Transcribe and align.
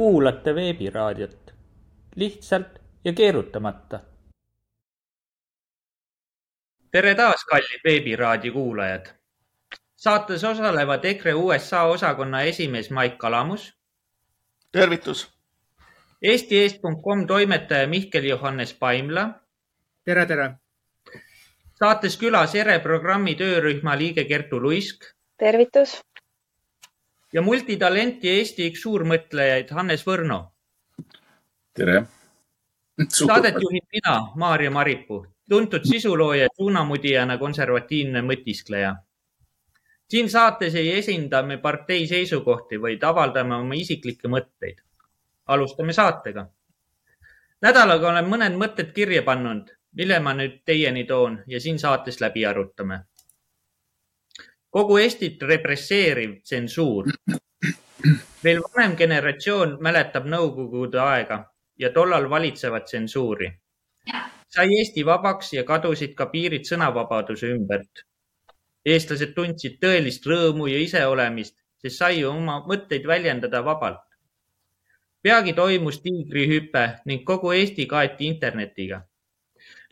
kuulate 0.00 0.54
veebiraadiot 0.54 1.54
lihtsalt 2.16 2.78
ja 3.04 3.12
keerutamata. 3.12 4.00
tere 6.90 7.14
taas, 7.14 7.44
kallid 7.44 7.80
Veebiraadio 7.84 8.52
kuulajad. 8.52 9.06
saates 9.96 10.44
osalevad 10.44 11.04
EKRE 11.04 11.34
USA 11.34 11.82
osakonna 11.82 12.40
esimees 12.42 12.90
Maik 12.90 13.18
Kalamus. 13.18 13.78
tervitus. 14.72 15.28
Eesti.com 16.22 17.26
toimetaja 17.26 17.86
Mihkel 17.88 18.24
Johannes 18.24 18.74
Paimla. 18.74 19.30
tere, 20.04 20.26
tere. 20.26 20.50
saates 21.74 22.16
külas 22.16 22.54
ERE 22.54 22.78
programmi 22.78 23.34
töörühma 23.34 23.98
liige 23.98 24.24
Kertu 24.24 24.62
Luisk. 24.62 25.04
tervitus 25.38 26.00
ja 27.32 27.42
multitalent 27.42 28.24
ja 28.24 28.32
Eesti 28.38 28.66
üks 28.70 28.82
suurmõtlejaid 28.84 29.70
Hannes 29.74 30.02
Võrno. 30.06 30.40
tere. 31.74 32.02
saadet 33.08 33.60
juhin 33.62 33.86
mina, 33.92 34.16
Maarja 34.36 34.70
Maripuu, 34.70 35.26
tuntud 35.48 35.84
sisulooja, 35.84 36.48
suunamudijana 36.56 37.38
konservatiivne 37.38 38.22
mõtiskleja. 38.22 38.94
siin 40.10 40.30
saates 40.30 40.74
ei 40.74 40.98
esinda 40.98 41.42
me 41.42 41.58
partei 41.58 42.06
seisukohti, 42.06 42.82
vaid 42.82 43.02
avaldame 43.02 43.54
oma 43.54 43.74
isiklikke 43.74 44.28
mõtteid. 44.28 44.82
alustame 45.46 45.92
saatega. 45.92 46.48
nädalaga 47.62 48.08
olen 48.08 48.24
mõned 48.24 48.58
mõtted 48.58 48.92
kirja 48.92 49.22
pannud, 49.22 49.70
mille 49.92 50.20
ma 50.20 50.34
nüüd 50.34 50.62
teieni 50.64 51.04
toon 51.04 51.42
ja 51.46 51.60
siin 51.60 51.78
saates 51.78 52.20
läbi 52.20 52.46
arutame 52.46 53.04
kogu 54.70 54.96
Eestit 54.98 55.42
represseeriv 55.42 56.42
tsensuur. 56.42 57.10
veel 58.44 58.60
vanem 58.62 58.92
generatsioon 58.96 59.72
mäletab 59.82 60.28
nõukogude 60.30 61.00
aega 61.02 61.38
ja 61.78 61.90
tollal 61.92 62.30
valitsevat 62.30 62.84
tsensuuri. 62.84 63.50
sai 64.48 64.68
Eesti 64.78 65.06
vabaks 65.06 65.52
ja 65.52 65.64
kadusid 65.64 66.14
ka 66.14 66.26
piirid 66.26 66.64
sõnavabaduse 66.70 67.50
ümbert. 67.56 68.04
eestlased 68.84 69.34
tundsid 69.34 69.80
tõelist 69.82 70.26
rõõmu 70.26 70.70
ja 70.70 70.78
iseolemist, 70.78 71.56
sest 71.82 71.96
sai 71.96 72.24
oma 72.24 72.60
mõtteid 72.68 73.06
väljendada 73.06 73.64
vabalt. 73.64 74.06
peagi 75.22 75.52
toimus 75.52 76.00
tiigrihüpe 76.00 77.00
ning 77.06 77.24
kogu 77.24 77.52
Eesti 77.52 77.86
kaeti 77.86 78.26
internetiga. 78.26 79.02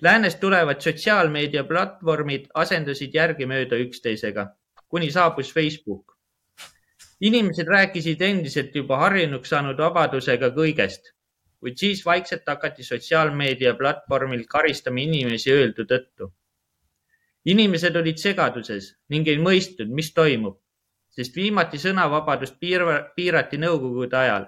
Läänest 0.03 0.41
tulevad 0.41 0.81
sotsiaalmeediaplatvormid 0.81 2.47
asendusid 2.55 3.15
järgemööda 3.15 3.77
üksteisega 3.77 4.47
kuni 4.89 5.11
saabus 5.11 5.53
Facebook. 5.55 6.17
inimesed 7.21 7.67
rääkisid 7.67 8.21
endiselt 8.23 8.75
juba 8.75 8.97
harjunuks 8.99 9.51
saanud 9.51 9.81
vabadusega 9.83 10.53
kõigest, 10.55 11.11
kuid 11.61 11.81
siis 11.83 12.05
vaikselt 12.07 12.47
hakati 12.47 12.87
sotsiaalmeedia 12.87 13.75
platvormil 13.75 14.45
karistama 14.47 15.01
inimesi 15.01 15.53
öeldu 15.53 15.85
tõttu. 15.93 16.31
inimesed 17.45 17.97
olid 17.97 18.19
segaduses 18.23 18.95
ning 19.09 19.29
ei 19.29 19.39
mõistnud, 19.39 19.91
mis 20.01 20.13
toimub, 20.15 20.61
sest 21.11 21.37
viimati 21.37 21.79
sõnavabadust 21.79 22.57
piirati 22.61 23.59
nõukogude 23.59 24.17
ajal. 24.17 24.47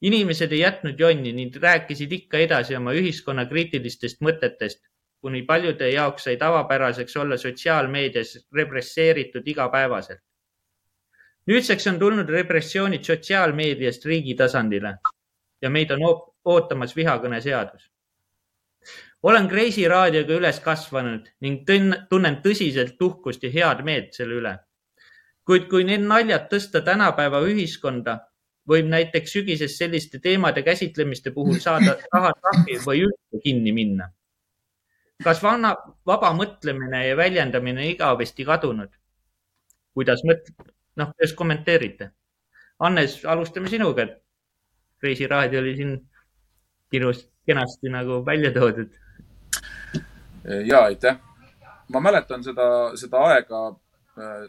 inimesed 0.00 0.52
ei 0.52 0.60
jätnud 0.64 1.00
jonni 1.00 1.32
ning 1.32 1.56
rääkisid 1.56 2.12
ikka 2.12 2.38
edasi 2.38 2.76
oma 2.76 2.92
ühiskonna 2.92 3.46
kriitilistest 3.46 4.20
mõtetest 4.20 4.82
kuni 5.20 5.42
paljude 5.42 5.90
jaoks 5.90 6.24
sai 6.24 6.36
tavapäraseks 6.36 7.16
olla 7.16 7.36
sotsiaalmeedias 7.36 8.48
represseeritud 8.54 9.46
igapäevaselt. 9.46 10.20
nüüdseks 11.46 11.86
on 11.86 11.98
tulnud 11.98 12.28
repressioonid 12.28 13.04
sotsiaalmeediast 13.04 14.04
riigi 14.04 14.34
tasandile 14.34 14.96
ja 15.62 15.70
meid 15.70 15.90
on 15.90 16.00
ootamas 16.44 16.96
vihakõneseadus. 16.96 17.90
olen 19.22 19.48
Kreisi 19.48 19.88
raadioga 19.88 20.34
üles 20.34 20.60
kasvanud 20.60 21.28
ning 21.40 21.64
tunnen 22.10 22.40
tõsiselt 22.44 23.02
uhkust 23.02 23.42
ja 23.42 23.50
head 23.50 23.84
meelt 23.84 24.14
selle 24.14 24.34
üle. 24.34 24.58
kuid 25.46 25.68
kui 25.70 25.84
need 25.84 26.02
naljad 26.02 26.50
tõsta 26.52 26.82
tänapäeva 26.84 27.40
ühiskonda, 27.40 28.18
võib 28.68 28.86
näiteks 28.90 29.32
sügises 29.32 29.78
selliste 29.78 30.18
teemade 30.18 30.62
käsitlemiste 30.62 31.30
puhul 31.30 31.58
saada 31.58 31.96
rahatrahvi 32.12 32.78
või 32.86 33.02
üldse 33.08 33.42
kinni 33.42 33.72
minna 33.72 34.10
kas 35.24 35.42
vana, 35.42 35.74
vaba 36.06 36.32
mõtlemine 36.36 37.06
ja 37.06 37.16
väljendamine 37.16 37.90
igavesti 37.92 38.44
kadunud? 38.44 38.92
kuidas 39.96 40.20
mõt-, 40.28 40.50
noh, 41.00 41.12
kuidas 41.14 41.32
kommenteerite? 41.36 42.10
Hannes, 42.82 43.22
alustame 43.24 43.70
sinuga, 43.72 44.04
reisiraadio 45.02 45.62
oli 45.62 45.72
siin 45.78 45.94
ilus, 46.92 47.22
kenasti 47.48 47.88
nagu 47.92 48.20
välja 48.26 48.52
toodud. 48.52 48.92
ja 50.66 50.84
aitäh. 50.84 51.16
ma 51.88 52.00
mäletan 52.00 52.44
seda, 52.44 52.96
seda 52.96 53.22
aega, 53.30 53.62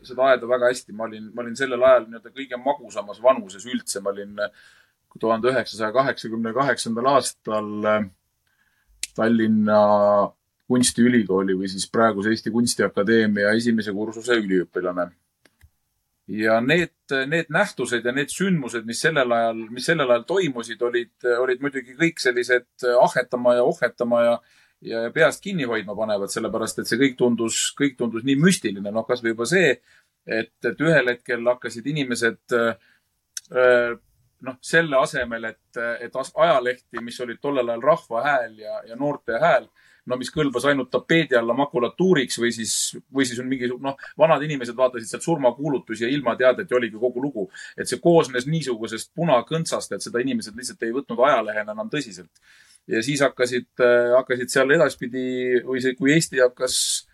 seda 0.03 0.27
aeda 0.31 0.49
väga 0.49 0.73
hästi. 0.73 0.91
ma 0.91 1.03
olin, 1.03 1.31
ma 1.33 1.41
olin 1.41 1.55
sellel 1.55 1.83
ajal 1.83 2.09
nii-öelda 2.09 2.33
kõige 2.35 2.59
magusamas 2.59 3.23
vanuses 3.23 3.65
üldse. 3.65 4.01
ma 4.01 4.09
olin 4.09 4.35
tuhande 5.19 5.47
üheksasaja 5.47 5.91
kaheksakümne 5.91 6.53
kaheksandal 6.53 7.13
aastal 7.15 7.71
Tallinna 9.15 9.79
kunstiülikooli 10.67 11.55
või 11.57 11.69
siis 11.71 11.87
praeguse 11.91 12.33
Eesti 12.33 12.51
Kunstiakadeemia 12.51 13.53
esimese 13.55 13.93
kursuse 13.95 14.35
üliõpilane. 14.41 15.09
ja 16.27 16.59
need, 16.61 16.91
need 17.31 17.47
nähtused 17.49 18.05
ja 18.05 18.11
need 18.11 18.31
sündmused, 18.33 18.83
mis 18.85 18.99
sellel 19.01 19.31
ajal, 19.31 19.61
mis 19.71 19.85
sellel 19.87 20.09
ajal 20.11 20.25
toimusid, 20.27 20.81
olid, 20.83 21.13
olid 21.39 21.61
muidugi 21.63 21.95
kõik 21.95 22.19
sellised 22.19 22.87
ahhetama 22.99 23.55
ja 23.55 23.63
ohhetama 23.63 24.23
ja, 24.25 24.33
ja 24.81 25.05
peast 25.15 25.43
kinni 25.43 25.63
hoidma 25.63 25.95
panevad, 25.95 26.33
sellepärast 26.33 26.83
et 26.83 26.91
see 26.91 26.99
kõik 26.99 27.15
tundus, 27.17 27.61
kõik 27.79 27.95
tundus 27.97 28.27
nii 28.27 28.35
müstiline. 28.43 28.91
noh, 28.91 29.07
kasvõi 29.07 29.31
juba 29.31 29.47
see, 29.47 29.71
et, 30.27 30.53
et 30.67 30.83
ühel 30.83 31.13
hetkel 31.13 31.47
hakkasid 31.47 31.87
inimesed 31.87 32.59
äh, 32.59 33.95
noh, 34.43 34.59
selle 34.61 34.99
asemel, 34.99 35.47
et, 35.53 35.79
et 36.03 36.23
ajalehti, 36.35 36.99
mis 37.01 37.19
olid 37.23 37.39
tollel 37.41 37.71
ajal 37.71 37.87
Rahva 37.87 38.23
Hääl 38.27 38.57
ja, 38.59 38.81
ja 38.91 38.99
Noorte 38.99 39.39
Hääl 39.39 39.71
no 40.07 40.17
mis 40.19 40.31
kõlbas 40.33 40.67
ainult 40.69 40.89
tapeedi 40.93 41.37
alla 41.37 41.55
makulatuuriks 41.57 42.39
või 42.41 42.51
siis, 42.55 42.73
või 43.13 43.27
siis 43.27 43.41
on 43.43 43.49
mingi, 43.49 43.69
noh, 43.83 43.97
vanad 44.19 44.43
inimesed 44.47 44.77
vaatasid 44.77 45.11
sealt 45.11 45.25
surmakuulutusi 45.25 46.05
ja 46.05 46.11
ilmateadet 46.13 46.71
ja 46.71 46.79
oligi 46.79 46.99
kogu 46.99 47.23
lugu. 47.23 47.47
et 47.77 47.89
see 47.89 47.99
koosnes 48.03 48.47
niisugusest 48.47 49.11
punakõntsast, 49.15 49.93
et 49.93 50.05
seda 50.05 50.23
inimesed 50.23 50.55
lihtsalt 50.55 50.87
ei 50.87 50.95
võtnud 50.95 51.21
ajalehena 51.29 51.75
enam 51.75 51.91
tõsiselt. 51.93 52.31
ja 52.87 53.03
siis 53.03 53.21
hakkasid, 53.21 53.69
äh, 53.83 54.13
hakkasid 54.15 54.53
seal 54.53 54.71
edaspidi 54.71 55.61
või 55.67 55.83
see, 55.83 55.95
kui 55.99 56.13
Eesti 56.15 56.43
hakkas 56.43 57.07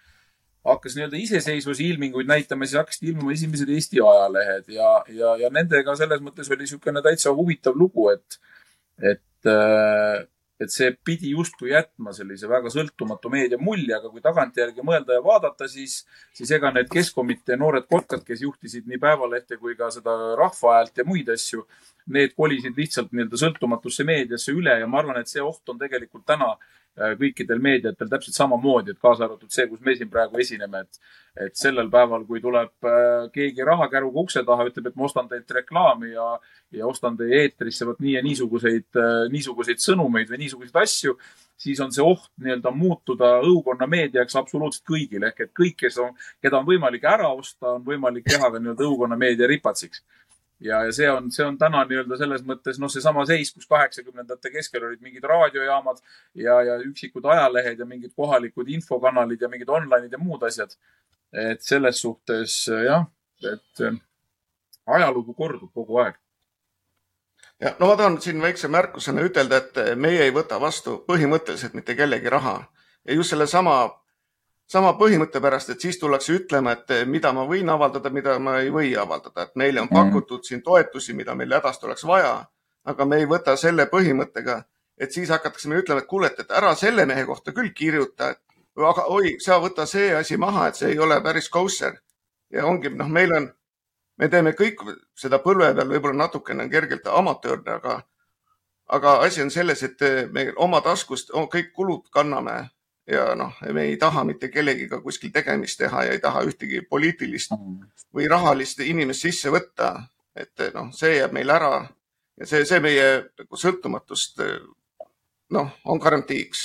hakkas 0.63 0.95
nii-öelda 0.95 1.19
iseseisvuse 1.19 1.83
ilminguid 1.83 2.27
näitama, 2.29 2.65
siis 2.65 2.79
hakkasid 2.79 3.09
ilmuma 3.09 3.33
esimesed 3.35 3.69
Eesti 3.69 3.99
ajalehed 3.99 4.69
ja, 4.71 4.91
ja, 5.11 5.35
ja 5.41 5.49
nendega 5.51 5.95
selles 5.99 6.21
mõttes 6.23 6.51
oli 6.51 6.63
niisugune 6.63 7.03
täitsa 7.03 7.33
huvitav 7.35 7.75
lugu, 7.75 8.07
et, 8.13 8.37
et 9.01 9.51
äh, 9.51 10.23
et 10.61 10.71
see 10.71 10.91
pidi 11.05 11.31
justkui 11.33 11.71
jätma 11.71 12.13
sellise 12.13 12.47
väga 12.49 12.69
sõltumatu 12.73 13.31
meedia 13.33 13.57
mulje, 13.61 13.93
aga 13.95 14.11
kui 14.11 14.21
tagantjärgi 14.23 14.85
mõelda 14.85 15.17
ja 15.17 15.23
vaadata, 15.25 15.67
siis, 15.67 16.03
siis 16.35 16.51
ega 16.57 16.71
need 16.75 16.91
Keskkomitee 16.93 17.57
noored 17.59 17.87
kotkad, 17.89 18.23
kes 18.27 18.43
juhtisid 18.45 18.87
nii 18.89 19.01
Päevalehte 19.01 19.57
kui 19.61 19.75
ka 19.79 19.89
seda 19.93 20.13
Rahva 20.39 20.77
Häält 20.77 21.01
ja 21.01 21.07
muid 21.07 21.31
asju, 21.33 21.65
need 22.13 22.35
kolisid 22.37 22.77
lihtsalt 22.77 23.11
nii-öelda 23.11 23.39
sõltumatusse 23.39 24.05
meediasse 24.07 24.53
üle 24.53 24.77
ja 24.79 24.87
ma 24.87 25.01
arvan, 25.01 25.21
et 25.21 25.31
see 25.31 25.41
oht 25.43 25.73
on 25.73 25.81
tegelikult 25.81 26.25
täna 26.27 26.53
kõikidel 26.93 27.61
meediatel 27.61 28.09
täpselt 28.09 28.35
samamoodi, 28.37 28.93
et 28.93 29.01
kaasa 29.01 29.25
arvatud 29.25 29.51
see, 29.51 29.65
kus 29.69 29.81
me 29.81 29.95
siin 29.97 30.09
praegu 30.13 30.37
esineme, 30.41 30.83
et, 30.85 30.99
et 31.47 31.55
sellel 31.57 31.89
päeval, 31.93 32.25
kui 32.29 32.41
tuleb 32.41 32.85
äh, 32.85 33.29
keegi 33.33 33.65
rahakäruga 33.65 34.21
ukse 34.21 34.43
taha, 34.45 34.67
ütleb, 34.69 34.91
et 34.91 34.99
ma 34.99 35.07
ostan 35.07 35.29
teilt 35.31 35.49
reklaami 35.57 36.11
ja, 36.13 36.27
ja 36.77 36.89
ostan 36.89 37.17
teie 37.17 37.41
eetrisse 37.47 37.87
vot 37.89 38.01
nii 38.03 38.13
ja 38.19 38.21
niisuguseid, 38.25 38.89
äh, 38.93 39.23
niisuguseid 39.33 39.81
sõnumeid 39.81 40.29
või 40.29 40.43
niisuguseid 40.45 40.77
asju, 40.83 41.17
siis 41.63 41.81
on 41.81 41.93
see 41.95 42.05
oht 42.05 42.29
nii-öelda 42.43 42.73
muutuda 42.75 43.35
õukonnameediaks 43.47 44.37
absoluutselt 44.37 44.85
kõigile. 44.89 45.31
Ehk 45.31 45.47
et 45.47 45.53
kõik, 45.57 45.79
kes 45.85 45.97
on, 46.03 46.13
keda 46.43 46.61
on 46.61 46.69
võimalik 46.69 47.09
ära 47.09 47.31
osta, 47.33 47.79
on 47.79 47.85
võimalik 47.87 48.29
teha 48.29 48.51
ka 48.51 48.61
nii-öelda 48.61 48.85
õukonnameedia 48.89 49.49
ripatsiks 49.49 50.05
ja, 50.63 50.83
ja 50.87 50.93
see 50.95 51.09
on, 51.11 51.29
see 51.31 51.45
on 51.45 51.57
täna 51.59 51.83
nii-öelda 51.87 52.17
selles 52.19 52.43
mõttes 52.47 52.79
noh, 52.81 52.91
seesama 52.91 53.25
seis, 53.29 53.51
kus 53.53 53.67
kaheksakümnendate 53.69 54.51
keskel 54.53 54.87
olid 54.87 55.03
mingid 55.03 55.25
raadiojaamad 55.27 56.01
ja, 56.39 56.59
ja 56.67 56.77
üksikud 56.87 57.25
ajalehed 57.35 57.79
ja 57.83 57.87
mingid 57.89 58.13
kohalikud 58.15 58.71
infokanalid 58.77 59.41
ja 59.41 59.51
mingid 59.51 59.69
online'id 59.69 60.13
ja 60.15 60.21
muud 60.21 60.43
asjad. 60.47 60.75
et 61.33 61.61
selles 61.65 62.01
suhtes 62.01 62.57
jah, 62.85 63.07
et 63.41 63.81
äh, 63.81 63.95
ajalugu 64.85 65.33
kordub 65.33 65.71
kogu 65.73 65.97
aeg. 66.03 66.19
ja 67.59 67.75
no 67.79 67.89
ma 67.91 67.97
tahan 67.97 68.21
siin 68.21 68.41
väikse 68.41 68.67
märkusena 68.67 69.25
ütelda, 69.25 69.57
et 69.57 69.97
meie 69.97 70.23
ei 70.23 70.31
võta 70.31 70.61
vastu 70.61 71.01
põhimõtteliselt 71.07 71.73
mitte 71.73 71.95
kellegi 71.95 72.29
raha 72.29 72.59
ja 73.05 73.13
just 73.13 73.35
sellesama 73.35 74.02
sama 74.67 74.93
põhimõtte 74.99 75.41
pärast, 75.41 75.69
et 75.73 75.81
siis 75.81 75.99
tullakse 75.99 76.33
ütlema, 76.37 76.73
et 76.77 76.91
eh, 76.91 77.05
mida 77.05 77.33
ma 77.35 77.45
võin 77.49 77.69
avaldada, 77.69 78.09
mida 78.13 78.37
ma 78.39 78.57
ei 78.61 78.71
või 78.73 78.93
avaldada, 78.99 79.47
et 79.47 79.55
meile 79.59 79.81
on 79.81 79.89
mhm. 79.91 79.95
pakutud 79.95 80.45
siin 80.47 80.63
toetusi, 80.63 81.13
mida 81.13 81.35
meil 81.35 81.53
hädasti 81.53 81.89
oleks 81.89 82.05
vaja. 82.07 82.35
aga 82.83 83.05
me 83.05 83.17
ei 83.21 83.25
võta 83.25 83.53
selle 83.55 83.85
põhimõttega, 83.87 84.57
et 84.99 85.11
siis 85.11 85.29
hakatakse 85.31 85.69
meile 85.69 85.85
ütlema, 85.85 86.01
et 86.01 86.07
kuule, 86.07 86.27
et 86.27 86.51
ära 86.51 86.73
selle 86.75 87.05
mehe 87.05 87.23
kohta 87.25 87.53
küll 87.55 87.69
kirjuta, 87.73 88.33
aga 88.89 89.05
oi, 89.07 89.37
sa 89.39 89.59
võta 89.63 89.85
see 89.87 90.09
asi 90.15 90.37
maha, 90.37 90.67
et 90.67 90.75
see 90.75 90.89
ei 90.91 90.99
ole 90.99 91.21
päris 91.23 91.47
kosser. 91.49 92.01
ja 92.51 92.65
ongi, 92.65 92.89
noh, 92.89 93.07
meil 93.07 93.31
on, 93.33 93.47
me 94.19 94.29
teeme 94.29 94.51
kõik 94.51 94.83
seda 95.15 95.39
põlve 95.39 95.71
peal 95.75 95.87
võib-olla 95.89 96.25
natukene 96.25 96.67
kergelt 96.69 97.07
amatöörne, 97.07 97.71
aga, 97.79 98.01
aga 98.87 99.15
asi 99.25 99.41
on 99.41 99.49
selles, 99.49 99.83
et 99.83 100.03
me 100.31 100.51
oma 100.57 100.81
taskust 100.81 101.31
kõik 101.31 101.71
kulud 101.73 102.09
kanname 102.11 102.69
ja 103.07 103.33
noh, 103.35 103.55
me 103.75 103.87
ei 103.89 103.97
taha 103.97 104.23
mitte 104.23 104.49
kellegiga 104.49 105.01
kuskil 105.01 105.31
tegemist 105.31 105.79
teha 105.81 106.05
ja 106.07 106.15
ei 106.15 106.21
taha 106.23 106.43
ühtegi 106.47 106.81
poliitilist 106.89 107.51
või 108.15 108.29
rahalist 108.31 108.79
inimest 108.79 109.27
sisse 109.27 109.51
võtta. 109.51 110.07
et 110.35 110.61
noh, 110.73 110.89
see 110.95 111.17
jääb 111.17 111.33
meil 111.35 111.49
ära 111.49 111.87
ja 112.39 112.45
see, 112.45 112.65
see 112.65 112.79
meie 112.79 113.09
nagu 113.39 113.57
sõltumatust 113.59 114.39
noh, 115.53 115.73
on 115.85 115.99
garantiiks 115.99 116.63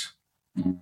mm. 0.57 0.77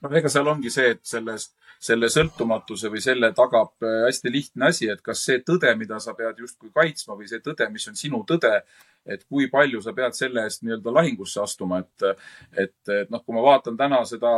noh, 0.00 0.14
ega 0.16 0.32
seal 0.32 0.48
ongi 0.48 0.70
see, 0.72 0.94
et 0.94 1.02
selles, 1.04 1.50
selle 1.80 2.10
sõltumatuse 2.12 2.90
või 2.92 3.00
selle 3.00 3.30
tagab 3.36 3.72
äh, 3.86 4.04
hästi 4.06 4.32
lihtne 4.32 4.68
asi, 4.68 4.90
et 4.92 5.00
kas 5.04 5.24
see 5.24 5.40
tõde, 5.46 5.72
mida 5.80 6.00
sa 6.02 6.14
pead 6.18 6.38
justkui 6.42 6.72
kaitsma 6.74 7.16
või 7.16 7.28
see 7.30 7.40
tõde, 7.44 7.70
mis 7.72 7.88
on 7.88 7.96
sinu 7.96 8.20
tõde, 8.28 8.52
et 9.08 9.24
kui 9.24 9.48
palju 9.48 9.80
sa 9.80 9.94
pead 9.96 10.16
selle 10.16 10.44
eest 10.44 10.60
nii-öelda 10.64 10.92
lahingusse 10.92 11.40
astuma, 11.40 11.80
et, 11.80 12.20
et, 12.52 12.76
et 13.00 13.10
noh, 13.12 13.24
kui 13.24 13.36
ma 13.36 13.46
vaatan 13.46 13.78
täna 13.80 14.02
seda, 14.08 14.32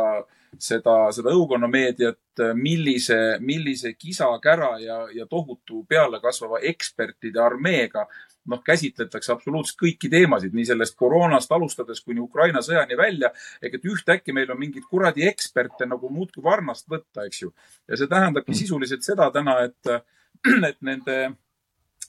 seda, 0.55 0.95
seda 1.15 1.33
õukonnameediat, 1.35 2.43
millise, 2.55 3.19
millise 3.43 3.93
kisa-kära 3.99 4.77
ja, 4.81 5.01
ja 5.13 5.27
tohutu 5.29 5.83
pealekasvava 5.89 6.63
ekspertide 6.71 7.43
armeega 7.43 8.07
noh, 8.51 8.61
käsitletakse 8.65 9.31
absoluutselt 9.33 9.79
kõiki 9.79 10.09
teemasid, 10.11 10.53
nii 10.55 10.65
sellest 10.71 10.97
koroonast 10.99 11.51
alustades 11.55 12.01
kuni 12.03 12.21
Ukraina 12.23 12.61
sõjani 12.65 12.97
välja. 12.97 13.31
ehk 13.61 13.79
et 13.79 13.85
ühtäkki 13.85 14.33
meil 14.33 14.51
on 14.51 14.59
mingeid 14.59 14.85
kuradi 14.89 15.27
eksperte 15.27 15.85
nagu 15.85 16.09
muudkui 16.09 16.43
varnast 16.43 16.89
võtta, 16.89 17.25
eks 17.25 17.41
ju. 17.41 17.53
ja 17.87 17.97
see 17.97 18.07
tähendabki 18.07 18.51
mm. 18.51 18.59
sisuliselt 18.59 19.03
seda 19.03 19.31
täna, 19.31 19.59
et, 19.63 20.03
et 20.69 20.79
nende, 20.81 21.19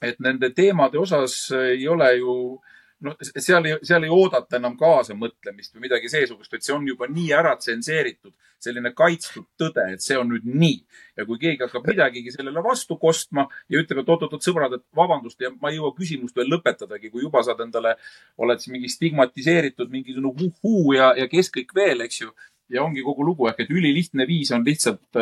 et 0.03 0.21
nende 0.21 0.51
teemade 0.51 0.99
osas 0.99 1.51
ei 1.55 1.89
ole 1.89 2.15
ju 2.19 2.37
äh, 2.55 2.74
noh, 3.05 3.17
seal 3.21 3.69
ei, 3.69 3.77
seal 3.87 4.07
ei 4.07 4.13
oodata 4.13 4.59
enam 4.59 4.77
kaasamõtlemist 4.81 5.75
või 5.75 5.87
midagi 5.87 6.11
seesugust, 6.13 6.53
et 6.55 6.65
see 6.67 6.75
on 6.75 6.87
juba 6.89 7.09
nii 7.11 7.31
ära 7.37 7.55
tsenseeritud, 7.61 8.33
selline 8.65 8.95
kaitstud 8.97 9.47
tõde, 9.61 9.85
et 9.93 10.05
see 10.05 10.17
on 10.19 10.31
nüüd 10.33 10.47
nii. 10.49 10.79
ja 11.19 11.27
kui 11.29 11.39
keegi 11.39 11.63
hakkab 11.63 11.87
midagigi 11.87 12.33
sellele 12.35 12.63
vastu 12.65 12.97
kostma 13.01 13.47
ja 13.71 13.83
ütleb, 13.83 14.01
et 14.03 14.13
oot-oot-oot, 14.15 14.47
sõbrad, 14.47 14.79
et 14.79 14.85
vabandust 14.97 15.41
ja 15.41 15.53
ma 15.61 15.71
ei 15.71 15.79
jõua 15.79 15.93
küsimust 15.97 16.37
veel 16.37 16.51
lõpetadagi, 16.55 17.13
kui 17.13 17.23
juba 17.27 17.45
saad 17.47 17.61
endale, 17.67 17.97
oled 18.41 18.63
siin 18.63 18.79
mingi 18.79 18.91
stigmatiseeritud 18.93 19.93
mingisugune 19.93 20.49
uhuu 20.49 20.97
ja, 20.97 21.13
ja 21.19 21.29
kes 21.31 21.53
kõik 21.55 21.77
veel, 21.77 22.05
eks 22.09 22.25
ju. 22.25 22.33
ja 22.73 22.83
ongi 22.83 23.05
kogu 23.05 23.25
lugu 23.27 23.49
ehk 23.51 23.61
et 23.67 23.71
ülilihtne 23.71 24.25
viis 24.27 24.51
on 24.57 24.65
lihtsalt 24.65 25.21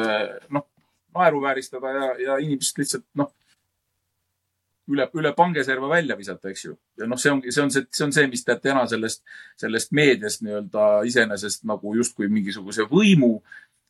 noh, 0.55 0.69
naeruvääristada 1.15 1.91
ja, 1.97 2.11
ja 2.27 2.37
inimest 2.41 2.79
lihtsalt 2.79 3.09
noh 3.19 3.33
üle, 4.93 5.09
üle 5.19 5.33
pangeserva 5.37 5.89
välja 5.91 6.17
visata, 6.19 6.51
eks 6.53 6.65
ju. 6.67 6.77
ja 6.99 7.09
noh, 7.09 7.21
see 7.21 7.33
ongi, 7.33 7.53
see 7.55 7.65
on 7.65 7.73
see, 7.75 7.87
see 7.91 8.07
on 8.07 8.15
see, 8.15 8.29
mis 8.31 8.45
teeb 8.47 8.63
täna 8.65 8.85
sellest, 8.91 9.23
sellest 9.61 9.93
meediast 9.97 10.45
nii-öelda 10.47 10.87
iseenesest 11.09 11.67
nagu 11.69 11.97
justkui 11.99 12.31
mingisuguse 12.33 12.89
võimu. 12.91 13.39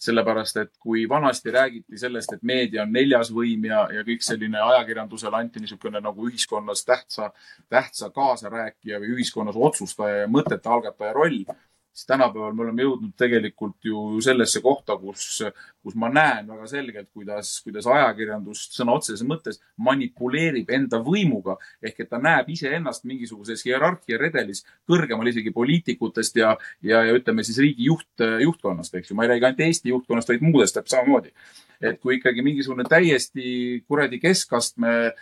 sellepärast, 0.03 0.57
et 0.59 0.71
kui 0.83 1.05
vanasti 1.07 1.53
räägiti 1.55 1.99
sellest, 1.99 2.33
et 2.35 2.41
meedia 2.43 2.83
on 2.83 2.91
neljas 2.91 3.29
võim 3.31 3.69
ja, 3.69 3.85
ja 3.95 4.01
kõik 4.03 4.25
selline 4.27 4.59
ajakirjandusele 4.59 5.39
anti 5.39 5.61
niisugune 5.63 6.01
nagu 6.03 6.27
ühiskonnas 6.27 6.83
tähtsa, 6.83 7.29
tähtsa 7.71 8.09
kaasarääkija 8.11 8.99
või 8.99 9.13
ühiskonnas 9.15 9.55
otsustaja 9.55 10.25
ja 10.25 10.27
mõtete 10.27 10.73
algataja 10.75 11.13
roll 11.15 11.45
siis 11.93 12.07
tänapäeval 12.07 12.55
me 12.57 12.63
oleme 12.65 12.85
jõudnud 12.87 13.13
tegelikult 13.21 13.85
ju 13.85 14.21
sellesse 14.25 14.63
kohta, 14.65 14.97
kus, 14.97 15.43
kus 15.85 15.97
ma 15.99 16.09
näen 16.13 16.49
väga 16.49 16.67
selgelt, 16.71 17.09
kuidas, 17.13 17.51
kuidas 17.65 17.87
ajakirjandus 17.87 18.65
sõna 18.73 18.97
otseses 18.97 19.27
mõttes 19.29 19.61
manipuleerib 19.77 20.73
enda 20.73 21.03
võimuga 21.05 21.59
ehk 21.83 22.01
et 22.05 22.11
ta 22.13 22.21
näeb 22.23 22.49
iseennast 22.55 23.05
mingisuguses 23.09 23.65
hierarhia 23.67 24.21
redelis 24.21 24.65
kõrgemal 24.89 25.29
isegi 25.29 25.53
poliitikutest 25.53 26.41
ja, 26.41 26.55
ja, 26.81 27.05
ja 27.09 27.19
ütleme 27.19 27.45
siis 27.45 27.61
riigi 27.61 27.91
juht, 27.91 28.25
juhtkonnast, 28.47 28.97
eks 28.97 29.13
ju. 29.13 29.19
ma 29.19 29.27
ei 29.27 29.35
räägi 29.35 29.51
ainult 29.51 29.63
Eesti 29.69 29.93
juhtkonnast, 29.93 30.33
vaid 30.33 30.49
muudest 30.49 30.79
täpselt 30.79 30.97
samamoodi. 31.03 31.35
et 31.83 32.01
kui 32.01 32.17
ikkagi 32.17 32.43
mingisugune 32.47 32.85
täiesti 32.89 33.85
kuradi 33.89 34.21
keskastme 34.23 35.13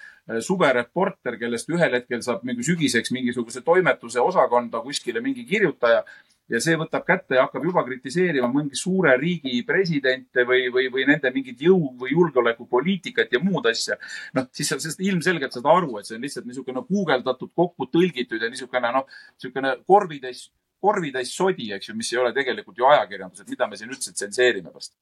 suvereporter, 0.45 1.39
kellest 1.41 1.71
ühel 1.73 1.95
hetkel 1.97 2.21
saab 2.23 2.45
mingi 2.47 2.63
sügiseks 2.63 3.11
mingisuguse 3.17 3.65
toimetuse 3.67 4.21
osakonda 4.21 4.83
kuskile 4.85 5.23
mingi 5.25 5.45
kirjutaja 5.49 6.05
ja 6.50 6.61
see 6.62 6.76
võtab 6.79 7.05
kätte 7.06 7.38
ja 7.38 7.44
hakkab 7.47 7.64
juba 7.69 7.82
kritiseerima 7.87 8.49
mingi 8.52 8.79
suure 8.79 9.14
riigi 9.20 9.62
presidente 9.67 10.44
või, 10.49 10.67
või, 10.75 10.88
või 10.93 11.06
nende 11.08 11.31
mingit 11.35 11.62
jõu 11.62 11.93
või 12.00 12.14
julgeolekupoliitikat 12.14 13.37
ja 13.37 13.43
muud 13.43 13.69
asja. 13.70 13.97
noh, 14.35 14.49
siis 14.55 14.73
sa 14.73 14.94
ilmselgelt 14.99 15.55
saad 15.55 15.69
aru, 15.70 15.99
et 15.99 16.08
see 16.08 16.19
on 16.19 16.26
lihtsalt 16.26 16.49
niisugune 16.49 16.82
guugeldatud, 16.88 17.52
kokku 17.56 17.87
tõlgitud 17.93 18.43
ja 18.43 18.50
niisugune 18.50 18.93
noh, 18.97 19.06
niisugune 19.37 19.76
korvitäis, 19.87 20.49
korvitäis 20.82 21.35
sodi, 21.37 21.70
eks 21.76 21.91
ju, 21.91 21.97
mis 21.99 22.12
ei 22.12 22.23
ole 22.23 22.35
tegelikult 22.37 22.79
ju 22.79 22.88
ajakirjandus, 22.91 23.44
et 23.44 23.55
mida 23.55 23.70
me 23.70 23.79
siin 23.79 23.93
üldse 23.94 24.12
tsenseerime 24.12 24.75
vast. 24.75 24.97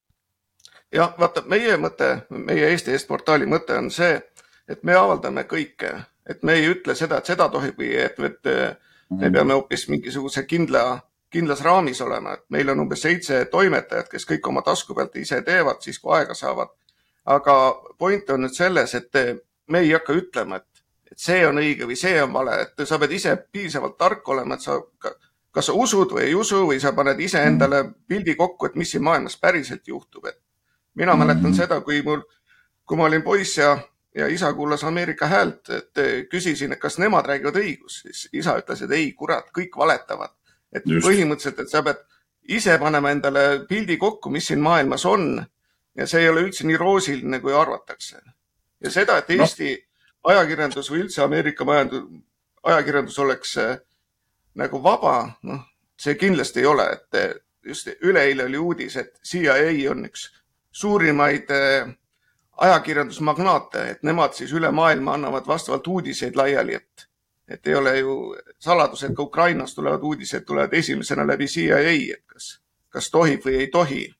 jah, 0.92 1.14
vaata, 1.18 1.46
meie 1.48 1.76
mõte, 1.80 2.12
meie 2.28 2.74
Eesti 2.74 2.92
Eest 2.92 3.08
portaali 3.08 3.48
mõte 3.48 3.76
on 3.78 3.90
see, 3.94 4.20
et 4.68 4.84
me 4.84 4.96
avaldame 4.96 5.48
kõike, 5.48 5.96
et 6.28 6.44
me 6.44 6.60
ei 6.60 6.68
ütle 6.68 6.94
seda, 6.96 7.22
et 7.22 7.32
seda 7.32 7.48
tohib 7.48 7.80
või 7.80 7.94
et, 7.96 8.18
et 8.20 8.44
me 8.44 9.16
mhm. 9.16 9.32
peame 9.32 9.56
hoopis 9.56 9.88
mingisuguse 9.88 10.44
kindla 10.44 10.98
kindlas 11.30 11.60
raamis 11.60 12.00
olema, 12.00 12.34
et 12.34 12.44
meil 12.48 12.68
on 12.72 12.80
umbes 12.80 13.02
seitse 13.04 13.44
toimetajat, 13.52 14.08
kes 14.08 14.26
kõik 14.28 14.48
oma 14.48 14.62
tasku 14.64 14.94
pealt 14.96 15.16
ise 15.20 15.42
teevad, 15.44 15.82
siis 15.84 15.98
kui 15.98 16.14
aega 16.16 16.34
saavad. 16.34 16.74
aga 17.28 17.54
point 17.98 18.30
on 18.30 18.40
nüüd 18.40 18.54
selles, 18.56 18.94
et 18.94 19.16
me 19.68 19.82
ei 19.84 19.90
hakka 19.92 20.14
ütlema, 20.16 20.56
et, 20.56 20.82
et 21.12 21.18
see 21.20 21.42
on 21.46 21.58
õige 21.60 21.84
või 21.84 21.96
see 22.00 22.22
on 22.22 22.32
vale, 22.32 22.54
et 22.62 22.86
sa 22.88 22.98
pead 22.98 23.12
ise 23.12 23.34
piisavalt 23.52 23.98
tark 23.98 24.28
olema, 24.28 24.54
et 24.54 24.64
sa, 24.64 24.78
kas 25.52 25.68
sa 25.68 25.74
usud 25.76 26.14
või 26.16 26.24
ei 26.24 26.34
usu 26.34 26.62
või 26.70 26.80
sa 26.80 26.94
paned 26.96 27.20
iseendale 27.20 27.82
pildi 28.08 28.34
kokku, 28.34 28.66
et 28.66 28.80
mis 28.80 28.90
siin 28.90 29.04
maailmas 29.04 29.36
päriselt 29.36 29.88
juhtub, 29.88 30.24
et 30.24 30.40
mina 30.94 31.16
mäletan 31.16 31.54
seda, 31.54 31.82
kui 31.84 32.00
mul, 32.02 32.24
kui 32.86 32.96
ma 32.96 33.04
olin 33.10 33.22
poiss 33.22 33.58
ja, 33.60 33.76
ja 34.16 34.26
isa 34.32 34.54
kuulas 34.54 34.84
Ameerika 34.88 35.28
häält, 35.28 35.68
et 35.68 36.04
küsisin, 36.32 36.72
et 36.72 36.80
kas 36.80 36.96
nemad 36.98 37.28
räägivad 37.28 37.60
õigust, 37.60 38.08
siis 38.08 38.28
isa 38.32 38.56
ütles, 38.56 38.82
et 38.82 38.96
ei, 38.96 39.12
kurat, 39.12 39.52
kõik 39.52 39.76
valetavad 39.76 40.32
et 40.72 40.86
Just. 40.86 41.06
põhimõtteliselt, 41.06 41.62
et 41.64 41.70
sa 41.72 41.82
pead 41.82 42.00
ise 42.48 42.78
panema 42.80 43.12
endale 43.12 43.44
pildi 43.68 43.96
kokku, 44.00 44.30
mis 44.30 44.46
siin 44.50 44.60
maailmas 44.64 45.04
on 45.06 45.44
ja 45.98 46.06
see 46.06 46.22
ei 46.22 46.30
ole 46.30 46.46
üldse 46.46 46.66
nii 46.66 46.78
roosiline, 46.80 47.40
kui 47.40 47.54
arvatakse. 47.54 48.20
ja 48.80 48.90
seda, 48.90 49.18
et 49.18 49.30
Eesti 49.30 49.74
no. 49.74 50.32
ajakirjandus 50.32 50.90
või 50.92 51.04
üldse 51.06 51.22
Ameerika 51.24 51.64
majandus, 51.64 52.04
ajakirjandus 52.62 53.18
oleks 53.18 53.56
äh, 53.58 53.76
nagu 54.58 54.82
vaba, 54.82 55.14
noh, 55.42 55.64
see 55.98 56.14
kindlasti 56.18 56.62
ei 56.62 56.66
ole, 56.66 56.86
et 56.92 57.18
äh, 57.18 57.32
just 57.66 57.90
üleeile 58.00 58.46
oli 58.46 58.58
uudis, 58.58 58.96
et 58.96 59.18
CIA 59.26 59.90
on 59.90 60.06
üks 60.06 60.28
suurimaid 60.70 61.50
äh, 61.50 61.90
ajakirjandusmagnaate, 62.58 63.84
et 63.90 64.02
nemad 64.06 64.34
siis 64.38 64.52
üle 64.54 64.70
maailma 64.74 65.14
annavad 65.18 65.46
vastavalt 65.46 65.86
uudiseid 65.86 66.38
laiali, 66.38 66.78
et 66.78 67.07
et 67.48 67.66
ei 67.66 67.74
ole 67.74 67.98
ju 67.98 68.36
saladus, 68.58 69.02
et 69.02 69.14
ka 69.16 69.22
Ukrainast 69.22 69.74
tulevad 69.74 70.02
uudised, 70.02 70.44
tulevad 70.44 70.72
esimesena 70.72 71.26
läbi 71.26 71.46
CIA, 71.46 71.78
et 72.14 72.24
kas, 72.26 72.60
kas 72.88 73.10
tohib 73.10 73.44
või 73.44 73.54
ei 73.62 73.66
tohi. 73.66 74.14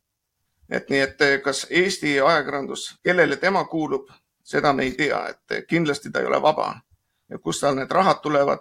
et 0.71 0.91
nii, 0.91 1.01
et 1.01 1.23
kas 1.43 1.67
Eesti 1.71 2.21
ajakirjandus, 2.21 2.99
kellele 3.03 3.37
tema 3.37 3.65
kuulub, 3.65 4.11
seda 4.45 4.73
me 4.73 4.85
ei 4.85 4.93
tea, 4.93 5.21
et 5.29 5.65
kindlasti 5.69 6.11
ta 6.11 6.21
ei 6.21 6.27
ole 6.27 6.43
vaba. 6.43 6.81
ja 7.29 7.39
kust 7.39 7.61
tal 7.61 7.77
need 7.77 7.91
rahad 7.91 8.21
tulevad? 8.23 8.59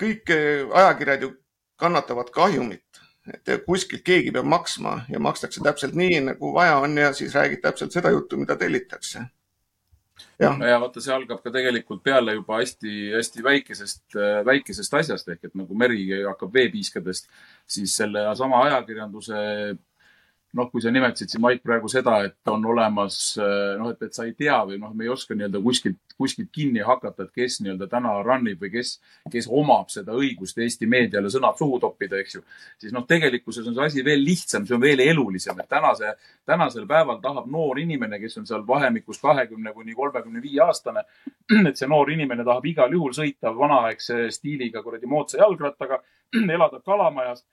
kõik 0.00 0.30
ajakirjad 0.72 1.22
ju 1.22 1.32
kannatavad 1.76 2.30
kahjumit, 2.30 3.00
et 3.28 3.64
kuskilt 3.66 4.02
keegi 4.02 4.32
peab 4.32 4.44
maksma 4.44 5.04
ja 5.08 5.20
makstakse 5.20 5.60
täpselt 5.60 5.94
nii, 5.94 6.20
nagu 6.20 6.54
vaja 6.54 6.78
on 6.78 6.98
ja 6.98 7.12
siis 7.12 7.34
räägib 7.34 7.60
täpselt 7.60 7.92
seda 7.92 8.10
juttu, 8.10 8.36
mida 8.36 8.56
tellitakse 8.56 9.20
ja, 10.40 10.52
ja 10.72 10.80
vaata, 10.82 11.02
see 11.04 11.14
algab 11.14 11.42
ka 11.44 11.52
tegelikult 11.54 12.02
peale 12.04 12.36
juba 12.36 12.60
hästi-hästi 12.60 13.46
väikesest, 13.46 14.04
äh, 14.16 14.42
väikesest 14.48 14.98
asjast 15.00 15.32
ehk 15.34 15.48
et 15.48 15.56
nagu 15.58 15.78
meri 15.78 16.04
hakkab 16.24 16.52
veepiiskadest, 16.54 17.30
siis 17.78 17.96
selle 18.00 18.26
sama 18.38 18.64
ajakirjanduse 18.68 19.40
noh, 20.58 20.68
kui 20.72 20.82
sa 20.84 20.92
nimetasid 20.92 21.32
siin, 21.32 21.42
Mait, 21.42 21.62
praegu 21.64 21.88
seda, 21.90 22.18
et 22.26 22.52
on 22.52 22.64
olemas 22.72 23.18
äh, 23.40 23.74
noh, 23.80 23.92
et, 23.94 24.02
et 24.08 24.16
sa 24.16 24.26
ei 24.28 24.34
tea 24.38 24.58
või 24.68 24.78
noh, 24.82 24.92
me 24.96 25.06
ei 25.06 25.12
oska 25.12 25.36
nii-öelda 25.36 25.62
kuskilt, 25.64 26.11
kuskilt 26.22 26.50
kinni 26.54 26.82
hakata, 26.86 27.26
et 27.26 27.34
kes 27.34 27.58
nii-öelda 27.62 27.88
täna 27.90 28.14
run 28.22 28.48
ib 28.52 28.62
või 28.62 28.70
kes, 28.76 28.94
kes 29.32 29.48
omab 29.50 29.90
seda 29.92 30.14
õigust 30.16 30.58
Eesti 30.62 30.88
meediale 30.90 31.30
sõnad 31.32 31.58
suhu 31.58 31.80
toppida, 31.82 32.20
eks 32.22 32.38
ju. 32.38 32.44
siis 32.80 32.94
noh, 32.94 33.06
tegelikkuses 33.08 33.66
on 33.68 33.76
see 33.76 33.88
asi 33.90 34.04
veel 34.06 34.22
lihtsam, 34.24 34.66
see 34.66 34.76
on 34.76 34.82
veel 34.82 35.02
elulisem, 35.04 35.58
et 35.60 35.70
tänase, 35.70 36.14
tänasel 36.48 36.86
päeval 36.90 37.20
tahab 37.24 37.48
noor 37.50 37.80
inimene, 37.82 38.20
kes 38.22 38.38
on 38.40 38.48
seal 38.48 38.66
vahemikus 38.68 39.20
kahekümne 39.22 39.74
kuni 39.74 39.96
kolmekümne 39.98 40.42
viie 40.42 40.62
aastane, 40.64 41.04
et 41.68 41.76
see 41.76 41.90
noor 41.90 42.10
inimene 42.14 42.46
tahab 42.46 42.66
igal 42.70 42.94
juhul 42.94 43.16
sõita 43.16 43.54
vanaaegse 43.56 44.28
stiiliga 44.34 44.82
kuradi 44.82 45.10
moodsa 45.10 45.42
jalgrattaga, 45.42 46.02
elada 46.56 46.80
kalamajas 46.80 47.44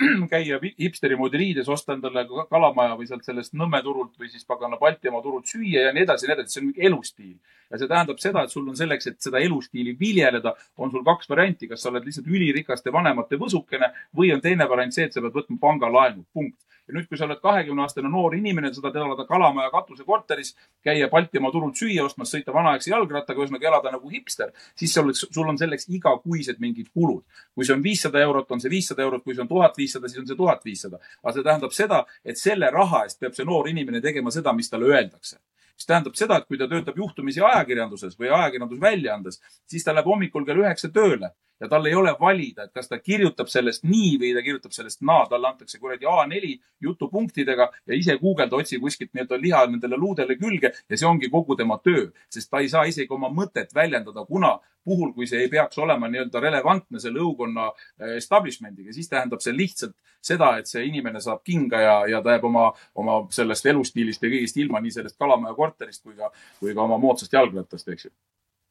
käia 0.32 0.58
hipsteri 0.80 1.16
moodi 1.16 1.40
riides, 1.40 1.68
osta 1.68 1.96
endale 1.96 2.24
kalamaja 2.50 2.96
või 2.98 3.08
sealt 3.08 3.26
sellest 3.26 3.54
Nõmme 3.58 3.82
turult 3.84 4.16
või 4.18 4.30
siis 4.32 4.46
pagana 4.48 4.78
Baltimaa 4.80 5.22
turult 5.22 5.50
süüa 5.50 5.88
ja 5.88 5.92
nii 5.92 6.06
edasi 6.06 6.26
ja 6.26 6.32
nii 6.32 6.38
edasi. 6.40 6.54
see 6.54 6.62
on 6.62 6.68
mingi 6.70 6.86
elustiil. 6.88 7.36
Ja 7.70 7.78
see 7.80 7.88
tähendab 7.88 8.20
seda, 8.20 8.42
et 8.44 8.52
sul 8.52 8.68
on 8.68 8.76
selleks, 8.76 9.06
et 9.08 9.20
seda 9.20 9.40
elustiili 9.40 9.94
viljeleda, 10.00 10.54
on 10.76 10.90
sul 10.92 11.04
kaks 11.04 11.30
varianti, 11.30 11.68
kas 11.68 11.84
sa 11.84 11.92
oled 11.92 12.04
lihtsalt 12.08 12.28
ülirikaste 12.28 12.92
vanemate 12.92 13.38
võsukene 13.40 13.92
või 14.16 14.32
on 14.34 14.42
teine 14.44 14.68
variant 14.68 14.94
see, 14.94 15.08
et 15.08 15.16
sa 15.16 15.24
pead 15.24 15.36
võtma 15.36 15.60
pangalaenu, 15.60 16.26
punkt 16.32 16.60
ja 16.88 16.94
nüüd, 16.96 17.06
kui 17.08 17.18
sa 17.18 17.26
oled 17.28 17.40
kahekümne 17.42 17.84
aastane 17.84 18.10
noor 18.10 18.34
inimene, 18.34 18.72
sa 18.74 18.82
tahad 18.82 18.98
elada 19.02 19.26
Kalamaja 19.28 19.70
katusekorteris, 19.70 20.54
käia 20.84 21.08
Baltimaa 21.12 21.52
turult 21.54 21.78
süüa 21.78 22.06
ostmas, 22.06 22.32
sõita 22.34 22.54
vanaaegse 22.54 22.90
jalgrattaga, 22.90 23.42
ühesõnaga 23.42 23.70
elada 23.70 23.94
nagu 23.94 24.10
hipster, 24.10 24.50
siis 24.78 24.94
sul, 24.94 25.12
sul 25.14 25.48
on 25.48 25.60
selleks 25.60 25.88
igakuised 25.92 26.58
mingid 26.62 26.90
kulud. 26.94 27.22
kui 27.54 27.68
see 27.68 27.76
on 27.76 27.82
viissada 27.84 28.20
eurot, 28.20 28.50
on 28.50 28.60
see 28.60 28.72
viissada 28.72 29.02
eurot, 29.02 29.22
kui 29.24 29.34
see 29.34 29.44
on 29.44 29.48
tuhat 29.48 29.78
viissada, 29.78 30.08
siis 30.08 30.24
on 30.24 30.26
see 30.26 30.36
tuhat 30.36 30.64
viissada. 30.64 30.98
aga 31.22 31.36
see 31.36 31.46
tähendab 31.48 31.72
seda, 31.76 32.04
et 32.24 32.38
selle 32.38 32.70
raha 32.70 33.04
eest 33.06 33.20
peab 33.20 33.34
see 33.38 33.46
noor 33.46 33.68
inimene 33.68 34.00
tegema 34.00 34.30
seda, 34.30 34.52
mis 34.52 34.70
talle 34.70 34.90
öeldakse 34.90 35.38
mis 35.82 35.90
tähendab 35.90 36.18
seda, 36.18 36.38
et 36.38 36.46
kui 36.46 36.58
ta 36.58 36.68
töötab 36.70 36.98
juhtumisi 36.98 37.42
ajakirjanduses 37.42 38.18
või 38.18 38.30
ajakirjandusväljaandes, 38.30 39.40
siis 39.66 39.84
ta 39.84 39.94
läheb 39.94 40.06
hommikul 40.06 40.46
kell 40.46 40.62
üheksa 40.62 40.90
tööle 40.94 41.32
ja 41.62 41.68
tal 41.70 41.86
ei 41.86 41.94
ole 41.94 42.10
valida, 42.18 42.66
et 42.66 42.72
kas 42.74 42.88
ta 42.90 42.98
kirjutab 42.98 43.50
sellest 43.50 43.84
nii 43.86 44.16
või 44.18 44.32
ta 44.34 44.42
kirjutab 44.42 44.74
sellest 44.74 45.02
naa, 45.06 45.26
talle 45.30 45.50
antakse 45.50 45.78
kuradi 45.78 46.08
A4 46.10 46.52
jutupunktidega 46.82 47.68
ja 47.86 47.98
ise 47.98 48.16
guugelda, 48.18 48.58
otsi 48.58 48.80
kuskilt 48.82 49.12
nii-öelda 49.14 49.38
liha 49.42 49.62
nendele 49.70 49.98
luudele 49.98 50.38
külge 50.40 50.72
ja 50.72 50.98
see 50.98 51.06
ongi 51.06 51.30
kogu 51.30 51.56
tema 51.58 51.78
töö, 51.82 52.08
sest 52.30 52.50
ta 52.50 52.62
ei 52.62 52.70
saa 52.72 52.82
isegi 52.90 53.14
oma 53.14 53.30
mõtet 53.30 53.74
väljendada, 53.74 54.26
kuna 54.26 54.56
puhul, 54.84 55.12
kui 55.16 55.26
see 55.30 55.44
ei 55.44 55.50
peaks 55.52 55.78
olema 55.78 56.08
nii-öelda 56.10 56.40
relevantne 56.40 57.00
selle 57.02 57.22
õukonna 57.22 57.68
eh, 57.72 58.16
establishment'iga, 58.16 58.94
siis 58.94 59.10
tähendab 59.10 59.42
see 59.44 59.54
lihtsalt 59.56 59.96
seda, 60.22 60.56
et 60.58 60.70
see 60.70 60.84
inimene 60.86 61.20
saab 61.20 61.42
kinga 61.46 61.82
ja, 61.82 61.96
ja 62.14 62.22
ta 62.22 62.36
jääb 62.36 62.48
oma, 62.50 62.68
oma 62.98 63.20
sellest 63.34 63.66
elustiilist 63.72 64.22
ja 64.22 64.32
kõigest 64.32 64.58
ilma, 64.62 64.80
nii 64.82 64.94
sellest 64.98 65.18
Kalamaja 65.18 65.54
korterist 65.58 66.02
kui 66.02 66.16
ka, 66.18 66.32
kui 66.60 66.74
ka 66.74 66.86
oma 66.86 66.98
moodsast 67.02 67.32
jalgrattast, 67.32 67.88
eks 67.94 68.08
ju. 68.08 68.12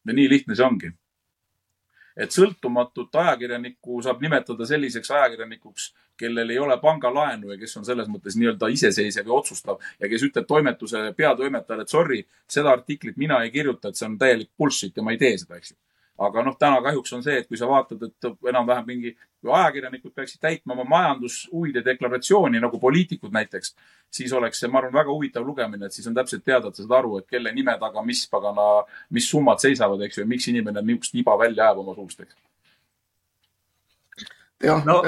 ja 0.07 0.17
nii 0.17 0.29
lihtne 0.31 0.57
see 0.57 0.67
ongi 0.67 0.93
et 2.17 2.33
sõltumatut 2.35 3.15
ajakirjanikku 3.15 4.01
saab 4.03 4.21
nimetada 4.23 4.65
selliseks 4.67 5.11
ajakirjanikuks, 5.15 5.85
kellel 6.19 6.49
ei 6.51 6.59
ole 6.59 6.75
pangalaenu 6.81 7.53
ja 7.53 7.57
kes 7.57 7.77
on 7.79 7.87
selles 7.87 8.09
mõttes 8.11 8.35
nii-öelda 8.37 8.67
iseseisev 8.73 9.29
ja 9.29 9.37
otsustav 9.37 9.79
ja 9.99 10.09
kes 10.11 10.25
ütleb 10.27 10.47
toimetuse 10.47 11.05
peatoimetajale, 11.17 11.87
et 11.87 11.95
sorry, 11.95 12.19
seda 12.51 12.73
artiklit 12.75 13.17
mina 13.17 13.39
ei 13.45 13.53
kirjuta, 13.53 13.89
et 13.89 13.99
see 13.99 14.09
on 14.09 14.19
täielik 14.21 14.51
bullshit 14.57 14.97
ja 14.97 15.05
ma 15.07 15.15
ei 15.15 15.21
tee 15.21 15.37
seda, 15.39 15.57
eks 15.57 15.71
ju 15.73 15.79
aga 16.19 16.43
noh, 16.45 16.55
täna 16.59 16.81
kahjuks 16.83 17.13
on 17.17 17.23
see, 17.25 17.39
et 17.41 17.47
kui 17.49 17.57
sa 17.57 17.67
vaatad, 17.69 18.03
et 18.05 18.27
enam-vähem 18.51 18.87
mingi, 18.87 19.13
kui 19.41 19.53
ajakirjanikud 19.57 20.13
peaksid 20.15 20.41
täitma 20.43 20.75
oma 20.75 20.85
majandushuvide 20.91 21.83
deklaratsiooni 21.85 22.61
nagu 22.61 22.79
poliitikud 22.79 23.33
näiteks, 23.33 23.73
siis 24.13 24.33
oleks 24.37 24.61
see, 24.61 24.69
ma 24.69 24.81
arvan, 24.81 24.93
väga 24.99 25.13
huvitav 25.13 25.45
lugemine, 25.47 25.87
et 25.87 25.97
siis 25.97 26.07
on 26.11 26.15
täpselt 26.17 26.45
teada, 26.45 26.69
et 26.69 26.77
sa 26.77 26.85
saad 26.85 26.97
aru, 26.99 27.17
et 27.21 27.27
kelle 27.31 27.53
nime 27.55 27.73
taga, 27.81 28.03
mis 28.05 28.23
pagana, 28.29 28.67
mis 29.09 29.29
summad 29.31 29.63
seisavad, 29.63 30.03
eks 30.05 30.19
ju, 30.19 30.25
ja 30.25 30.29
miks 30.29 30.47
inimene 30.51 30.83
niisugust 30.85 31.17
iba 31.21 31.37
välja 31.39 31.69
ajab 31.69 31.83
oma 31.85 31.97
suust, 31.97 32.25
eks. 32.25 32.39
jah 34.67 34.85
no., 34.85 35.01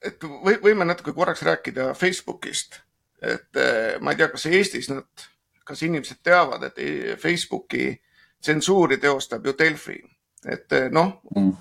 et 0.00 0.22
või, 0.24 0.56
võime 0.62 0.88
natuke 0.88 1.12
korraks 1.14 1.44
rääkida 1.46 1.92
Facebookist, 1.94 2.80
et 3.20 3.60
eh, 3.60 3.98
ma 4.00 4.14
ei 4.14 4.22
tea, 4.22 4.30
kas 4.32 4.48
Eestis 4.48 4.88
nad, 4.90 5.28
kas 5.68 5.84
inimesed 5.86 6.22
teavad, 6.24 6.64
et 6.70 7.18
Facebooki 7.20 7.92
tsensuuri 8.40 8.98
teostab 8.98 9.46
ju 9.46 9.54
Delfi, 9.58 9.98
et 10.46 10.72
eh, 10.72 10.88
noh 10.92 11.20
mm., 11.36 11.52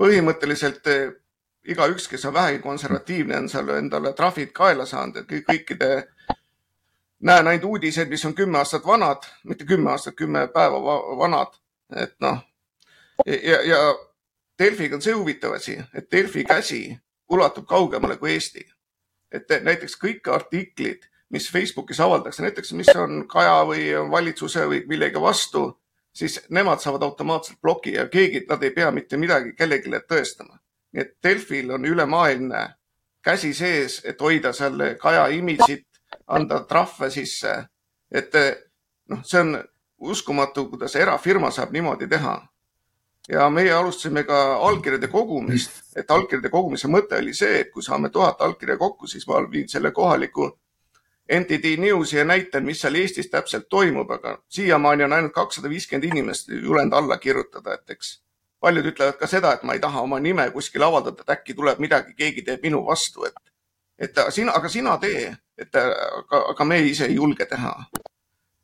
põhimõtteliselt 0.00 0.86
eh, 0.90 1.12
igaüks, 1.70 2.08
kes 2.08 2.24
on 2.28 2.34
vähegi 2.34 2.62
konservatiivne, 2.62 3.36
on 3.38 3.48
seal 3.48 3.68
endale 3.76 4.12
trahvid 4.12 4.52
kaela 4.56 4.86
saanud, 4.86 5.22
et 5.22 5.46
kõikide, 5.48 5.90
näen 7.24 7.46
ainult 7.48 7.64
uudiseid, 7.64 8.10
mis 8.10 8.24
on 8.24 8.34
kümme 8.34 8.58
aastat 8.60 8.86
vanad, 8.86 9.24
mitte 9.44 9.64
kümme 9.68 9.90
aastat, 9.94 10.16
kümme 10.18 10.46
päeva 10.52 10.80
vanad, 11.18 11.56
et 11.96 12.16
noh 12.20 12.42
ja, 13.26 13.62
ja 13.62 13.78
Delfiga 14.58 14.96
on 14.96 15.02
see 15.02 15.14
huvitav 15.14 15.56
asi, 15.56 15.78
et 15.94 16.10
Delfi 16.12 16.44
käsi 16.44 16.84
ulatub 17.30 17.66
kaugemale 17.66 18.16
kui 18.16 18.34
Eesti. 18.34 18.70
et 19.34 19.50
näiteks 19.62 19.96
kõik 19.98 20.28
artiklid, 20.30 21.08
mis 21.30 21.48
Facebookis 21.50 21.98
avaldatakse, 22.00 22.42
näiteks 22.42 22.72
mis 22.72 22.90
on 22.94 23.24
Kaja 23.28 23.64
või 23.66 23.88
valitsuse 24.10 24.68
või 24.70 24.84
millegi 24.86 25.20
vastu 25.20 25.64
siis 26.14 26.40
nemad 26.50 26.78
saavad 26.78 27.02
automaatselt 27.02 27.58
ploki 27.60 27.92
ja 27.92 28.08
keegi, 28.08 28.44
nad 28.48 28.62
ei 28.62 28.70
pea 28.70 28.90
mitte 28.90 29.16
midagi 29.16 29.52
kellelegi 29.58 29.90
tõestama. 30.08 30.58
nii 30.92 31.02
et 31.02 31.16
Delfil 31.22 31.70
on 31.70 31.84
ülemaailmne 31.84 32.68
käsi 33.22 33.54
sees, 33.54 34.00
et 34.04 34.20
hoida 34.20 34.52
seal 34.52 34.94
Kaja 35.00 35.26
imidžit, 35.28 35.86
anda 36.26 36.60
trahve 36.68 37.10
sisse. 37.10 37.64
et 38.10 38.32
noh, 39.08 39.24
see 39.24 39.40
on 39.40 39.64
uskumatu, 39.98 40.68
kuidas 40.70 40.96
erafirma 40.96 41.50
saab 41.50 41.72
niimoodi 41.72 42.08
teha. 42.08 42.48
ja 43.28 43.50
meie 43.50 43.72
alustasime 43.72 44.22
ka 44.24 44.56
allkirjade 44.56 45.08
kogumist, 45.08 45.70
et 45.96 46.10
allkirjade 46.10 46.48
kogumise 46.48 46.88
mõte 46.88 47.18
oli 47.18 47.34
see, 47.34 47.60
et 47.60 47.70
kui 47.72 47.82
saame 47.82 48.10
tuhat 48.10 48.40
allkirja 48.40 48.76
kokku, 48.76 49.06
siis 49.06 49.26
ma 49.26 49.40
viin 49.50 49.68
selle 49.68 49.90
kohaliku 49.90 50.50
NTD 51.32 51.76
Newsi 51.80 52.16
ja 52.16 52.24
näitan, 52.24 52.64
mis 52.64 52.80
seal 52.80 52.94
Eestis 53.00 53.30
täpselt 53.30 53.68
toimub, 53.68 54.10
aga 54.10 54.38
siiamaani 54.48 55.04
on 55.04 55.12
ainult 55.12 55.32
kakssada 55.32 55.68
viiskümmend 55.72 56.04
inimest 56.04 56.48
julenud 56.48 56.92
alla 56.92 57.16
kirjutada, 57.18 57.74
et 57.74 57.90
eks 57.96 58.18
paljud 58.60 58.86
ütlevad 58.92 59.16
ka 59.20 59.28
seda, 59.28 59.54
et 59.54 59.64
ma 59.64 59.76
ei 59.76 59.80
taha 59.80 60.04
oma 60.04 60.20
nime 60.20 60.44
kuskil 60.52 60.84
avaldada, 60.84 61.24
et 61.24 61.32
äkki 61.36 61.56
tuleb 61.56 61.80
midagi, 61.80 62.14
keegi 62.18 62.44
teeb 62.44 62.62
minu 62.64 62.82
vastu, 62.86 63.24
et, 63.28 63.40
et 63.98 64.20
sina, 64.36 64.52
aga 64.52 64.68
sina 64.72 64.98
tee, 65.00 65.30
et 65.58 65.80
aga, 65.80 66.44
aga 66.52 66.68
me 66.68 66.80
ise 66.84 67.08
ei 67.08 67.16
julge 67.16 67.48
teha. 67.48 67.74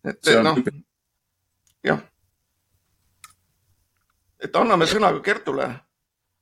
et 0.04 0.32
noh, 0.44 0.56
jah. 1.84 2.00
et 4.40 4.56
anname 4.56 4.88
sõna 4.88 5.12
Kertule. 5.24 5.68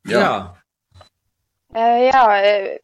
ja, 0.07 0.21
ja, 0.21 0.33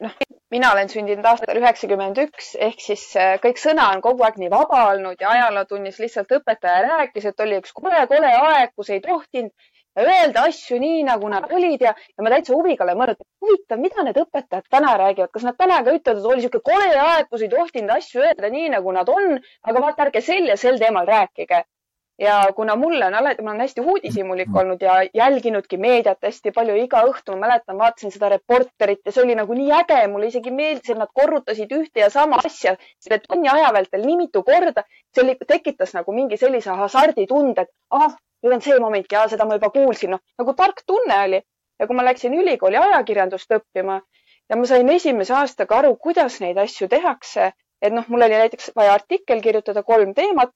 noh, 0.05 0.17
mina 0.53 0.73
olen 0.73 0.91
sündinud 0.93 1.25
aastal 1.29 1.57
üheksakümmend 1.61 2.19
üks 2.27 2.51
ehk 2.67 2.83
siis 2.87 3.05
äh, 3.17 3.37
kõik 3.43 3.61
sõna 3.63 3.87
on 3.95 4.03
kogu 4.05 4.27
aeg 4.27 4.37
nii 4.43 4.51
vaba 4.53 4.83
olnud 4.91 5.21
ja 5.25 5.31
ajalootunnis 5.31 6.01
lihtsalt 6.03 6.35
õpetaja 6.39 6.83
rääkis, 6.89 7.25
et 7.31 7.41
oli 7.41 7.57
üks 7.63 7.73
kole-kole 7.73 8.35
aeg, 8.51 8.75
kus 8.77 8.93
ei 8.93 9.01
tohtinud 9.07 9.53
öelda 10.05 10.45
asju 10.51 10.79
nii, 10.83 11.03
nagu 11.09 11.29
nad 11.33 11.47
olid 11.55 11.83
ja, 11.87 11.95
ja 11.97 12.27
ma 12.27 12.33
täitsa 12.35 12.55
huviga 12.55 12.85
olen 12.85 12.99
mõelnud, 13.01 13.21
et 13.21 13.47
huvitav, 13.47 13.81
mida 13.81 14.05
need 14.05 14.19
õpetajad 14.25 14.67
täna 14.77 14.97
räägivad, 15.01 15.31
kas 15.37 15.47
nad 15.49 15.59
täna 15.59 15.81
ka 15.87 15.95
ütlevad, 15.95 16.19
et 16.21 16.31
oli 16.31 16.43
niisugune 16.43 16.67
kole 16.71 17.05
aeg, 17.05 17.29
kus 17.31 17.45
ei 17.47 17.53
tohtinud 17.53 17.95
asju 17.97 18.25
öelda 18.27 18.51
nii, 18.57 18.73
nagu 18.75 18.97
nad 18.97 19.13
on, 19.15 19.39
aga 19.71 19.85
vaata, 19.87 20.09
ärge 20.09 20.25
sel 20.29 20.51
ja 20.51 20.59
sel 20.61 20.83
teemal 20.83 21.07
rääkige 21.09 21.63
ja 22.19 22.53
kuna 22.57 22.77
mulle 22.77 23.07
on 23.07 23.15
alati, 23.15 23.43
ma 23.43 23.51
olen 23.51 23.61
hästi 23.61 23.81
uudishimulik 23.81 24.49
mm. 24.49 24.57
olnud 24.57 24.83
ja 24.83 24.95
jälginudki 25.15 25.77
meediat 25.77 26.19
hästi 26.23 26.53
palju, 26.55 26.77
iga 26.83 27.03
õhtu 27.09 27.35
ma 27.35 27.47
mäletan, 27.47 27.79
vaatasin 27.79 28.13
seda 28.15 28.29
Reporterit 28.29 29.01
ja 29.07 29.13
see 29.13 29.25
oli 29.25 29.35
nagu 29.35 29.55
nii 29.59 29.73
äge, 29.81 29.99
mulle 30.13 30.31
isegi 30.31 30.53
meeldis, 30.55 30.93
et 30.95 31.01
nad 31.01 31.11
korrutasid 31.21 31.73
ühte 31.75 32.05
ja 32.05 32.11
sama 32.11 32.39
asja 32.45 32.77
selle 33.03 33.19
tunni 33.29 33.51
aja 33.51 33.73
vältel 33.75 34.07
nii 34.07 34.17
mitu 34.17 34.43
korda. 34.47 34.85
see 35.15 35.25
oli, 35.25 35.37
tekitas 35.49 35.95
nagu 35.95 36.13
mingi 36.13 36.39
sellise 36.39 36.77
hasarditunde, 36.83 37.67
et 37.67 37.73
ah, 37.91 38.15
nüüd 38.43 38.55
on 38.59 38.63
see 38.63 38.79
moment 38.79 39.13
ja 39.13 39.27
seda 39.29 39.45
ma 39.49 39.59
juba 39.59 39.71
kuulsin, 39.75 40.15
noh 40.15 40.23
nagu 40.39 40.55
tark 40.55 40.85
tunne 40.87 41.21
oli. 41.25 41.43
ja 41.81 41.87
kui 41.87 41.97
ma 41.97 42.05
läksin 42.07 42.35
ülikooli 42.35 42.79
ajakirjandust 42.79 43.51
õppima 43.59 44.01
ja 44.51 44.57
ma 44.57 44.67
sain 44.71 44.89
esimese 44.89 45.35
aastaga 45.35 45.81
aru, 45.83 45.97
kuidas 45.97 46.39
neid 46.41 46.59
asju 46.63 46.87
tehakse, 46.89 47.51
et 47.83 47.93
noh, 47.93 48.07
mul 48.09 48.23
oli 48.23 48.39
näiteks 48.39 48.71
vaja 48.77 48.95
artikkel 48.95 49.43
kirjutada 49.43 49.83
kolm 49.83 50.15
teemat 50.15 50.55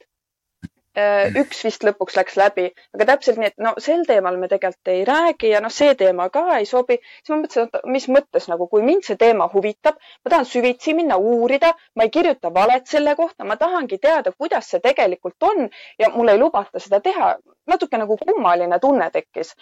üks 1.42 1.61
vist 1.64 1.85
lõpuks 1.85 2.16
läks 2.16 2.37
läbi, 2.40 2.68
aga 2.97 3.07
täpselt 3.12 3.38
nii, 3.38 3.50
et 3.52 3.59
no 3.62 3.75
sel 3.83 4.04
teemal 4.09 4.38
me 4.40 4.49
tegelikult 4.49 4.90
ei 4.92 5.04
räägi 5.09 5.52
ja 5.52 5.61
noh, 5.61 5.71
see 5.71 5.95
teema 5.95 6.28
ka 6.30 6.45
ei 6.57 6.66
sobi. 6.66 6.99
siis 7.23 7.35
ma 7.35 7.40
mõtlesin, 7.42 7.68
et 7.68 7.90
mis 7.97 8.09
mõttes 8.09 8.49
nagu, 8.49 8.68
kui 8.68 8.83
mind 8.83 9.04
see 9.04 9.16
teema 9.16 9.49
huvitab, 9.52 9.99
ma 10.25 10.30
tahan 10.30 10.49
süvitsi 10.49 10.95
minna 10.95 11.16
uurida, 11.16 11.75
ma 11.95 12.09
ei 12.09 12.11
kirjuta 12.11 12.52
valet 12.54 12.87
selle 12.87 13.14
kohta, 13.14 13.45
ma 13.45 13.57
tahangi 13.57 13.99
teada, 13.99 14.33
kuidas 14.33 14.71
see 14.71 14.80
tegelikult 14.80 15.42
on 15.42 15.68
ja 15.99 16.11
mul 16.14 16.28
ei 16.28 16.38
lubata 16.38 16.78
seda 16.83 17.00
teha. 17.00 17.37
Natuke 17.68 17.98
nagu 17.98 18.16
kummaline 18.20 18.78
tunne 18.82 19.10
tekkis. 19.10 19.54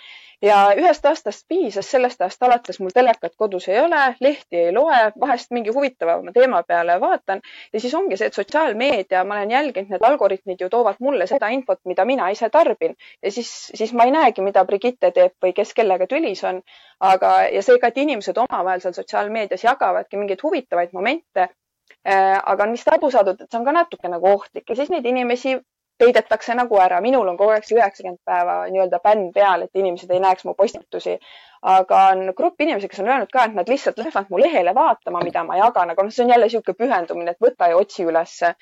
Ja 0.42 0.56
ühest 0.76 1.06
aastast 1.08 1.46
piisas, 1.48 1.88
sellest 1.90 2.20
aastast 2.20 2.42
alates 2.44 2.78
mul 2.80 2.92
telekat 2.94 3.32
kodus 3.40 3.68
ei 3.68 3.78
ole, 3.80 4.02
lehti 4.20 4.58
ei 4.66 4.72
loe, 4.74 4.98
vahest 5.20 5.50
mingi 5.56 5.72
huvitavama 5.72 6.32
teema 6.32 6.62
peale 6.62 6.98
vaatan. 7.00 7.40
Ja 7.72 7.80
siis 7.80 7.94
ongi 7.94 8.18
see, 8.20 8.28
et 8.28 8.36
sotsiaalmeedia, 8.36 9.24
ma 9.24 9.38
olen 9.38 9.54
jälginud, 9.56 9.94
need 9.94 10.04
algoritmid 10.10 10.60
ju 10.60 10.68
toovad 10.72 11.00
mulle 11.00 11.26
seda 11.26 11.48
infot, 11.54 11.80
mida 11.84 12.04
mina 12.04 12.28
ise 12.34 12.50
tarbin. 12.52 12.96
Ja 13.22 13.32
siis, 13.32 13.52
siis 13.74 13.94
ma 13.96 14.04
ei 14.04 14.12
näegi, 14.12 14.44
mida 14.44 14.64
Brigitte 14.68 15.10
teeb 15.10 15.36
või 15.42 15.54
kes 15.56 15.72
kellega 15.74 16.06
tülis 16.10 16.44
on. 16.44 16.60
aga, 17.00 17.30
ja 17.52 17.60
seega, 17.62 17.88
et 17.88 17.98
inimesed 18.00 18.38
omavahel 18.40 18.80
seal 18.80 18.94
sotsiaalmeedias 18.96 19.64
jagavadki 19.64 20.16
mingeid 20.16 20.40
huvitavaid 20.42 20.92
momente. 20.96 21.48
Äh, 22.08 22.40
aga 22.44 22.64
on 22.64 22.72
vist 22.72 22.88
aru 22.88 23.10
saadud, 23.10 23.40
et 23.40 23.50
see 23.50 23.58
on 23.58 23.64
ka 23.66 23.74
natuke 23.76 24.08
nagu 24.08 24.28
ohtlik. 24.30 24.64
Ja 24.68 24.76
siis 24.78 24.90
neid 24.92 25.06
inimesi 25.06 25.56
peidetakse 25.98 26.54
nagu 26.54 26.78
ära. 26.80 27.00
minul 27.00 27.28
on 27.28 27.36
kogu 27.36 27.54
aeg 27.54 27.66
see 27.66 27.78
üheksakümmend 27.78 28.22
päeva 28.24 28.56
nii-öelda 28.70 29.00
bänn 29.04 29.28
peal, 29.34 29.66
et 29.66 29.82
inimesed 29.82 30.10
ei 30.12 30.22
näeks 30.24 30.44
mu 30.44 30.54
postitusi. 30.54 31.18
aga 31.62 32.00
on 32.12 32.32
grupp 32.36 32.60
inimesi, 32.60 32.88
kes 32.88 33.00
on 33.02 33.08
öelnud 33.08 33.30
ka, 33.32 33.44
et 33.44 33.54
nad 33.54 33.68
lihtsalt 33.68 33.98
lähevad 33.98 34.26
mu 34.30 34.40
lehele 34.40 34.74
vaatama, 34.74 35.22
mida 35.24 35.44
ma 35.44 35.56
jagan, 35.56 35.90
aga 35.90 36.02
noh, 36.02 36.12
see 36.14 36.24
on 36.24 36.30
jälle 36.34 36.50
niisugune 36.50 36.80
pühendumine, 36.82 37.32
et 37.32 37.46
võta 37.48 37.70
ja 37.70 37.76
otsi 37.76 38.04
ülesse. 38.04 38.54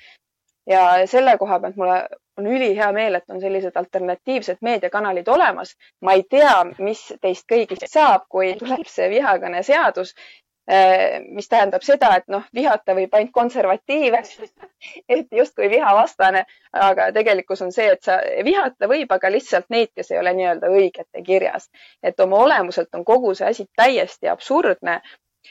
ja 0.67 0.85
selle 1.07 1.37
koha 1.37 1.59
pealt 1.59 1.75
mulle 1.77 1.97
on 2.37 2.47
ülihea 2.47 2.87
meel, 2.91 3.15
et 3.15 3.29
on 3.29 3.41
sellised 3.41 3.75
alternatiivsed 3.75 4.57
meediakanalid 4.61 5.27
olemas. 5.27 5.75
ma 6.01 6.13
ei 6.13 6.23
tea, 6.23 6.55
mis 6.79 7.03
teist 7.21 7.45
kõigist 7.51 7.87
saab, 7.91 8.25
kui 8.29 8.55
tuleb 8.59 8.87
see 8.87 9.09
vihakõne 9.09 9.63
seadus 9.63 10.15
mis 11.29 11.49
tähendab 11.49 11.83
seda, 11.85 12.09
et 12.17 12.27
noh, 12.27 12.43
vihata 12.53 12.95
võib 12.97 13.13
ainult 13.13 13.33
konservatiive, 13.33 14.21
et 15.15 15.27
justkui 15.39 15.69
vihavastane, 15.69 16.45
aga 16.73 17.11
tegelikkus 17.13 17.61
on 17.61 17.71
see, 17.75 17.85
et 17.93 18.01
sa 18.03 18.17
vihata 18.45 18.89
võib, 18.89 19.11
aga 19.13 19.29
lihtsalt 19.29 19.69
neid, 19.69 19.91
kes 19.95 20.09
ei 20.11 20.19
ole 20.19 20.33
nii-öelda 20.33 20.71
õigete 20.73 21.21
kirjas. 21.25 21.69
et 22.03 22.19
oma 22.19 22.41
olemuselt 22.47 22.95
on 22.95 23.05
kogu 23.05 23.35
see 23.35 23.47
asi 23.47 23.67
täiesti 23.75 24.27
absurdne. 24.27 25.01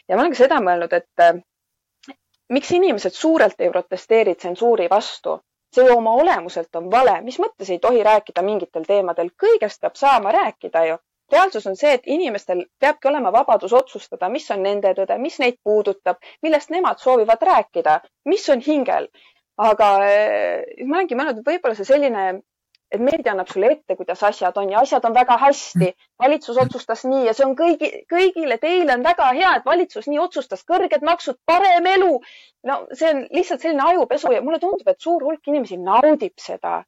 ja 0.08 0.16
ma 0.16 0.22
olen 0.22 0.34
ka 0.34 0.42
seda 0.42 0.60
mõelnud, 0.60 0.92
et 0.92 1.22
äh, 1.22 1.38
miks 2.50 2.70
inimesed 2.70 3.14
suurelt 3.14 3.60
ei 3.60 3.70
protesteeri 3.70 4.34
tsensuuri 4.34 4.90
vastu 4.90 5.38
see 5.74 5.86
ju 5.86 5.96
oma 5.96 6.12
olemuselt 6.14 6.76
on 6.76 6.90
vale, 6.90 7.20
mis 7.22 7.38
mõttes 7.42 7.70
ei 7.70 7.78
tohi 7.78 8.02
rääkida 8.02 8.42
mingitel 8.42 8.84
teemadel, 8.86 9.30
kõigest 9.42 9.80
peab 9.80 9.96
saama 9.98 10.32
rääkida 10.32 10.84
ju 10.86 10.98
reaalsus 11.32 11.66
on 11.66 11.76
see, 11.76 11.92
et 11.98 12.08
inimestel 12.16 12.64
peabki 12.80 13.08
olema 13.08 13.32
vabadus 13.32 13.72
otsustada, 13.72 14.28
mis 14.32 14.48
on 14.54 14.64
nende 14.66 14.94
tõde, 14.96 15.18
mis 15.20 15.38
neid 15.42 15.60
puudutab, 15.64 16.20
millest 16.42 16.72
nemad 16.74 17.00
soovivad 17.02 17.42
rääkida, 17.50 18.00
mis 18.30 18.48
on 18.48 18.64
hingel. 18.66 19.08
aga 19.64 19.88
eh, 20.10 20.82
ma 20.82 20.96
olengi 20.98 21.14
mõelnud, 21.14 21.38
et 21.38 21.46
võib-olla 21.46 21.76
see 21.78 21.86
selline, 21.86 22.22
et 22.90 23.00
meedia 23.00 23.32
annab 23.32 23.50
sulle 23.50 23.68
ette, 23.70 23.94
kuidas 23.96 24.22
asjad 24.26 24.56
on 24.58 24.72
ja 24.72 24.80
asjad 24.80 25.04
on 25.06 25.14
väga 25.14 25.36
hästi. 25.38 25.92
valitsus 26.22 26.58
otsustas 26.58 27.04
nii 27.04 27.26
ja 27.28 27.34
see 27.34 27.46
on 27.46 27.54
kõigi, 27.58 27.90
kõigile 28.10 28.58
teile 28.58 28.96
on 28.98 29.04
väga 29.06 29.30
hea, 29.38 29.52
et 29.58 29.68
valitsus 29.70 30.08
nii 30.10 30.18
otsustas, 30.18 30.64
kõrged 30.72 31.06
maksud, 31.06 31.38
parem 31.46 31.86
elu. 31.86 32.18
no 32.70 32.80
see 32.92 33.12
on 33.14 33.22
lihtsalt 33.30 33.62
selline 33.62 33.86
ajupesu 33.92 34.32
ja 34.34 34.42
mulle 34.42 34.58
tundub, 34.58 34.88
et 34.88 35.00
suur 35.00 35.22
hulk 35.22 35.52
inimesi 35.52 35.78
naudib 35.78 36.34
seda 36.48 36.82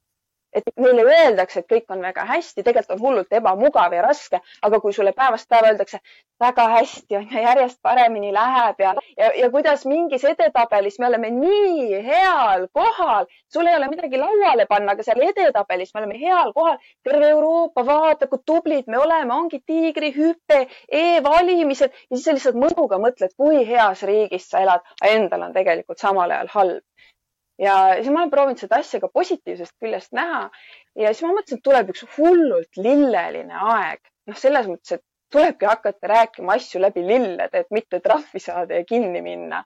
et 0.53 0.63
neile 0.77 1.03
öeldakse, 1.03 1.59
et 1.59 1.69
kõik 1.71 1.91
on 1.93 2.01
väga 2.01 2.25
hästi, 2.25 2.63
tegelikult 2.63 2.95
on 2.97 3.03
hullult 3.03 3.33
ebamugav 3.39 3.93
ja 3.93 4.01
raske, 4.05 4.39
aga 4.61 4.79
kui 4.79 4.93
sulle 4.93 5.13
päevast 5.17 5.49
päeva 5.49 5.71
öeldakse 5.71 5.99
väga 6.39 6.67
hästi 6.69 7.17
on 7.17 7.27
ja 7.31 7.41
järjest 7.41 7.79
paremini 7.81 8.33
läheb 8.33 8.79
ja, 8.79 8.93
ja, 9.17 9.31
ja 9.41 9.49
kuidas 9.51 9.85
mingis 9.85 10.25
edetabelis 10.25 10.99
me 10.99 11.07
oleme 11.07 11.31
nii 11.33 12.01
heal 12.05 12.67
kohal, 12.73 13.25
sul 13.53 13.67
ei 13.67 13.75
ole 13.75 13.89
midagi 13.91 14.21
lauale 14.21 14.67
panna, 14.69 14.93
aga 14.93 15.03
seal 15.03 15.23
edetabelis 15.29 15.93
me 15.93 16.03
oleme 16.03 16.19
heal 16.21 16.53
kohal. 16.53 16.77
terve 17.03 17.29
Euroopa 17.29 17.85
vaatab, 17.85 18.29
kui 18.29 18.43
tublid 18.45 18.87
me 18.87 18.99
oleme, 18.99 19.33
ongi 19.33 19.61
tiigrihüpe 19.65 20.59
e, 20.61 20.67
e-valimised. 21.17 21.93
Ja 22.09 22.17
siis 22.17 22.25
sa 22.25 22.35
lihtsalt 22.37 22.59
mõnuga 22.59 22.99
mõtled, 23.01 23.33
kui 23.37 23.63
heas 23.67 24.03
riigis 24.07 24.49
sa 24.51 24.61
elad, 24.65 24.85
endal 25.05 25.47
on 25.49 25.55
tegelikult 25.57 25.99
samal 26.01 26.31
ajal 26.31 26.53
halb 26.53 26.83
ja 27.61 27.75
siis 27.97 28.09
ma 28.13 28.23
olen 28.23 28.33
proovinud 28.33 28.61
seda 28.61 28.81
asja 28.81 29.01
ka 29.03 29.09
positiivsest 29.13 29.75
küljest 29.81 30.13
näha. 30.17 30.47
Ja 30.95 31.13
siis 31.13 31.25
ma 31.25 31.33
mõtlesin, 31.35 31.61
et 31.61 31.67
tuleb 31.69 31.93
üks 31.93 32.05
hullult 32.17 32.81
lilleline 32.81 33.61
aeg, 33.75 34.01
noh, 34.29 34.39
selles 34.39 34.69
mõttes, 34.69 34.97
et 34.97 35.05
tulebki 35.31 35.65
hakata 35.65 36.07
rääkima 36.07 36.53
asju 36.53 36.81
läbi 36.81 37.03
lillede, 37.07 37.59
et 37.59 37.71
mitte 37.71 37.99
trahvi 37.99 38.39
saada 38.39 38.79
ja 38.79 38.85
kinni 38.87 39.21
minna. 39.21 39.63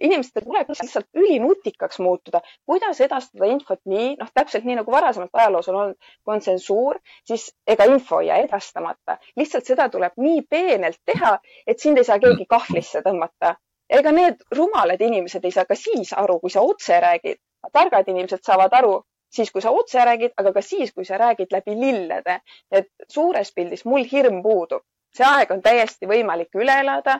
inimestel 0.00 0.42
tuleb 0.42 0.68
lihtsalt 0.68 1.06
ülinutikaks 1.14 1.98
muutuda, 2.02 2.40
kuidas 2.66 3.00
edastada 3.00 3.46
infot 3.46 3.78
nii, 3.86 4.16
noh, 4.18 4.30
täpselt 4.34 4.64
nii 4.66 4.80
nagu 4.80 4.92
varasemalt 4.92 5.30
ajaloos 5.32 5.68
on 5.68 5.76
olnud, 5.82 5.98
kui 6.24 6.34
on 6.34 6.42
tsensuur, 6.42 6.98
siis 7.24 7.52
ega 7.66 7.86
info 7.92 8.20
ei 8.20 8.32
jää 8.32 8.40
edastamata, 8.48 9.18
lihtsalt 9.36 9.70
seda 9.70 9.88
tuleb 9.88 10.18
nii 10.18 10.42
peenelt 10.50 10.98
teha, 11.06 11.36
et 11.66 11.78
sind 11.78 12.02
ei 12.02 12.08
saa 12.08 12.18
keegi 12.18 12.48
kahvlisse 12.50 13.04
tõmmata 13.06 13.54
ega 13.98 14.12
need 14.12 14.44
rumalad 14.56 15.00
inimesed 15.00 15.44
ei 15.44 15.54
saa 15.54 15.68
ka 15.68 15.76
siis 15.78 16.12
aru, 16.16 16.38
kui 16.40 16.50
sa 16.50 16.60
otse 16.60 17.00
räägid. 17.00 17.40
targad 17.72 18.08
inimesed 18.08 18.42
saavad 18.42 18.72
aru 18.74 18.94
siis, 19.32 19.50
kui 19.50 19.62
sa 19.62 19.70
otse 19.70 20.04
räägid, 20.04 20.34
aga 20.36 20.52
ka 20.52 20.62
siis, 20.62 20.92
kui 20.92 21.04
sa 21.04 21.18
räägid 21.18 21.52
läbi 21.52 21.76
lillede. 21.80 22.40
et 22.70 22.88
suures 23.08 23.52
pildis 23.54 23.84
mul 23.84 24.04
hirm 24.12 24.42
puudub, 24.42 24.82
see 25.16 25.26
aeg 25.26 25.50
on 25.50 25.62
täiesti 25.62 26.08
võimalik 26.08 26.54
üle 26.54 26.78
elada. 26.84 27.18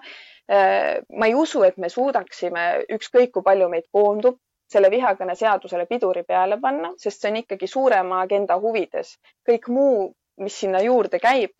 Äh, 0.52 0.98
ma 1.18 1.26
ei 1.26 1.35
usu, 1.35 1.62
et 1.62 1.76
me 1.76 1.88
suudaksime 1.88 2.85
ükskõik 2.96 3.30
kui 3.32 3.42
palju 3.42 3.68
meid 3.68 3.87
koondub, 3.92 4.40
selle 4.72 4.90
vihakõne 4.90 5.37
seadusele 5.38 5.87
piduri 5.87 6.24
peale 6.24 6.58
panna, 6.61 6.92
sest 6.98 7.20
see 7.20 7.30
on 7.30 7.38
ikkagi 7.42 7.68
suurema 7.68 8.20
agenda 8.26 8.58
huvides. 8.61 9.18
kõik 9.48 9.68
muu, 9.68 10.12
mis 10.40 10.61
sinna 10.61 10.80
juurde 10.82 11.20
käib 11.20 11.52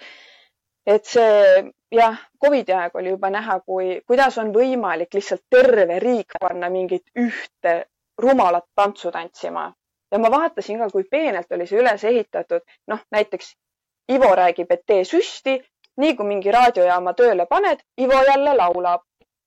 et 0.87 1.07
see 1.07 1.73
jah, 1.93 2.19
Covidi 2.45 2.73
aeg 2.73 2.97
oli 2.97 3.13
juba 3.13 3.31
näha, 3.31 3.61
kui, 3.67 4.01
kuidas 4.07 4.39
on 4.39 4.53
võimalik 4.55 5.15
lihtsalt 5.15 5.45
terve 5.51 5.99
riik 6.03 6.39
panna 6.41 6.71
mingit 6.73 7.05
ühte 7.19 7.75
rumalat 8.19 8.67
tantsu 8.75 9.11
tantsima. 9.11 9.73
ja 10.13 10.19
ma 10.19 10.31
vaatasin 10.31 10.79
ka, 10.79 10.89
kui 10.93 11.05
peenelt 11.05 11.53
oli 11.53 11.67
see 11.67 11.81
üles 11.81 12.05
ehitatud. 12.05 12.63
noh, 12.87 13.05
näiteks 13.11 13.55
Ivo 14.11 14.35
räägib, 14.35 14.67
et 14.71 14.83
tee 14.87 15.05
süsti, 15.05 15.61
nii 16.03 16.17
kui 16.17 16.27
mingi 16.27 16.51
raadiojaama 16.53 17.13
tööle 17.15 17.47
paned, 17.47 17.81
Ivo 18.01 18.23
jälle 18.29 18.57
laulab. 18.57 19.03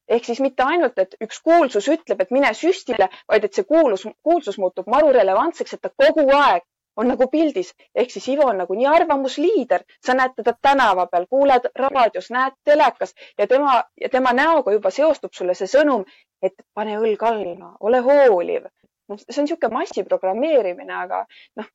ehk 0.07 0.25
siis 0.25 0.39
mitte 0.39 0.63
ainult, 0.63 0.99
et 0.99 1.15
üks 1.21 1.41
kuulsus 1.41 1.87
ütleb, 1.89 2.21
et 2.21 2.31
mine 2.31 2.53
süstile, 2.53 3.09
vaid 3.27 3.43
et 3.43 3.53
see 3.53 3.63
kuulus, 3.63 4.07
kuulsus 4.23 4.57
muutub 4.61 4.87
maru 4.87 5.11
relevantseks, 5.11 5.73
et 5.73 5.81
ta 5.81 5.89
kogu 5.89 6.29
aeg 6.37 6.61
on 6.95 7.09
nagu 7.11 7.27
pildis 7.31 7.73
ehk 7.95 8.11
siis 8.11 8.27
Ivo 8.33 8.47
on 8.49 8.57
nagu 8.63 8.75
nii 8.77 8.87
arvamusliider, 8.87 9.83
sa 10.05 10.15
näed 10.17 10.35
teda 10.39 10.53
tänava 10.61 11.07
peal, 11.11 11.27
kuuled 11.29 11.69
raadios, 11.75 12.29
näed 12.31 12.57
telekas 12.63 13.15
ja 13.37 13.47
tema 13.47 13.83
ja 14.01 14.09
tema 14.09 14.33
näoga 14.33 14.73
juba 14.75 14.91
seostub 14.91 15.33
sulle 15.33 15.53
see 15.53 15.69
sõnum, 15.71 16.05
et 16.41 16.55
pane 16.73 16.97
õlg 16.99 17.23
alla, 17.29 17.73
ole 17.79 18.01
hooliv. 18.05 18.67
noh, 19.09 19.19
see 19.21 19.41
on 19.41 19.45
niisugune 19.45 19.77
massiprogrammeerimine, 19.77 20.93
aga 20.97 21.25
noh, 21.61 21.67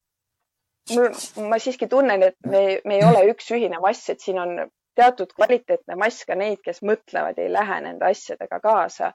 mul, 0.94 1.10
ma 1.50 1.58
siiski 1.62 1.86
tunnen, 1.86 2.22
et 2.22 2.36
me, 2.46 2.80
me 2.84 2.98
ei 2.98 3.06
ole 3.06 3.26
üks 3.30 3.50
ühine 3.54 3.78
mass, 3.82 4.08
et 4.10 4.20
siin 4.20 4.40
on 4.42 4.56
teatud 4.98 5.32
kvaliteetne 5.36 5.96
mass 6.00 6.26
ka 6.26 6.34
neid, 6.34 6.58
kes 6.64 6.82
mõtlevad 6.82 7.38
ei 7.38 7.52
lähe 7.52 7.80
nende 7.86 8.08
asjadega 8.10 8.60
kaasa. 8.60 9.12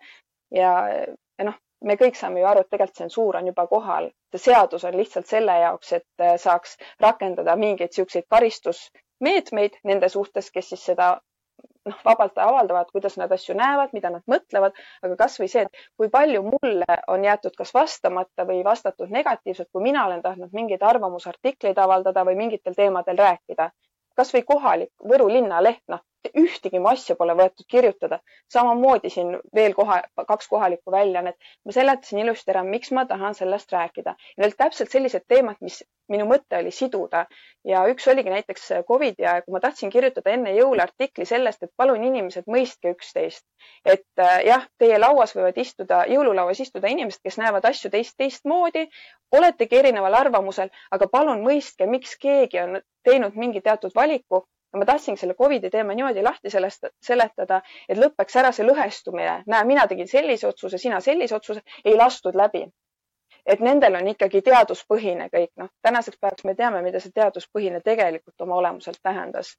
ja, 0.55 0.71
ja 1.39 1.47
noh, 1.49 1.57
me 1.85 1.97
kõik 2.01 2.17
saame 2.19 2.41
ju 2.41 2.49
aru, 2.49 2.63
et 2.65 2.69
tegelikult 2.73 2.97
tsensuur 2.99 3.39
on 3.39 3.47
juba 3.51 3.67
kohal. 3.71 4.09
see 4.33 4.43
seadus 4.49 4.83
on 4.83 4.97
lihtsalt 4.97 5.27
selle 5.31 5.59
jaoks, 5.61 5.93
et 5.99 6.25
äh, 6.27 6.35
saaks 6.41 6.77
rakendada 6.99 7.55
mingeid 7.55 7.93
niisuguseid 7.93 8.27
karistusmeetmeid 8.35 9.79
nende 9.83 10.09
suhtes, 10.09 10.51
kes 10.51 10.73
siis 10.73 10.85
seda 10.91 11.15
noh, 11.85 11.99
vabalt 12.05 12.37
avaldavad, 12.41 12.89
kuidas 12.91 13.17
nad 13.21 13.31
asju 13.31 13.55
näevad, 13.57 13.93
mida 13.97 14.11
nad 14.13 14.25
mõtlevad, 14.31 14.77
aga 15.05 15.17
kasvõi 15.21 15.49
see, 15.51 15.65
et 15.65 15.85
kui 15.99 16.09
palju 16.13 16.43
mulle 16.47 16.97
on 17.13 17.25
jäetud 17.27 17.55
kas 17.57 17.73
vastamata 17.73 18.47
või 18.49 18.63
vastatud 18.65 19.13
negatiivselt, 19.13 19.69
kui 19.71 19.85
mina 19.85 20.05
olen 20.09 20.23
tahtnud 20.25 20.53
mingeid 20.53 20.83
arvamusartikleid 20.83 21.79
avaldada 21.85 22.25
või 22.25 22.39
mingitel 22.41 22.77
teemadel 22.77 23.21
rääkida. 23.27 23.69
kasvõi 24.15 24.43
kohalik 24.47 24.91
Võru 25.11 25.27
linnaleht, 25.27 25.83
noh, 25.91 25.99
ühtegi 26.41 26.81
asja 26.91 27.15
pole 27.15 27.33
võetud 27.37 27.65
kirjutada. 27.69 28.19
samamoodi 28.53 29.09
siin 29.09 29.37
veel 29.55 29.73
koha, 29.73 30.01
kaks 30.27 30.47
kohalikku 30.47 30.91
väljaannet. 30.91 31.35
ma 31.65 31.71
seletasin 31.71 32.19
ilusti 32.19 32.51
ära, 32.51 32.63
miks 32.63 32.91
ma 32.91 33.05
tahan 33.05 33.35
sellest 33.35 33.71
rääkida. 33.71 34.15
Need 34.37 34.45
olid 34.47 34.57
täpselt 34.57 34.91
sellised 34.91 35.25
teemad, 35.27 35.57
mis 35.61 35.83
minu 36.09 36.25
mõte 36.29 36.57
oli 36.59 36.71
siduda 36.71 37.25
ja 37.65 37.83
üks 37.89 38.07
oligi 38.07 38.29
näiteks 38.29 38.71
Covidi 38.87 39.25
aeg, 39.25 39.45
kui 39.45 39.53
ma 39.53 39.59
tahtsin 39.59 39.89
kirjutada 39.89 40.33
enne 40.33 40.53
jõule 40.55 40.83
artikli 40.83 41.25
sellest, 41.25 41.63
et 41.63 41.71
palun 41.77 42.03
inimesed 42.03 42.45
mõistke 42.47 42.93
üksteist. 42.93 43.45
et 43.85 44.05
äh, 44.19 44.41
jah, 44.45 44.67
teie 44.77 44.99
lauas 44.99 45.35
võivad 45.35 45.57
istuda, 45.57 46.03
jõululauas 46.09 46.59
istuda 46.59 46.87
inimesed, 46.87 47.21
kes 47.23 47.37
näevad 47.41 47.65
asju 47.65 47.89
teist, 47.89 48.17
teistmoodi, 48.17 48.87
oletegi 49.31 49.77
erineval 49.77 50.13
arvamusel, 50.13 50.69
aga 50.91 51.07
palun 51.11 51.41
mõistke, 51.45 51.87
miks 51.89 52.17
keegi 52.21 52.59
on 52.61 52.81
teinud 53.03 53.35
mingi 53.35 53.61
teatud 53.61 53.93
valiku 53.95 54.45
ja 54.45 54.54
ma 54.73 54.85
tahtsingi 54.85 55.19
selle 55.19 55.33
Covidi 55.33 55.69
teema 55.69 55.93
niimoodi 55.95 56.23
lahti 56.23 56.49
sellest, 56.49 56.89
seletada, 57.01 57.61
et 57.89 57.99
lõpeks 57.99 58.39
ära 58.41 58.51
see 58.55 58.65
lõhestumine. 58.67 59.43
näe, 59.47 59.63
mina 59.65 59.87
tegin 59.87 60.07
sellise 60.07 60.47
otsuse, 60.47 60.77
sina 60.77 60.99
sellise 61.01 61.35
otsuse, 61.35 61.61
ei 61.85 61.95
lastud 61.95 62.35
läbi. 62.35 62.65
et 63.45 63.59
nendel 63.59 63.95
on 63.95 64.07
ikkagi 64.07 64.41
teaduspõhine 64.41 65.27
kõik, 65.29 65.51
noh, 65.61 65.69
tänaseks 65.85 66.17
päevaks 66.17 66.45
me 66.45 66.55
teame, 66.55 66.81
mida 66.81 66.99
see 66.99 67.11
teaduspõhine 67.13 67.81
tegelikult 67.85 68.41
oma 68.41 68.55
olemuselt 68.55 68.99
tähendas. 69.03 69.55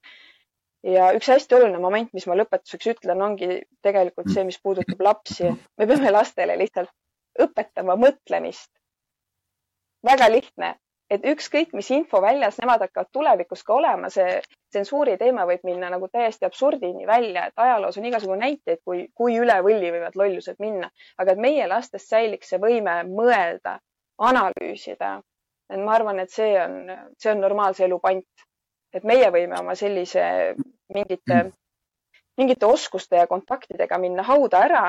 ja 0.82 1.12
üks 1.18 1.28
hästi 1.28 1.54
oluline 1.54 1.78
moment, 1.78 2.12
mis 2.12 2.26
ma 2.26 2.36
lõpetuseks 2.36 2.92
ütlen, 2.94 3.22
ongi 3.22 3.62
tegelikult 3.82 4.30
see, 4.32 4.44
mis 4.44 4.60
puudutab 4.62 5.00
lapsi. 5.00 5.52
me 5.78 5.86
peame 5.86 6.10
lastele 6.10 6.58
lihtsalt 6.58 6.90
õpetama 7.40 7.96
mõtlemist. 7.96 8.70
väga 10.04 10.28
lihtne, 10.30 10.76
et 11.10 11.26
ükskõik, 11.30 11.72
mis 11.76 11.88
info 11.94 12.20
väljas 12.22 12.58
nemad 12.60 12.82
hakkavad 12.82 13.10
tulevikus 13.14 13.62
ka 13.66 13.74
olema, 13.76 14.10
see 14.10 14.40
tsensuuri 14.74 15.16
teema 15.20 15.46
võib 15.48 15.62
minna 15.66 15.90
nagu 15.92 16.08
täiesti 16.12 16.46
absurdini 16.48 17.06
välja, 17.06 17.46
et 17.46 17.62
ajaloos 17.62 17.98
on 18.00 18.08
igasugu 18.08 18.38
näiteid, 18.40 18.82
kui, 18.84 19.06
kui 19.14 19.38
üle 19.38 19.58
võlli 19.64 19.92
võivad 19.94 20.18
lollused 20.18 20.58
minna, 20.62 20.90
aga 21.18 21.34
et 21.34 21.42
meie 21.42 21.68
lastes 21.70 22.08
säiliks 22.10 22.50
see 22.52 22.62
võime 22.62 22.98
mõelda, 23.10 23.78
analüüsida. 24.18 25.20
et 25.70 25.82
ma 25.82 25.94
arvan, 25.94 26.20
et 26.22 26.30
see 26.30 26.52
on, 26.62 26.90
see 27.18 27.30
on 27.32 27.40
normaalse 27.40 27.84
elu 27.86 28.00
pant. 28.02 28.26
et 28.94 29.04
meie 29.04 29.30
võime 29.30 29.58
oma 29.60 29.74
sellise 29.76 30.54
mingite, 30.94 31.40
mingite 32.38 32.66
oskuste 32.66 33.16
ja 33.16 33.26
kontaktidega 33.26 33.98
minna 33.98 34.22
hauda 34.22 34.62
ära. 34.64 34.84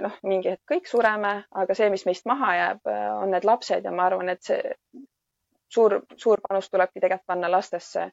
noh, 0.00 0.20
mingi 0.22 0.54
hetk 0.54 0.72
kõik 0.72 0.86
sureme, 0.88 1.42
aga 1.50 1.74
see, 1.74 1.90
mis 1.90 2.06
meist 2.06 2.26
maha 2.26 2.54
jääb, 2.56 2.94
on 3.20 3.30
need 3.30 3.44
lapsed 3.44 3.84
ja 3.84 3.90
ma 3.90 4.06
arvan, 4.06 4.28
et 4.32 4.42
see 4.42 4.76
suur, 5.74 6.00
suur 6.16 6.42
panus 6.48 6.70
tulebki 6.70 7.00
tegelikult 7.00 7.26
panna 7.32 7.50
lastesse, 7.50 8.08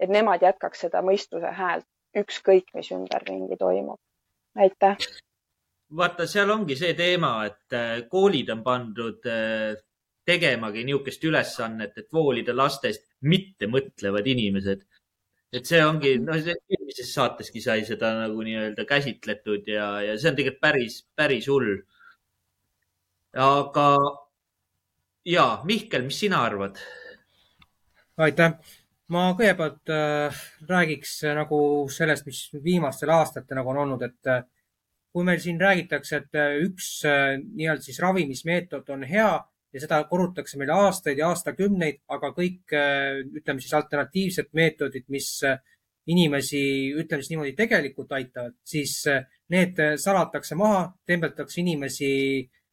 et 0.00 0.12
nemad 0.12 0.42
jätkaks 0.44 0.86
seda 0.86 1.02
mõistuse 1.04 1.52
häält, 1.60 1.88
ükskõik, 2.16 2.72
mis 2.76 2.90
ümberringi 2.96 3.58
toimub. 3.60 4.00
aitäh. 4.56 4.96
vaata, 5.96 6.26
seal 6.26 6.50
ongi 6.50 6.76
see 6.76 6.94
teema, 6.98 7.32
et 7.46 7.76
äh, 7.76 8.08
koolid 8.10 8.50
on 8.50 8.62
pandud 8.64 9.28
äh, 9.30 9.76
tegemagi 10.26 10.84
niisugust 10.84 11.24
ülesannet, 11.24 11.98
et 11.98 12.12
voolida 12.12 12.54
lastest 12.56 13.04
mittemõtlevad 13.22 14.26
inimesed. 14.26 14.84
et 15.56 15.68
see 15.68 15.78
ongi, 15.80 16.16
noh, 16.20 16.36
eelmises 16.36 17.12
saateski 17.14 17.62
sai 17.64 17.84
seda 17.88 18.10
nagu 18.18 18.42
nii-öelda 18.44 18.84
käsitletud 18.84 19.68
ja, 19.70 19.86
ja 20.04 20.16
see 20.18 20.32
on 20.32 20.36
tegelikult 20.36 20.64
päris, 20.64 20.96
päris 21.16 21.46
hull. 21.48 21.76
aga 23.46 23.86
ja 25.26 25.46
Mihkel, 25.64 26.04
mis 26.08 26.18
sina 26.24 26.42
arvad? 26.48 26.80
Aitäh. 28.16 28.58
ma 29.08 29.28
kõigepealt 29.38 29.90
äh, 29.94 30.38
räägiks 30.68 31.20
äh, 31.24 31.34
nagu 31.38 31.58
sellest, 31.92 32.26
mis 32.26 32.40
viimastel 32.64 33.12
aastatel 33.14 33.60
nagu 33.60 33.70
on 33.70 33.84
olnud, 33.84 34.02
et 34.02 34.30
äh, 34.32 34.42
kui 35.14 35.24
meil 35.24 35.38
siin 35.40 35.60
räägitakse, 35.60 36.22
et 36.24 36.34
äh, 36.40 36.56
üks 36.66 36.88
äh, 37.06 37.36
nii-öelda 37.38 37.86
siis 37.86 38.00
ravimismeetod 38.02 38.88
on 38.90 39.06
hea 39.06 39.30
ja 39.72 39.82
seda 39.82 40.00
korrutakse 40.10 40.58
meile 40.58 40.74
aastaid 40.74 41.20
ja 41.20 41.30
aastakümneid, 41.30 42.02
aga 42.08 42.32
kõik 42.34 42.74
äh, 42.74 43.22
ütleme 43.38 43.62
siis 43.62 43.76
alternatiivsed 43.78 44.50
meetodid, 44.58 45.06
mis 45.12 45.30
äh, 45.46 45.60
inimesi, 46.10 46.60
ütleme 46.98 47.22
siis 47.22 47.32
niimoodi, 47.34 47.54
tegelikult 47.58 48.12
aitavad, 48.16 48.54
siis 48.66 48.98
äh, 49.10 49.24
need 49.52 49.78
äh, 49.82 49.94
salatakse 50.00 50.58
maha, 50.58 50.88
tembeldatakse 51.06 51.60
inimesi 51.62 52.10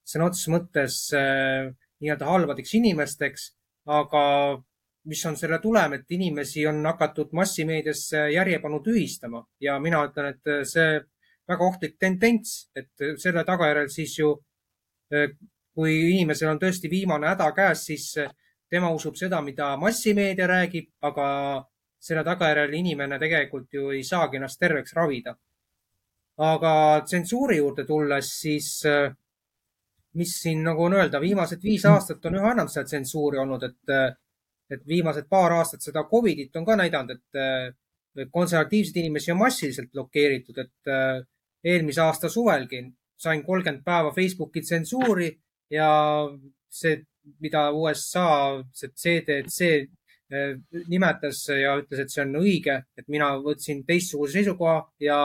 sõna 0.06 0.29
otseses 0.29 0.51
mõttes 0.53 0.99
äh, 1.17 1.71
nii-öelda 2.03 2.29
halbadeks 2.29 2.73
inimesteks, 2.79 3.49
aga 3.89 4.23
mis 5.06 5.26
on 5.26 5.36
selle 5.38 5.60
tulem, 5.60 5.98
et 5.98 6.12
inimesi 6.16 6.68
on 6.68 6.86
hakatud 6.86 7.34
massimeedias 7.36 8.06
järjepanu 8.34 8.80
tühistama 8.84 9.44
ja 9.62 9.80
mina 9.80 10.04
ütlen, 10.08 10.32
et 10.32 10.68
see 10.70 11.02
väga 11.50 11.66
ohtlik 11.66 11.98
tendents, 12.00 12.70
et 12.76 13.06
selle 13.20 13.44
tagajärjel 13.44 13.89
siis 13.92 14.16
ju, 14.20 14.32
kui 15.74 15.96
inimesel 16.13 16.54
on 16.54 16.62
tõesti 16.62 16.89
viimane 16.92 17.28
häda 17.34 17.50
käes, 17.56 17.86
siis 17.89 18.08
tema 18.72 18.89
usub 18.96 19.18
seda, 19.20 19.42
mida 19.42 19.74
massimeedia 19.78 20.48
räägib, 20.48 20.89
aga 21.02 21.28
selle 22.04 22.24
tagajärjel 22.28 22.74
inimene 22.80 23.20
tegelikult 23.20 23.74
ju 23.74 23.92
ei 23.96 24.04
saagi 24.08 24.39
ennast 24.39 24.60
terveks 24.60 24.96
ravida. 24.96 25.36
aga 26.38 27.02
tsensuuri 27.06 27.58
juurde 27.58 27.84
tulles, 27.86 28.30
siis 28.42 28.82
mis 30.18 30.32
siin 30.42 30.63
nagu 30.66 30.84
on 30.84 30.96
öelda, 30.98 31.20
viimased 31.22 31.62
viis 31.63 31.86
aastat 31.86 32.26
on 32.26 32.39
üha 32.39 32.52
enam 32.56 32.68
seda 32.68 32.88
tsensuuri 32.89 33.38
olnud, 33.38 33.63
et 33.63 33.94
et 34.71 34.84
viimased 34.88 35.28
paar 35.30 35.54
aastat 35.60 35.82
seda 35.82 36.06
Covidit 36.10 36.56
on 36.56 36.65
ka 36.65 36.76
näidanud, 36.80 37.17
et 37.17 37.39
äh, 37.39 38.28
konservatiivseid 38.32 39.02
inimesi 39.04 39.32
on 39.32 39.41
massiliselt 39.41 39.91
blokeeritud, 39.91 40.58
et 40.58 40.91
äh, 40.91 41.23
eelmise 41.63 42.02
aasta 42.02 42.30
suvelgi 42.30 42.84
sain 43.17 43.43
kolmkümmend 43.43 43.84
päeva 43.86 44.12
Facebooki 44.12 44.62
tsensuuri 44.62 45.30
ja 45.71 45.89
see, 46.69 47.02
mida 47.39 47.69
USA, 47.71 48.62
see 48.73 48.89
CDC 48.89 49.69
äh, 50.34 50.56
nimetas 50.88 51.45
ja 51.49 51.78
ütles, 51.82 52.04
et 52.04 52.13
see 52.13 52.23
on 52.26 52.39
õige, 52.41 52.80
et 52.97 53.08
mina 53.08 53.34
võtsin 53.43 53.86
teistsuguse 53.88 54.39
seisukoha 54.39 54.80
ja 55.04 55.19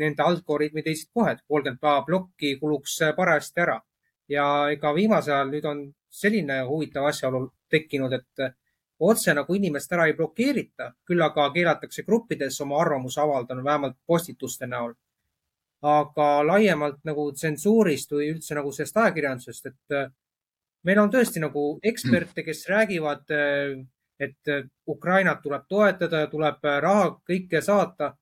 nende 0.00 0.22
algoritmid 0.22 0.86
leidsid 0.88 1.12
kohe, 1.14 1.34
et 1.34 1.42
kolmkümmend 1.46 1.82
päeva 1.82 2.02
plokki 2.06 2.56
kuluks 2.60 3.00
parajasti 3.16 3.66
ära. 3.66 3.80
ja 4.28 4.44
ega 4.72 4.94
viimasel 4.96 5.34
ajal 5.34 5.50
nüüd 5.52 5.66
on 5.68 5.80
selline 6.08 6.62
huvitav 6.64 7.04
asjaolu 7.10 7.42
tekkinud, 7.74 8.12
et 8.14 8.44
otse 9.04 9.34
nagu 9.34 9.54
inimest 9.54 9.92
ära 9.92 10.06
ei 10.08 10.16
blokeerita, 10.16 10.92
küll 11.06 11.22
aga 11.24 11.48
keelatakse 11.54 12.04
gruppides 12.06 12.60
oma 12.62 12.80
arvamuse 12.82 13.20
avaldada, 13.20 13.64
vähemalt 13.64 13.96
postituste 14.06 14.66
näol. 14.66 14.94
aga 15.84 16.26
laiemalt 16.46 17.02
nagu 17.04 17.26
tsensuurist 17.36 18.12
või 18.16 18.30
üldse 18.32 18.54
nagu 18.56 18.70
sellest 18.72 18.96
ajakirjandusest, 18.96 19.66
et 19.66 19.96
meil 20.88 20.98
on 21.02 21.10
tõesti 21.12 21.42
nagu 21.42 21.64
eksperte, 21.84 22.40
kes 22.42 22.62
räägivad, 22.70 23.28
et 24.18 24.52
Ukrainat 24.88 25.42
tuleb 25.42 25.66
toetada 25.68 26.22
ja 26.22 26.30
tuleb 26.32 26.64
raha 26.86 27.10
kõike 27.28 27.60
saata, 27.60 28.14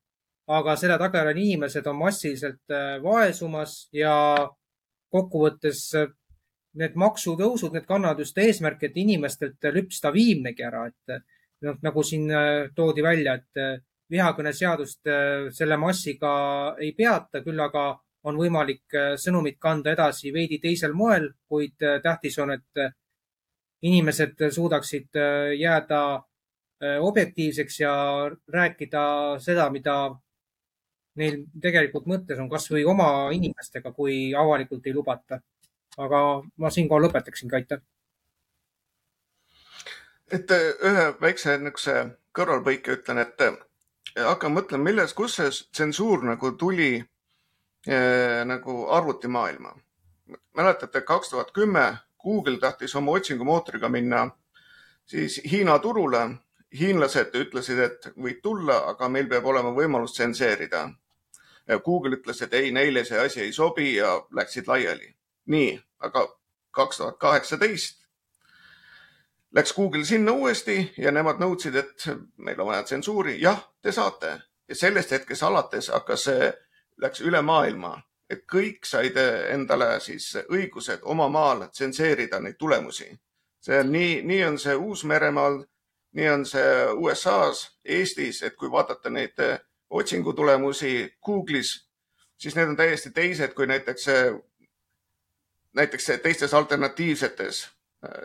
aga 0.50 0.74
selle 0.76 0.98
tagajärjel 0.98 1.38
inimesed 1.38 1.86
on 1.86 2.00
massiliselt 2.00 2.74
vaesumas 3.04 3.76
ja 3.94 4.16
kokkuvõttes 5.12 5.84
need 6.80 6.96
maksutõusud, 6.96 7.74
need 7.74 7.87
kannavad 7.88 8.22
just 8.22 8.38
eesmärki, 8.38 8.88
et 8.88 8.98
inimestelt 9.02 9.70
lüpsta 9.74 10.12
viimnegi 10.14 10.64
ära, 10.64 10.87
et 10.88 11.22
noh, 11.66 11.78
nagu 11.85 12.04
siin 12.06 12.30
äh, 12.30 12.70
toodi 12.76 13.04
välja, 13.04 13.37
et 13.40 13.61
äh, 13.61 13.76
vihakõneseadust 14.12 15.11
äh, 15.11 15.50
selle 15.54 15.78
massiga 15.80 16.32
ei 16.80 16.92
peata, 16.96 17.42
küll 17.44 17.61
aga 17.61 17.92
on 18.28 18.37
võimalik 18.38 18.94
sõnumit 19.18 19.56
kanda 19.58 19.96
edasi 19.96 20.30
veidi 20.30 20.61
teisel 20.62 20.92
moel, 20.94 21.32
kuid 21.50 21.74
tähtis 22.04 22.37
on, 22.38 22.52
et 22.54 22.82
inimesed 23.82 24.44
suudaksid 24.54 25.18
jääda 25.58 26.02
objektiivseks 27.02 27.80
ja 27.80 27.94
rääkida 28.30 29.02
seda, 29.42 29.66
mida 29.74 29.96
neil 31.18 31.40
tegelikult 31.64 32.06
mõttes 32.06 32.38
on, 32.38 32.46
kasvõi 32.52 32.85
oma 32.87 33.08
inimestega, 33.35 33.90
kui 33.90 34.30
avalikult 34.38 34.87
ei 34.87 34.94
lubata 34.94 35.40
aga 35.98 36.42
ma 36.57 36.70
siinkohal 36.70 37.07
lõpetaksingi, 37.07 37.55
aitäh. 37.55 37.81
et 40.33 40.50
äh, 40.50 40.68
ühe 40.88 41.07
väikse 41.20 41.59
niisuguse 41.59 41.96
kõrvalpõike 42.33 42.94
ütlen, 42.96 43.18
et 43.20 43.40
äh, 43.44 43.57
hakkan 44.16 44.55
mõtlema, 44.55 44.88
milles, 44.88 45.12
kus 45.14 45.37
see 45.37 45.50
tsensuur 45.50 46.24
nagu 46.24 46.52
tuli 46.57 46.94
äh, 46.96 48.44
nagu 48.48 48.87
arvutimaailma. 48.88 49.74
mäletate, 50.57 51.00
kaks 51.00 51.28
tuhat 51.28 51.52
kümme 51.52 51.98
Google 52.22 52.59
tahtis 52.59 52.94
oma 52.96 53.12
otsingumootoriga 53.12 53.88
minna 53.88 54.31
siis 55.07 55.40
Hiina 55.50 55.78
turule. 55.78 56.28
hiinlased 56.78 57.35
ütlesid, 57.37 57.78
et 57.78 58.07
võid 58.16 58.38
tulla, 58.42 58.88
aga 58.88 59.09
meil 59.09 59.26
peab 59.28 59.44
olema 59.44 59.74
võimalus 59.76 60.14
tsenseerida. 60.16 60.88
Google 61.85 62.16
ütles, 62.16 62.40
et 62.42 62.55
ei, 62.55 62.70
neile 62.72 63.05
see 63.05 63.18
asi 63.18 63.40
ei 63.40 63.52
sobi 63.52 63.96
ja 63.96 64.14
läksid 64.33 64.66
laiali 64.66 65.12
nii, 65.46 65.81
aga 65.98 66.28
kaks 66.70 66.96
tuhat 66.96 67.18
kaheksateist 67.18 68.02
läks 69.55 69.74
Google 69.74 70.05
sinna 70.05 70.33
uuesti 70.33 70.92
ja 70.98 71.12
nemad 71.12 71.40
nõudsid, 71.40 71.76
et 71.76 72.07
meil 72.37 72.61
on 72.61 72.70
vaja 72.70 72.83
tsensuuri. 72.83 73.40
jah, 73.40 73.61
te 73.83 73.92
saate 73.92 74.38
ja 74.68 74.74
sellest 74.74 75.11
hetkest 75.11 75.42
alates 75.42 75.88
hakkas 75.92 76.24
see, 76.24 76.52
läks 77.02 77.20
üle 77.20 77.42
maailma, 77.42 77.96
et 78.31 78.44
kõik 78.52 78.87
said 78.87 79.16
endale 79.50 80.00
siis 80.00 80.31
õigused 80.48 81.02
oma 81.02 81.28
maal 81.28 81.66
tsenseerida 81.68 82.40
neid 82.40 82.57
tulemusi. 82.59 83.11
see 83.61 83.78
on 83.78 83.92
nii, 83.92 84.22
nii 84.22 84.44
on 84.44 84.59
see 84.59 84.74
Uus-Meremaal, 84.74 85.61
nii 86.12 86.28
on 86.28 86.46
see 86.46 86.87
USA-s, 86.92 87.78
Eestis, 87.85 88.42
et 88.42 88.57
kui 88.57 88.70
vaadata 88.70 89.11
neid 89.11 89.38
otsingutulemusi 89.90 91.18
Google'is, 91.26 91.76
siis 92.37 92.57
need 92.57 92.68
on 92.68 92.76
täiesti 92.76 93.11
teised 93.11 93.55
kui 93.55 93.66
näiteks 93.66 94.09
näiteks 95.74 96.11
teistes 96.22 96.54
alternatiivsetes, 96.54 97.68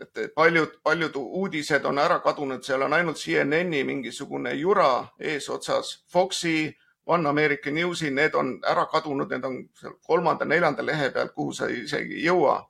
et 0.01 0.33
paljud, 0.36 0.79
paljud 0.83 1.15
uudised 1.15 1.86
on 1.86 1.99
ära 1.99 2.19
kadunud, 2.19 2.63
seal 2.63 2.81
on 2.81 2.93
ainult 2.93 3.17
CNN-i 3.17 3.83
mingisugune 3.83 4.53
jura 4.53 5.07
eesotsas, 5.19 6.03
Foxi, 6.12 6.77
One 7.05 7.29
American 7.29 7.75
Newsi, 7.75 8.10
need 8.10 8.33
on 8.36 8.57
ära 8.67 8.86
kadunud, 8.86 9.29
need 9.31 9.45
on 9.45 9.62
seal 9.79 9.93
kolmanda-neljanda 10.03 10.86
lehe 10.86 11.10
peal, 11.15 11.29
kuhu 11.36 11.53
sa 11.53 11.69
isegi 11.71 12.19
ei 12.19 12.25
jõua. 12.25 12.65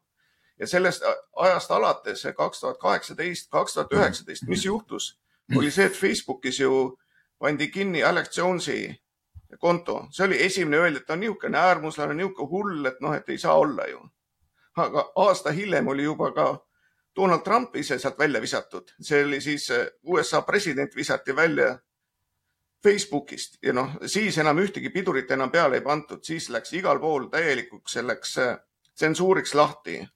ja 0.59 0.67
sellest 0.67 1.03
ajast 1.35 1.71
alates, 1.71 2.27
kaks 2.35 2.59
tuhat 2.59 2.77
kaheksateist, 2.81 3.49
kaks 3.51 3.73
tuhat 3.73 3.91
üheksateist, 3.93 4.47
mis 4.47 4.65
juhtus, 4.65 5.19
oli 5.55 5.71
see, 5.71 5.85
et 5.85 5.93
Facebookis 5.93 6.59
ju 6.59 6.97
pandi 7.39 7.67
kinni 7.67 8.03
Alex 8.03 8.37
Jones'i 8.37 8.95
konto, 9.59 10.07
see 10.11 10.25
oli 10.25 10.41
esimene, 10.43 10.77
öeldi, 10.77 11.01
et 11.01 11.05
ta 11.05 11.13
on 11.13 11.19
niisugune 11.19 11.57
äärmuslane, 11.57 12.13
niisugune 12.17 12.49
hull, 12.49 12.85
et 12.89 12.97
noh, 13.01 13.13
et 13.13 13.29
ei 13.29 13.37
saa 13.37 13.53
olla 13.57 13.85
ju. 13.87 14.01
Aga 14.77 15.11
aasta 15.15 15.51
hiljem 15.51 15.87
oli 15.87 16.03
juba 16.03 16.31
ka 16.31 16.47
Donald 17.15 17.41
Trump 17.43 17.75
ise 17.75 17.97
sealt 17.99 18.19
välja 18.19 18.41
visatud, 18.41 18.93
see 19.01 19.23
oli 19.25 19.41
siis 19.41 19.69
USA 20.03 20.41
president 20.41 20.95
visati 20.95 21.35
välja 21.35 21.77
Facebookist 22.83 23.57
ja 23.63 23.73
noh, 23.73 23.95
siis 24.05 24.37
enam 24.37 24.59
ühtegi 24.61 24.89
pidurit 24.93 25.31
enam 25.31 25.51
peale 25.51 25.79
ei 25.79 25.85
pandud, 25.85 26.21
siis 26.23 26.49
läks 26.53 26.73
igal 26.77 26.99
pool 27.01 27.25
täielikuks 27.33 27.97
selleks 27.97 28.37
tsensuuriks 28.95 29.55
lahti. 29.55 30.07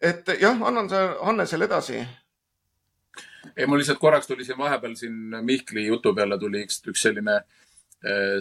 et 0.00 0.28
jah, 0.40 0.62
annan 0.62 0.88
Hannesele 1.22 1.64
edasi. 1.64 2.04
Ei, 3.56 3.66
mul 3.66 3.78
lihtsalt 3.78 3.98
korraks 3.98 4.26
tuli 4.26 4.44
siin 4.44 4.58
vahepeal 4.58 4.94
siin 4.94 5.14
Mihkli 5.42 5.86
jutu 5.86 6.12
peale 6.14 6.38
tuli 6.38 6.64
üks, 6.66 6.82
üks 6.90 7.02
selline, 7.02 7.36
äh, 7.36 7.65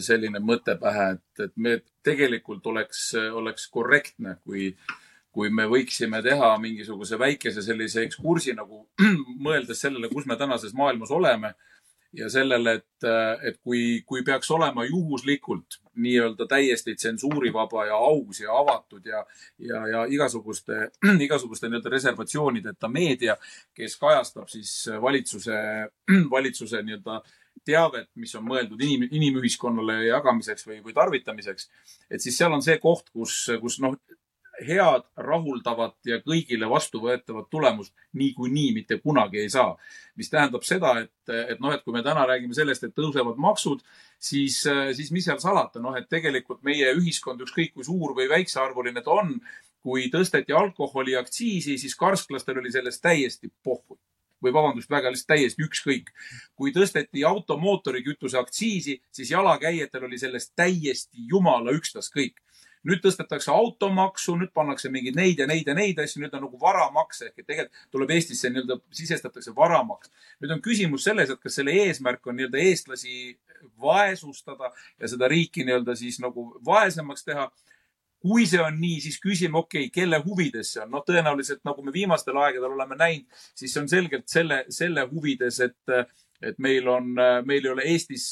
selline 0.03 0.41
mõte 0.43 0.75
pähe, 0.77 1.05
et, 1.15 1.43
et 1.45 1.53
me 1.55 1.77
tegelikult 2.05 2.65
oleks, 2.67 3.07
oleks 3.33 3.69
korrektne, 3.73 4.35
kui, 4.43 4.69
kui 5.35 5.51
me 5.51 5.65
võiksime 5.71 6.21
teha 6.23 6.51
mingisuguse 6.61 7.19
väikese 7.19 7.63
sellise 7.65 8.03
ekskursi 8.05 8.55
nagu 8.57 8.85
mõeldes 9.47 9.81
sellele, 9.83 10.11
kus 10.11 10.27
me 10.29 10.37
tänases 10.39 10.75
maailmas 10.77 11.11
oleme 11.15 11.55
ja 12.15 12.29
sellele, 12.31 12.77
et, 12.79 13.07
et 13.43 13.57
kui, 13.63 14.01
kui 14.07 14.23
peaks 14.23 14.51
olema 14.55 14.85
juhuslikult 14.87 15.79
nii-öelda 15.99 16.47
täiesti 16.47 16.95
tsensuurivaba 16.95 17.85
ja 17.89 17.97
aus 17.97 18.39
ja 18.39 18.55
avatud 18.55 19.05
ja, 19.05 19.25
ja, 19.59 19.81
ja 19.87 20.03
igasuguste, 20.09 20.89
igasuguste 21.27 21.69
nii-öelda 21.69 21.91
reservatsioonideta 21.91 22.87
meedia, 22.91 23.35
kes 23.75 23.97
kajastab 23.99 24.47
siis 24.51 24.71
valitsuse, 25.01 25.57
valitsuse 26.35 26.83
nii-öelda 26.83 27.21
teavet, 27.65 28.09
mis 28.19 28.35
on 28.35 28.45
mõeldud 28.45 28.81
inim, 28.81 29.07
inimühiskonnale 29.09 30.01
jagamiseks 30.09 30.67
või, 30.67 30.81
või 30.85 30.93
tarvitamiseks. 30.93 31.69
et 32.09 32.21
siis 32.21 32.37
seal 32.37 32.53
on 32.53 32.63
see 32.65 32.77
koht, 32.81 33.09
kus, 33.13 33.45
kus 33.61 33.79
noh, 33.83 33.97
head, 34.63 35.03
rahuldavat 35.17 35.97
ja 36.07 36.19
kõigile 36.23 36.69
vastuvõetavat 36.69 37.49
tulemust 37.51 37.93
niikuinii 38.13 38.71
mitte 38.75 38.97
kunagi 39.03 39.41
ei 39.43 39.49
saa. 39.49 39.75
mis 40.15 40.29
tähendab 40.29 40.63
seda, 40.63 40.93
et, 41.01 41.33
et 41.51 41.59
noh, 41.59 41.73
et 41.75 41.83
kui 41.83 41.93
me 41.93 42.03
täna 42.03 42.23
räägime 42.25 42.55
sellest, 42.55 42.83
et 42.83 42.95
tõusevad 42.95 43.35
maksud, 43.35 43.81
siis, 44.19 44.61
siis 44.95 45.11
mis 45.11 45.25
seal 45.27 45.41
salata, 45.43 45.81
noh, 45.83 45.95
et 45.99 46.07
tegelikult 46.09 46.63
meie 46.63 46.93
ühiskond, 46.95 47.41
ükskõik 47.43 47.73
kui 47.75 47.83
suur 47.83 48.15
või 48.15 48.29
väiksearvuline 48.31 49.03
ta 49.03 49.11
on, 49.11 49.35
kui 49.83 50.07
tõsteti 50.13 50.55
alkoholiaktsiisi, 50.55 51.75
siis 51.77 51.95
karsklastel 51.99 52.61
oli 52.61 52.71
sellest 52.71 53.03
täiesti 53.03 53.51
pohhu 53.63 53.99
või 54.45 54.53
vabandust, 54.55 54.89
väga 54.91 55.12
lihtsalt 55.12 55.34
täiesti 55.34 55.65
ükskõik. 55.65 56.13
kui 56.55 56.71
tõsteti 56.71 57.25
auto 57.27 57.58
mootorikütuse 57.58 58.38
aktsiisi, 58.39 59.01
siis 59.12 59.31
jalakäijatel 59.31 60.08
oli 60.08 60.17
sellest 60.21 60.53
täiesti 60.55 61.27
jumala 61.31 61.73
ükstaskõik 61.75 62.39
nüüd 62.86 63.01
tõstetakse 63.03 63.51
automaksu, 63.53 64.36
nüüd 64.39 64.51
pannakse 64.55 64.91
mingeid 64.93 65.17
neid 65.17 65.41
ja 65.41 65.47
neid 65.49 65.67
ja 65.69 65.75
neid 65.77 65.99
asju, 66.01 66.21
nüüd 66.21 66.36
on 66.38 66.45
nagu 66.45 66.60
varamaks 66.62 67.23
ehk 67.25 67.41
et 67.41 67.47
tegelikult 67.47 67.88
tuleb 67.93 68.13
Eestisse 68.15 68.51
nii-öelda 68.51 68.77
sisestatakse 68.93 69.53
varamaks. 69.58 70.12
nüüd 70.41 70.53
on 70.53 70.62
küsimus 70.62 71.08
selles, 71.08 71.31
et 71.34 71.41
kas 71.41 71.58
selle 71.60 71.73
eesmärk 71.86 72.27
on 72.27 72.38
nii-öelda 72.38 72.62
eestlasi 72.62 73.38
vaesustada 73.81 74.71
ja 74.99 75.10
seda 75.10 75.29
riiki 75.31 75.65
nii-öelda 75.65 75.95
siis 75.97 76.19
nagu 76.21 76.51
vaesemaks 76.65 77.25
teha 77.25 77.49
kui 78.25 78.47
see 78.49 78.61
on 78.63 78.79
nii, 78.81 78.99
siis 79.03 79.19
küsime, 79.21 79.59
okei 79.61 79.88
okay,, 79.88 79.93
kelle 80.01 80.19
huvides 80.25 80.73
see 80.73 80.83
on? 80.83 80.91
noh, 80.95 81.05
tõenäoliselt 81.05 81.61
nagu 81.67 81.85
me 81.85 81.93
viimastel 81.93 82.38
aegadel 82.41 82.73
oleme 82.73 82.97
näinud, 82.97 83.41
siis 83.53 83.73
see 83.73 83.83
on 83.83 83.89
selgelt 83.91 84.29
selle, 84.31 84.63
selle 84.73 85.05
huvides, 85.11 85.61
et 85.69 85.97
et 86.45 86.57
meil 86.59 86.88
on, 86.91 87.13
meil 87.47 87.63
ei 87.63 87.71
ole 87.71 87.85
Eestis 87.88 88.25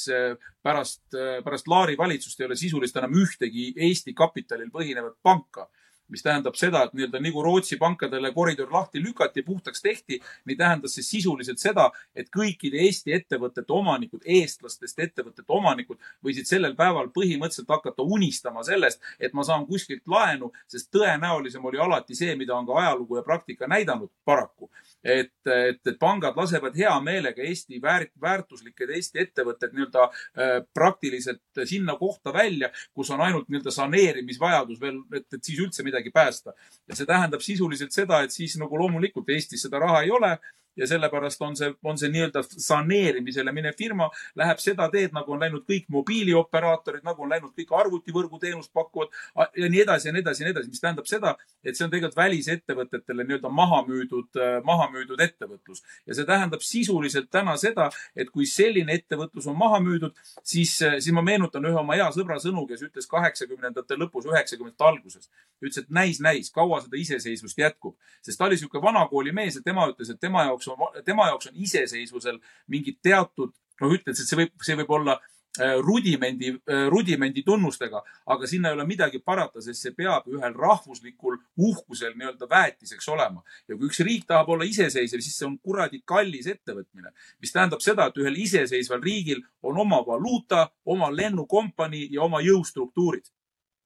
pärast, 0.61 1.05
pärast 1.45 1.69
Laari 1.71 1.95
valitsust 1.97 2.41
ei 2.41 2.49
ole 2.49 2.57
sisuliselt 2.59 2.99
enam 2.99 3.15
ühtegi 3.21 3.69
Eesti 3.87 4.11
kapitalil 4.13 4.67
põhinevat 4.73 5.15
panka 5.23 5.69
mis 6.13 6.23
tähendab 6.25 6.57
seda, 6.59 6.85
et 6.85 6.93
nii-öelda 6.93 7.21
nagu 7.23 7.43
Rootsi 7.43 7.77
pankadele 7.81 8.31
koridor 8.35 8.71
lahti 8.73 9.01
lükati, 9.03 9.43
puhtaks 9.45 9.81
tehti, 9.81 10.19
nii 10.45 10.57
tähendas 10.59 10.97
see 10.97 11.05
sisuliselt 11.07 11.61
seda, 11.61 11.89
et 12.15 12.29
kõikide 12.33 12.81
Eesti 12.85 13.15
ettevõtete 13.17 13.73
omanikud, 13.73 14.21
eestlastest 14.25 14.99
ettevõtete 15.07 15.49
omanikud 15.53 15.99
võisid 16.25 16.49
sellel 16.49 16.75
päeval 16.77 17.09
põhimõtteliselt 17.15 17.71
hakata 17.73 18.05
unistama 18.05 18.63
sellest, 18.67 19.01
et 19.19 19.33
ma 19.33 19.45
saan 19.47 19.65
kuskilt 19.69 20.05
laenu, 20.09 20.51
sest 20.69 20.91
tõenäolisem 20.93 21.65
oli 21.65 21.81
alati 21.81 22.15
see, 22.17 22.35
mida 22.39 22.55
on 22.55 22.67
ka 22.69 22.77
ajalugu 22.83 23.19
ja 23.19 23.25
praktika 23.25 23.67
näidanud 23.71 24.11
paraku. 24.25 24.69
Et, 25.03 25.33
et, 25.49 25.81
et 25.87 25.99
pangad 25.99 26.37
lasevad 26.39 26.75
hea 26.77 26.93
meelega 27.03 27.43
Eesti 27.43 27.81
väärt, 27.81 28.13
väärtuslikud 28.21 28.93
Eesti 28.95 29.19
ettevõtted 29.23 29.73
nii-öelda 29.75 30.05
äh, 30.07 30.53
praktiliselt 30.73 31.63
sinna 31.69 31.95
kohta 31.99 32.33
välja, 32.33 32.69
kus 32.93 33.11
on 33.11 33.21
ainult 33.21 33.49
nii-öelda 33.49 33.71
saneerimisvajadus 33.73 34.81
veel, 34.81 35.01
et, 35.15 35.27
et 35.33 35.43
siis 35.43 35.59
üldse 35.63 35.83
midagi 35.83 36.02
päästa. 36.11 36.53
ja 36.87 36.95
see 36.95 37.05
tähendab 37.05 37.41
sisuliselt 37.41 37.91
seda, 37.91 38.21
et 38.21 38.31
siis 38.31 38.57
nagu 38.57 38.77
loomulikult 38.77 39.29
Eestis 39.29 39.61
seda 39.61 39.79
raha 39.79 40.01
ei 40.01 40.11
ole 40.11 40.37
ja 40.77 40.87
sellepärast 40.87 41.41
on 41.41 41.55
see, 41.57 41.73
on 41.83 41.97
see 41.97 42.09
nii-öelda 42.13 42.43
saneerimisele 42.49 43.51
minev 43.55 43.77
firma, 43.77 44.09
läheb 44.39 44.61
seda 44.61 44.87
teed, 44.93 45.13
nagu 45.13 45.35
on 45.35 45.43
läinud 45.43 45.65
kõik 45.69 45.85
mobiilioperaatorid, 45.93 47.03
nagu 47.05 47.25
on 47.25 47.33
läinud 47.33 47.53
kõik 47.57 47.73
arvutivõrgu 47.77 48.39
teenust 48.41 48.73
pakkuvad 48.73 49.13
ja 49.57 49.69
nii 49.69 49.83
edasi 49.83 50.09
ja 50.09 50.15
nii 50.15 50.23
edasi 50.23 50.43
ja 50.43 50.47
nii 50.47 50.55
edasi, 50.55 50.71
mis 50.73 50.83
tähendab 50.83 51.09
seda, 51.09 51.35
et 51.63 51.77
see 51.77 51.85
on 51.85 51.93
tegelikult 51.93 52.17
välisettevõtetele 52.17 53.27
nii-öelda 53.27 53.51
maha 53.53 53.83
müüdud, 53.87 54.41
maha 54.65 54.89
müüdud 54.93 55.21
ettevõtlus. 55.23 55.83
ja 56.07 56.17
see 56.17 56.25
tähendab 56.25 56.65
sisuliselt 56.65 57.29
täna 57.31 57.55
seda, 57.57 57.89
et 58.15 58.29
kui 58.33 58.45
selline 58.49 58.93
ettevõtlus 58.93 59.47
on 59.47 59.57
maha 59.57 59.79
müüdud, 59.83 60.17
siis, 60.43 60.75
siis 60.77 61.11
ma 61.13 61.21
meenutan 61.21 61.65
ühe 61.65 61.79
oma 61.79 61.97
hea 61.99 62.09
sõbra 62.15 62.39
sõnu, 62.41 62.65
kes 62.67 62.85
ütles 62.89 63.09
kaheksakümnendate 63.09 63.97
lõpus, 63.99 64.27
üheksakümnendate 64.29 64.89
alguses. 64.89 65.29
ütles, 65.63 65.77
et 65.79 65.89
näis, 65.95 66.19
näis, 66.19 66.49
kaua 66.51 66.81
seda 66.83 66.97
iseseisvust 66.99 67.57
jätkub, 67.57 67.95
sest 68.21 68.37
ta 68.37 68.49
oli 68.49 68.57
niisugune 68.57 68.81
vanakooli 68.83 69.31
mees 69.31 69.55
ja 69.55 69.61
tema 69.63 69.85
ütles, 69.87 70.09
et 70.11 70.19
tema 70.19 70.43
jaoks 70.43 70.62
jaoks 70.67 71.05
tema 71.05 71.27
jaoks 71.31 71.51
on 71.51 71.61
iseseisvusel 71.67 72.39
mingid 72.71 72.99
teatud, 73.03 73.53
noh, 73.81 73.93
ütled, 73.93 74.13
et 74.13 74.27
see 74.27 74.39
võib, 74.39 74.53
see 74.63 74.77
võib 74.79 74.91
olla 74.97 75.17
äh, 75.17 75.75
rudimendi, 75.81 76.53
äh, 76.69 76.85
rudimendi 76.91 77.43
tunnustega, 77.45 78.03
aga 78.35 78.49
sinna 78.49 78.71
ei 78.71 78.77
ole 78.77 78.87
midagi 78.89 79.21
parata, 79.25 79.61
sest 79.61 79.85
see 79.85 79.95
peab 79.97 80.27
ühel 80.31 80.55
rahvuslikul 80.57 81.37
uhkusel 81.57 82.15
nii-öelda 82.17 82.49
väetiseks 82.49 83.09
olema. 83.13 83.43
ja 83.67 83.77
kui 83.77 83.91
üks 83.91 84.01
riik 84.05 84.27
tahab 84.29 84.49
olla 84.55 84.67
iseseisev, 84.69 85.21
siis 85.21 85.37
see 85.37 85.49
on 85.49 85.59
kuradi 85.59 86.01
kallis 86.05 86.49
ettevõtmine, 86.51 87.13
mis 87.41 87.53
tähendab 87.53 87.83
seda, 87.85 88.09
et 88.09 88.19
ühel 88.23 88.41
iseseisval 88.45 89.01
riigil 89.03 89.43
on 89.63 89.79
oma 89.85 90.03
valuuta, 90.07 90.69
oma 90.85 91.11
lennukompanii 91.11 92.09
ja 92.11 92.23
oma 92.25 92.41
jõustruktuurid 92.45 93.29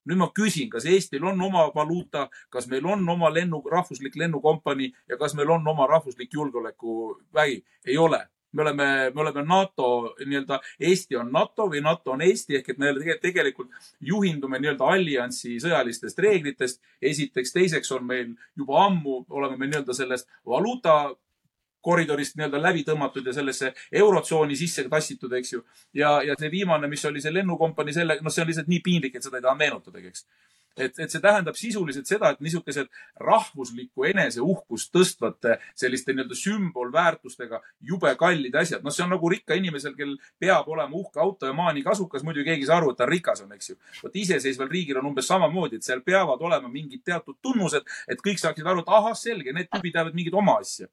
nüüd 0.08 0.22
ma 0.22 0.30
küsin, 0.36 0.70
kas 0.70 0.86
Eestil 0.86 1.24
on 1.24 1.42
oma 1.42 1.68
valuuta, 1.76 2.30
kas 2.50 2.68
meil 2.72 2.86
on 2.86 3.04
oma 3.10 3.34
lennu, 3.34 3.62
rahvuslik 3.72 4.16
lennukompanii 4.16 4.94
ja 5.10 5.18
kas 5.18 5.36
meil 5.36 5.50
on 5.50 5.68
oma 5.68 5.88
rahvuslik 5.88 6.34
julgeolekuvägi? 6.34 7.64
ei 7.86 7.98
ole 7.98 8.26
me 8.52 8.62
oleme, 8.62 9.12
me 9.16 9.22
oleme 9.22 9.44
NATO 9.44 10.16
nii-öelda, 10.26 10.60
Eesti 10.80 11.16
on 11.16 11.32
NATO 11.32 11.68
või 11.70 11.82
NATO 11.84 12.16
on 12.16 12.24
Eesti 12.26 12.58
ehk 12.58 12.72
et 12.74 12.80
me 12.82 12.94
tegelikult 13.22 13.70
juhindume 14.02 14.60
nii-öelda 14.60 14.90
alliansi 14.96 15.58
sõjalistest 15.62 16.20
reeglitest. 16.20 16.82
esiteks, 17.02 17.54
teiseks 17.54 17.92
on 17.92 18.06
meil 18.06 18.34
juba 18.56 18.86
ammu, 18.86 19.26
oleme 19.30 19.58
me 19.58 19.68
nii-öelda 19.68 19.94
sellest 19.94 20.30
valuuta 20.46 21.16
koridorist 21.82 22.38
nii-öelda 22.38 22.62
läbi 22.62 22.84
tõmmatud 22.88 23.26
ja 23.28 23.34
sellesse 23.34 23.74
eurotsooni 23.92 24.56
sisse 24.60 24.88
tassitud, 24.90 25.34
eks 25.40 25.54
ju. 25.54 25.64
ja, 25.94 26.18
ja 26.26 26.36
see 26.40 26.52
viimane, 26.52 26.88
mis 26.88 27.06
oli 27.06 27.22
see 27.24 27.34
lennukompanii, 27.34 27.96
selle, 27.96 28.20
noh, 28.22 28.34
see 28.34 28.44
on 28.44 28.52
lihtsalt 28.52 28.72
nii 28.72 28.84
piinlik, 28.84 29.16
et 29.16 29.24
seda 29.24 29.40
ei 29.40 29.48
taha 29.48 29.58
meenutadagi, 29.60 30.14
eks 30.14 30.26
et, 30.78 31.00
et 31.00 31.12
see 31.12 31.22
tähendab 31.22 31.58
sisuliselt 31.58 32.10
seda, 32.10 32.32
et 32.32 32.42
niisugused 32.44 32.90
rahvuslikku 33.24 34.06
eneseuhkust 34.12 34.92
tõstvate 34.96 35.58
selliste 35.78 36.14
nii-öelda 36.14 36.38
sümbolväärtustega 36.38 37.62
jube 37.92 38.14
kallid 38.20 38.56
asjad. 38.62 38.86
noh, 38.86 38.94
see 38.94 39.06
on 39.06 39.14
nagu 39.16 39.32
rikka 39.34 39.58
inimesel, 39.58 39.96
kel 39.98 40.16
peab 40.40 40.70
olema 40.74 40.98
uhke 41.02 41.22
auto 41.24 41.50
ja 41.50 41.56
maani 41.58 41.84
kasukas, 41.86 42.26
muidu 42.28 42.46
keegi 42.46 42.66
ei 42.66 42.70
saa 42.70 42.80
aru, 42.82 42.94
et 42.94 43.02
ta 43.02 43.10
rikas 43.10 43.44
on, 43.46 43.54
eks 43.58 43.74
ju. 43.74 43.80
vot 44.04 44.22
iseseisval 44.24 44.72
riigil 44.72 45.02
on 45.02 45.12
umbes 45.12 45.30
samamoodi, 45.32 45.82
et 45.82 45.88
seal 45.88 46.04
peavad 46.06 46.42
olema 46.50 46.70
mingid 46.72 47.04
teatud 47.06 47.42
tunnused, 47.42 47.90
et 48.08 48.24
kõik 48.24 48.42
saaksid 48.42 48.68
aru, 48.68 48.86
et 48.86 48.96
ahah, 49.00 49.18
selge, 49.18 49.54
need 49.54 49.72
tüübid 49.74 49.98
teavad 49.98 50.18
mingit 50.18 50.38
oma 50.38 50.60
asja 50.62 50.88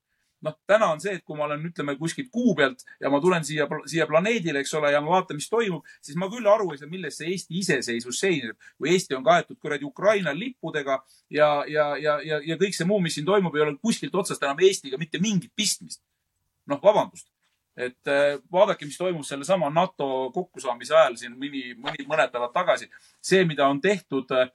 noh, 0.44 0.56
täna 0.68 0.90
on 0.92 1.02
see, 1.02 1.16
et 1.18 1.24
kui 1.24 1.36
ma 1.38 1.46
olen, 1.48 1.62
ütleme 1.70 1.96
kuskilt 1.98 2.30
kuu 2.34 2.54
pealt 2.58 2.84
ja 3.00 3.10
ma 3.12 3.20
tulen 3.22 3.44
siia, 3.46 3.66
siia 3.90 4.06
planeedile, 4.10 4.62
eks 4.62 4.74
ole, 4.78 4.92
ja 4.94 5.02
ma 5.04 5.16
vaatan, 5.16 5.38
mis 5.40 5.50
toimub, 5.52 5.84
siis 6.04 6.18
ma 6.20 6.28
küll 6.32 6.48
aru 6.50 6.70
ei 6.72 6.80
saa, 6.80 6.90
milles 6.90 7.18
see 7.20 7.30
Eesti 7.32 7.60
iseseisvus 7.60 8.20
seisneb. 8.22 8.58
kui 8.78 8.92
Eesti 8.92 9.16
on 9.18 9.24
kaetud 9.26 9.58
kuradi 9.60 9.88
Ukraina 9.88 10.34
lippudega 10.36 11.00
ja, 11.30 11.50
ja, 11.68 11.90
ja, 12.00 12.18
ja, 12.24 12.40
ja 12.44 12.58
kõik 12.60 12.76
see 12.76 12.88
muu, 12.88 13.00
mis 13.04 13.16
siin 13.18 13.28
toimub, 13.28 13.54
ei 13.56 13.66
ole 13.66 13.78
kuskilt 13.82 14.14
otsast 14.14 14.42
enam 14.42 14.60
Eestiga 14.62 15.00
mitte 15.00 15.20
mingit 15.22 15.52
pistmist. 15.56 16.02
noh, 16.66 16.80
vabandust 16.80 17.28
et 17.76 18.06
äh, 18.06 18.38
vaadake, 18.52 18.86
mis 18.86 18.98
toimus 18.98 19.28
sellesama 19.28 19.70
NATO 19.70 20.30
kokkusaamise 20.34 20.94
ajal 20.94 21.16
siin 21.18 21.32
mõni, 21.38 21.72
mõni, 21.74 22.06
mõned 22.06 22.30
päevad 22.30 22.52
tagasi. 22.54 22.88
see, 23.20 23.44
mida 23.44 23.66
on 23.68 23.80
tehtud 23.80 24.30
äh, 24.30 24.50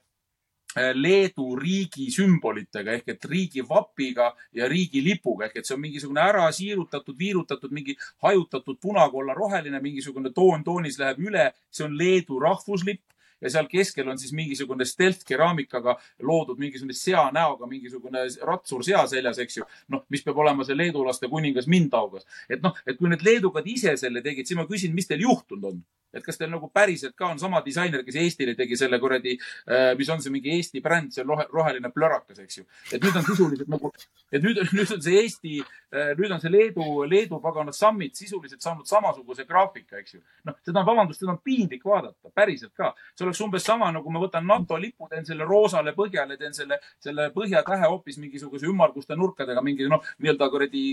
Leedu 0.94 1.56
riigi 1.58 2.10
sümbolitega 2.14 2.92
ehk 2.98 3.08
et 3.14 3.24
riigi 3.24 3.62
vapiga 3.66 4.30
ja 4.54 4.68
riigi 4.70 5.02
lipuga 5.02 5.48
ehk 5.48 5.56
et 5.60 5.66
see 5.66 5.74
on 5.74 5.82
mingisugune 5.82 6.22
ära 6.22 6.46
siirutatud, 6.54 7.16
viirutatud, 7.18 7.72
mingi 7.74 7.96
hajutatud 8.22 8.78
punakolla 8.80 9.34
roheline, 9.34 9.80
mingisugune 9.82 10.30
toon 10.34 10.64
toonis 10.64 10.98
läheb 10.98 11.18
üle, 11.26 11.50
see 11.70 11.84
on 11.88 11.96
Leedu 11.98 12.38
rahvuslipp 12.38 13.02
ja 13.40 13.52
seal 13.52 13.68
keskel 13.70 14.08
on 14.08 14.18
siis 14.20 14.32
mingisugune 14.36 14.86
stealth 14.88 15.24
keraamikaga 15.28 15.96
loodud 16.26 16.58
mingisugune 16.60 16.96
sea 16.96 17.28
näoga 17.34 17.68
mingisugune 17.70 18.26
ratsur 18.46 18.84
sea 18.86 19.06
seljas, 19.10 19.38
eks 19.38 19.60
ju. 19.60 19.68
noh, 19.88 20.04
mis 20.08 20.24
peab 20.26 20.38
olema 20.42 20.66
see 20.66 20.76
leedulaste 20.76 21.28
kuningas 21.28 21.68
Mindaugas. 21.70 22.26
et 22.48 22.62
noh, 22.62 22.76
et 22.86 22.98
kui 22.98 23.10
need 23.10 23.24
leedukad 23.26 23.66
ise 23.66 23.96
selle 24.00 24.22
tegid, 24.24 24.46
siis 24.46 24.58
ma 24.58 24.68
küsin, 24.68 24.94
mis 24.94 25.08
teil 25.08 25.26
juhtunud 25.26 25.72
on? 25.72 25.82
et 26.14 26.24
kas 26.24 26.38
teil 26.38 26.50
nagu 26.50 26.68
päriselt 26.74 27.14
ka 27.18 27.28
on 27.30 27.38
sama 27.38 27.60
disainer, 27.64 28.02
kes 28.06 28.18
Eestile 28.20 28.54
tegi 28.58 28.78
selle 28.78 28.98
kuradi, 29.02 29.36
äh, 29.70 29.92
mis 29.98 30.10
on 30.10 30.22
see 30.22 30.32
mingi 30.34 30.52
Eesti 30.56 30.82
bränd, 30.82 31.14
see 31.14 31.24
roheline 31.26 31.92
plörakas, 31.94 32.40
eks 32.42 32.60
ju. 32.60 32.66
et 32.90 33.04
nüüd 33.04 33.18
on 33.20 33.26
sisuliselt 33.26 33.70
nagu, 33.70 33.92
et 34.30 34.42
nüüd, 34.42 34.58
nüüd 34.76 34.94
on 34.96 35.02
see 35.04 35.20
Eesti, 35.22 35.60
äh, 35.94 36.12
nüüd 36.18 36.34
on 36.34 36.42
see 36.42 36.52
Leedu, 36.52 36.88
Leedu 37.10 37.40
pagana 37.42 37.74
summit 37.76 38.18
sisuliselt 38.18 38.62
saanud 38.64 38.88
samasuguse 38.90 39.46
graafika, 39.48 40.02
eks 40.02 40.18
ju. 40.18 40.22
noh, 40.48 40.58
seda 40.66 40.82
on, 40.82 40.88
vabandust, 40.90 41.22
seda 41.22 41.36
on 41.36 41.42
piinlik 41.44 41.86
vaadata, 41.86 42.34
päriselt 42.34 42.74
ka. 42.78 42.92
see 43.14 43.29
oleks 43.30 43.40
umbes 43.46 43.64
sama, 43.66 43.90
nagu 43.94 44.10
ma 44.12 44.22
võtan 44.22 44.46
NATO 44.46 44.78
lipu, 44.80 45.08
teen 45.10 45.26
selle 45.26 45.46
roosale 45.48 45.94
põhjale, 45.96 46.36
teen 46.40 46.54
selle, 46.56 46.80
selle 47.02 47.30
põhjatähe 47.34 47.88
hoopis 47.88 48.18
mingisuguse 48.20 48.68
ümmarguste 48.70 49.16
nurkadega, 49.18 49.62
mingi 49.64 49.88
noh, 49.90 50.04
nii-öelda 50.18 50.50
kuradi 50.52 50.84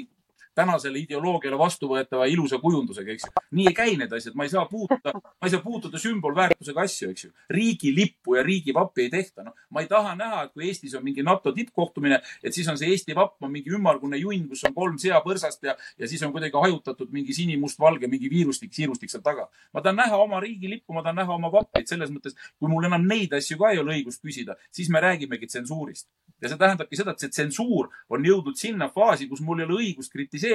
tänasele 0.58 1.02
ideoloogiale 1.04 1.58
vastuvõetava 1.60 2.28
ilusa 2.32 2.60
kujundusega, 2.62 3.14
eks 3.14 3.28
ju. 3.28 3.44
nii 3.58 3.68
ei 3.72 3.76
käi 3.78 3.96
need 4.00 4.14
asjad, 4.18 4.36
ma 4.38 4.48
ei 4.48 4.52
saa 4.54 4.66
puutuda, 4.70 5.14
ma 5.14 5.48
ei 5.48 5.54
saa 5.54 5.64
puutuda 5.64 6.02
sümbolväärtusega 6.02 6.86
asju, 6.88 7.12
eks 7.14 7.28
ju. 7.28 7.32
riigilippu 7.54 8.38
ja 8.38 8.44
riigivappi 8.48 9.06
ei 9.06 9.12
tehta, 9.14 9.46
noh. 9.48 9.56
ma 9.70 9.84
ei 9.84 9.90
taha 9.92 10.16
näha, 10.20 10.44
et 10.48 10.54
kui 10.54 10.68
Eestis 10.68 10.96
on 10.98 11.06
mingi 11.06 11.26
NATO 11.26 11.54
tippkohtumine, 11.56 12.20
et 12.44 12.58
siis 12.58 12.68
on 12.72 12.80
see 12.80 12.92
Eesti 12.94 13.16
vapp 13.18 13.44
on 13.44 13.54
mingi 13.54 13.74
ümmargune 13.74 14.20
junn, 14.22 14.48
kus 14.52 14.66
on 14.68 14.76
kolm 14.76 15.00
seapõrsast 15.02 15.68
ja, 15.70 15.78
ja 16.00 16.10
siis 16.10 16.24
on 16.26 16.34
kuidagi 16.36 16.58
hajutatud 16.58 17.14
mingi 17.14 17.36
sinimustvalge, 17.38 18.10
mingi 18.12 18.32
viirustik, 18.34 18.74
siirustik 18.74 19.14
seal 19.14 19.26
taga. 19.26 19.50
ma 19.74 19.82
tahan 19.82 20.02
näha 20.02 20.22
oma 20.24 20.42
riigilippu, 20.44 20.94
ma 20.94 21.06
tahan 21.06 21.22
näha 21.22 21.38
oma 21.38 21.52
vappeid 21.54 21.90
selles 21.90 22.14
mõttes, 22.14 22.38
kui 22.60 22.72
mul 22.72 22.90
enam 22.90 23.06
neid 23.08 23.34
asju 23.38 23.60
ka 23.62 23.74
ei 23.74 23.84
ole 23.84 24.00
õigust 24.00 24.24
küsida, 24.26 24.58
siis 24.72 24.90
me 24.94 25.04
räägimegi 25.04 25.50
tsensuurist 25.54 26.08
ja 26.42 26.52
see 26.52 26.60
tähendabki 26.62 26.98
seda, 27.00 27.14
et 27.14 27.24
see 27.24 27.34
tsensuur 27.34 27.90
on 28.14 28.26
jõudnud 28.26 28.58
sinna 28.60 28.90
faasi, 28.94 29.28
kus 29.30 29.42
mul 29.46 29.62
ei 29.62 29.68
ole 29.68 29.80
õigust 29.82 30.14
kritiseerida 30.14 30.47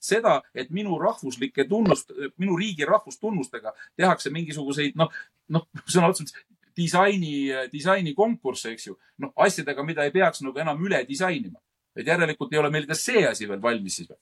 seda, 0.00 0.40
et 0.54 0.70
minu 0.70 0.98
rahvuslike 1.00 1.66
tunnust, 1.68 2.12
minu 2.38 2.56
riigi 2.58 2.86
rahvustunnustega 2.88 3.72
tehakse 3.96 4.32
mingisuguseid 4.34 4.98
noh, 4.98 5.12
noh 5.48 5.66
sõna 5.86 6.10
otseses 6.10 6.34
disaini, 6.76 7.50
disainikonkursse, 7.72 8.74
eks 8.74 8.86
ju. 8.90 8.96
noh, 9.18 9.32
asjadega, 9.36 9.84
mida 9.84 10.06
ei 10.06 10.14
peaks 10.14 10.42
nagu 10.46 10.58
enam 10.58 10.80
üle 10.86 11.02
disainima. 11.08 11.60
et 11.96 12.06
järelikult 12.06 12.52
ei 12.52 12.58
ole 12.58 12.70
meil 12.70 12.86
ka 12.86 12.94
see 12.94 13.26
asi 13.28 13.48
veel 13.48 13.62
valmis 13.62 13.96
siis 14.00 14.10
või? 14.10 14.20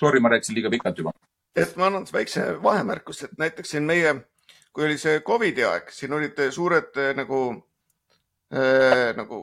Sorry, 0.00 0.20
ma 0.20 0.32
rääkisin 0.32 0.56
liiga 0.56 0.70
pikalt 0.70 0.98
juba. 0.98 1.12
et 1.56 1.76
ma 1.76 1.86
annan 1.86 2.06
väikse 2.12 2.62
vahemärkuse, 2.62 3.28
et 3.30 3.38
näiteks 3.38 3.76
siin 3.76 3.84
meie, 3.84 4.14
kui 4.72 4.88
oli 4.88 4.98
see 4.98 5.20
Covidi 5.20 5.64
aeg, 5.68 5.92
siin 5.92 6.12
olid 6.12 6.40
suured 6.50 6.96
nagu 7.16 7.42
Äh, 7.52 7.71
nagu 8.52 9.36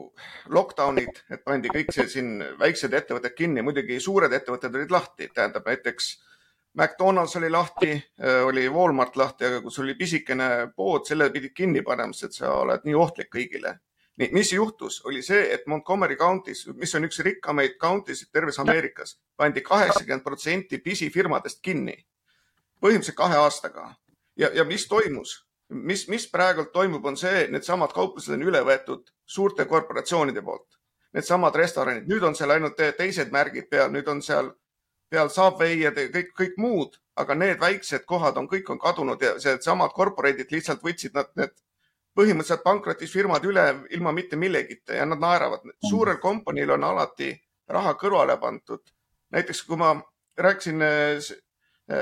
lockdown'id, 0.54 1.16
et 1.34 1.40
pandi 1.42 1.70
kõik 1.72 1.88
see 1.90 2.06
siin 2.08 2.28
väiksed 2.60 2.92
ettevõtted 2.94 3.34
kinni, 3.34 3.64
muidugi 3.66 3.96
suured 4.00 4.30
ettevõtted 4.32 4.76
olid 4.76 4.92
lahti, 4.94 5.26
tähendab 5.34 5.66
näiteks 5.66 6.12
McDonalds 6.74 7.36
oli 7.36 7.50
lahti, 7.50 7.90
äh, 8.24 8.46
oli 8.46 8.68
Walmart 8.68 9.16
lahti, 9.16 9.44
aga 9.44 9.60
kui 9.60 9.70
sul 9.70 9.84
oli 9.84 9.94
pisikene 9.94 10.70
pood, 10.76 11.06
selle 11.06 11.30
pidid 11.30 11.54
kinni 11.54 11.82
panema, 11.82 12.14
sest 12.14 12.38
sa 12.38 12.52
oled 12.62 12.86
nii 12.86 12.94
ohtlik 12.94 13.32
kõigile. 13.34 13.78
nii, 14.20 14.28
mis 14.36 14.52
juhtus, 14.52 15.00
oli 15.08 15.22
see, 15.22 15.40
et 15.54 15.66
Montgomery 15.66 16.16
County's, 16.16 16.66
mis 16.76 16.94
on 16.94 17.06
üks 17.08 17.22
rikkamaid 17.24 17.78
county 17.80 18.14
sid 18.14 18.28
terves 18.32 18.58
Ameerikas, 18.60 19.16
pandi 19.36 19.62
kaheksakümmend 19.64 20.22
protsenti 20.22 20.78
pisifirmadest 20.78 21.62
kinni. 21.62 21.96
põhimõtteliselt 22.80 23.16
kahe 23.16 23.36
aastaga 23.36 23.94
ja, 24.36 24.50
ja 24.54 24.64
mis 24.64 24.86
toimus? 24.88 25.49
Mis, 25.70 26.08
mis 26.08 26.26
praegult 26.30 26.72
toimub, 26.72 27.04
on 27.06 27.16
see, 27.16 27.46
needsamad 27.52 27.92
kauplused 27.94 28.34
on 28.34 28.42
üle 28.42 28.62
võetud 28.66 29.10
suurte 29.26 29.64
korporatsioonide 29.70 30.42
poolt. 30.42 30.78
Needsamad 31.14 31.56
restoranid, 31.56 32.06
nüüd 32.10 32.22
on 32.22 32.36
seal 32.38 32.54
ainult 32.54 32.78
teised 32.98 33.32
märgid 33.34 33.66
peal, 33.70 33.90
nüüd 33.90 34.08
on 34.08 34.22
seal 34.22 34.52
peal 35.10 35.30
Subway 35.30 35.80
ja 35.82 35.90
kõik, 35.94 36.30
kõik 36.38 36.58
muud, 36.58 37.00
aga 37.18 37.34
need 37.34 37.58
väiksed 37.60 38.06
kohad 38.06 38.38
on, 38.38 38.46
kõik 38.50 38.70
on 38.70 38.78
kadunud 38.78 39.22
ja 39.22 39.34
sealsamad 39.42 39.92
korporaadid 39.96 40.52
lihtsalt 40.54 40.84
võtsid 40.86 41.16
nad 41.18 41.32
need 41.38 41.54
põhimõtteliselt 42.16 42.62
pankrotis 42.62 43.12
firmad 43.12 43.44
üle 43.46 43.64
ilma 43.94 44.12
mitte 44.14 44.38
millegita 44.38 44.94
ja 44.94 45.06
nad 45.06 45.20
naeravad. 45.22 45.66
suurel 45.90 46.18
kompaniil 46.22 46.70
on 46.76 46.84
alati 46.84 47.32
raha 47.68 47.94
kõrvale 47.94 48.38
pandud. 48.40 48.82
näiteks 49.30 49.62
kui 49.62 49.76
ma 49.76 49.94
rääkisin 50.36 50.82
eh, 50.82 51.18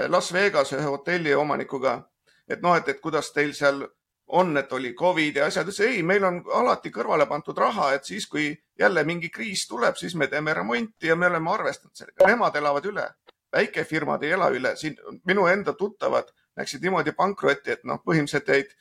Las 0.09 0.33
Vegas 0.33 0.73
ühe 0.73 0.85
hotelli 0.85 1.35
omanikuga 1.35 2.03
et 2.49 2.63
noh, 2.63 2.77
et, 2.77 2.89
et 2.89 3.01
kuidas 3.01 3.33
teil 3.33 3.55
seal 3.55 3.85
on, 4.29 4.57
et 4.57 4.73
oli 4.73 4.95
Covid 4.95 5.37
ja 5.37 5.47
asjad, 5.49 5.69
ütles 5.69 5.81
ei, 5.87 6.03
meil 6.05 6.25
on 6.25 6.41
alati 6.61 6.91
kõrvale 6.93 7.27
pandud 7.29 7.57
raha, 7.59 7.93
et 7.97 8.05
siis, 8.05 8.27
kui 8.29 8.51
jälle 8.79 9.05
mingi 9.09 9.31
kriis 9.33 9.67
tuleb, 9.69 9.97
siis 9.97 10.15
me 10.15 10.29
teeme 10.29 10.55
remonti 10.55 11.09
ja 11.09 11.17
me 11.17 11.31
oleme 11.31 11.51
arvestanud 11.53 11.97
sellega. 11.97 12.29
Nemad 12.29 12.57
elavad 12.61 12.89
üle, 12.91 13.07
väikefirmad 13.53 14.25
ei 14.25 14.35
ela 14.37 14.51
üle. 14.53 14.77
siin 14.77 14.99
minu 15.25 15.47
enda 15.47 15.73
tuttavad 15.73 16.29
läksid 16.57 16.85
niimoodi 16.85 17.13
pankrotti, 17.17 17.73
et 17.73 17.85
noh, 17.89 18.03
põhimõtteliselt 18.05 18.53
jäid, 18.53 18.75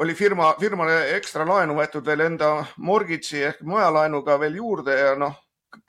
oli 0.00 0.14
firma, 0.14 0.54
firmale 0.60 0.98
ekstra 1.16 1.46
laenu 1.46 1.76
võetud 1.78 2.06
veel 2.06 2.26
enda 2.26 2.50
mortgage'i 2.76 3.44
ehk 3.50 3.62
majalaenuga 3.62 4.38
veel 4.40 4.60
juurde 4.60 4.96
ja 4.98 5.14
noh, 5.18 5.36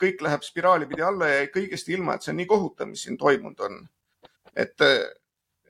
kõik 0.00 0.20
läheb 0.22 0.44
spiraali 0.46 0.86
pidi 0.86 1.02
alla 1.02 1.28
ja 1.28 1.46
kõigest 1.52 1.88
ilma, 1.90 2.14
et 2.14 2.24
see 2.24 2.32
on 2.32 2.38
nii 2.40 2.50
kohutav, 2.50 2.88
mis 2.88 3.04
siin 3.06 3.18
toimunud 3.18 3.60
on. 3.66 3.80
et, 4.56 4.84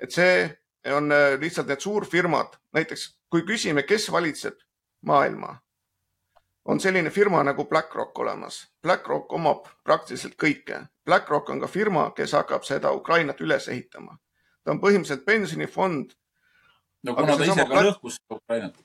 et 0.02 0.10
see 0.12 0.34
on 0.86 1.12
äh, 1.12 1.40
lihtsalt 1.40 1.66
need 1.66 1.80
suurfirmad, 1.80 2.56
näiteks 2.72 3.18
kui 3.30 3.42
küsime, 3.46 3.82
kes 3.82 4.10
valitseb 4.12 4.58
maailma, 5.06 5.56
on 6.64 6.80
selline 6.80 7.10
firma 7.10 7.42
nagu 7.44 7.64
BlackRock 7.64 8.18
olemas. 8.18 8.70
BlackRock 8.82 9.32
omab 9.32 9.66
praktiliselt 9.84 10.34
kõike. 10.38 10.84
BlackRock 11.04 11.50
on 11.50 11.60
ka 11.60 11.66
firma, 11.66 12.10
kes 12.16 12.34
hakkab 12.38 12.66
seda 12.66 12.92
Ukrainat 12.92 13.40
üles 13.40 13.68
ehitama. 13.68 14.18
ta 14.64 14.70
on 14.70 14.80
põhimõtteliselt 14.80 15.24
pensionifond. 15.24 16.12
no 17.02 17.14
kuna 17.14 17.36
ta 17.36 17.44
ise 17.44 17.56
ka 17.56 17.66
Black... 17.66 17.86
lõhkus 17.86 18.16
Ukrainat. 18.30 18.76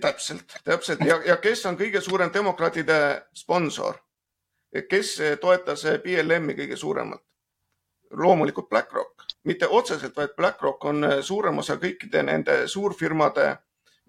täpselt, 0.00 0.60
täpselt 0.64 1.00
ja, 1.00 1.20
ja 1.26 1.36
kes 1.36 1.66
on 1.66 1.76
kõige 1.76 2.00
suurem 2.00 2.30
demokraatide 2.34 3.22
sponsor? 3.34 3.98
kes 4.88 5.18
toetas 5.40 5.82
BLM-i 6.04 6.54
kõige 6.54 6.76
suuremalt? 6.76 7.22
loomulikult 8.10 8.68
BlackRock, 8.68 9.24
mitte 9.44 9.68
otseselt, 9.68 10.16
vaid 10.16 10.34
BlackRock 10.36 10.84
on 10.84 11.04
äh, 11.04 11.20
suurem 11.20 11.58
osa 11.58 11.76
kõikide 11.76 12.22
nende 12.22 12.66
suurfirmade 12.68 13.56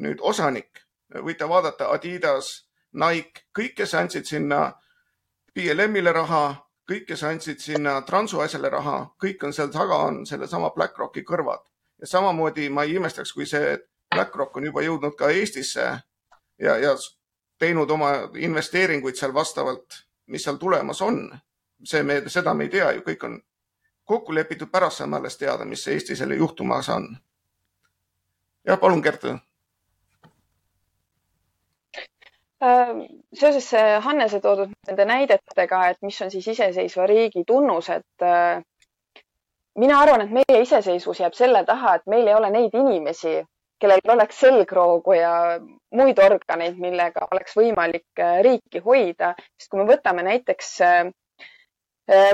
nüüd 0.04 0.22
osanik. 0.22 0.86
võite 1.26 1.48
vaadata 1.50 1.90
Adidas, 1.90 2.70
Nike, 2.94 3.46
kõik, 3.58 3.76
kes 3.76 3.94
andsid 3.94 4.26
sinna 4.26 4.74
BLM-ile 5.56 6.12
raha, 6.14 6.56
kõik, 6.90 7.08
kes 7.08 7.24
andsid 7.24 7.60
sinna 7.60 8.02
transu 8.02 8.40
asjale 8.40 8.70
raha, 8.70 9.16
kõik 9.22 9.44
on 9.44 9.54
seal 9.54 9.72
taga, 9.74 9.98
on 10.10 10.26
sellesama 10.26 10.70
BlackRocki 10.76 11.24
kõrvad. 11.24 11.66
ja 12.00 12.08
samamoodi 12.08 12.70
ma 12.70 12.84
ei 12.84 12.96
imestaks, 12.96 13.34
kui 13.34 13.46
see 13.46 13.78
BlackRock 14.16 14.58
on 14.58 14.64
juba 14.64 14.82
jõudnud 14.82 15.16
ka 15.18 15.30
Eestisse 15.30 15.86
ja, 16.60 16.78
ja 16.78 16.96
teinud 17.60 17.92
oma 17.92 18.12
investeeringuid 18.36 19.16
seal 19.16 19.34
vastavalt, 19.34 20.04
mis 20.28 20.44
seal 20.44 20.58
tulemas 20.58 21.02
on. 21.02 21.40
see 21.84 22.04
me, 22.04 22.22
seda 22.28 22.54
me 22.54 22.64
ei 22.64 22.70
tea 22.70 22.92
ju, 22.92 23.02
kõik 23.02 23.24
on 23.24 23.40
kokku 24.10 24.34
lepitud, 24.36 24.72
pärast 24.72 25.04
saame 25.04 25.20
alles 25.20 25.38
teada, 25.38 25.66
mis 25.70 25.88
Eestis 25.88 26.18
selle 26.24 26.38
juhtumas 26.40 26.90
on. 26.90 27.06
jah, 28.66 28.80
palun, 28.80 29.02
Kertu. 29.06 29.36
Ähm, 32.70 33.04
seoses 33.34 33.70
Hannese 34.06 34.40
toodud 34.44 34.74
nende 34.88 35.06
näidetega, 35.06 35.84
et 35.92 36.02
mis 36.02 36.18
on 36.26 36.32
siis 36.32 36.48
iseseisva 36.56 37.06
riigi 37.08 37.46
tunnused. 37.48 38.08
Äh, 38.26 38.64
mina 39.80 40.02
arvan, 40.02 40.26
et 40.26 40.34
meie 40.40 40.66
iseseisvus 40.66 41.22
jääb 41.24 41.38
selle 41.38 41.64
taha, 41.70 41.96
et 42.00 42.10
meil 42.16 42.28
ei 42.28 42.36
ole 42.36 42.50
neid 42.58 42.76
inimesi, 42.82 43.38
kellel 43.80 44.14
oleks 44.16 44.42
selgroogu 44.42 45.16
ja 45.20 45.34
muid 46.02 46.20
organeid, 46.26 46.82
millega 46.82 47.30
oleks 47.32 47.56
võimalik 47.62 48.26
äh, 48.26 48.42
riiki 48.50 48.84
hoida, 48.90 49.36
sest 49.56 49.72
kui 49.72 49.84
me 49.84 49.88
võtame 49.94 50.26
näiteks 50.28 50.76
äh, 50.84 51.02
Äh, 51.06 51.12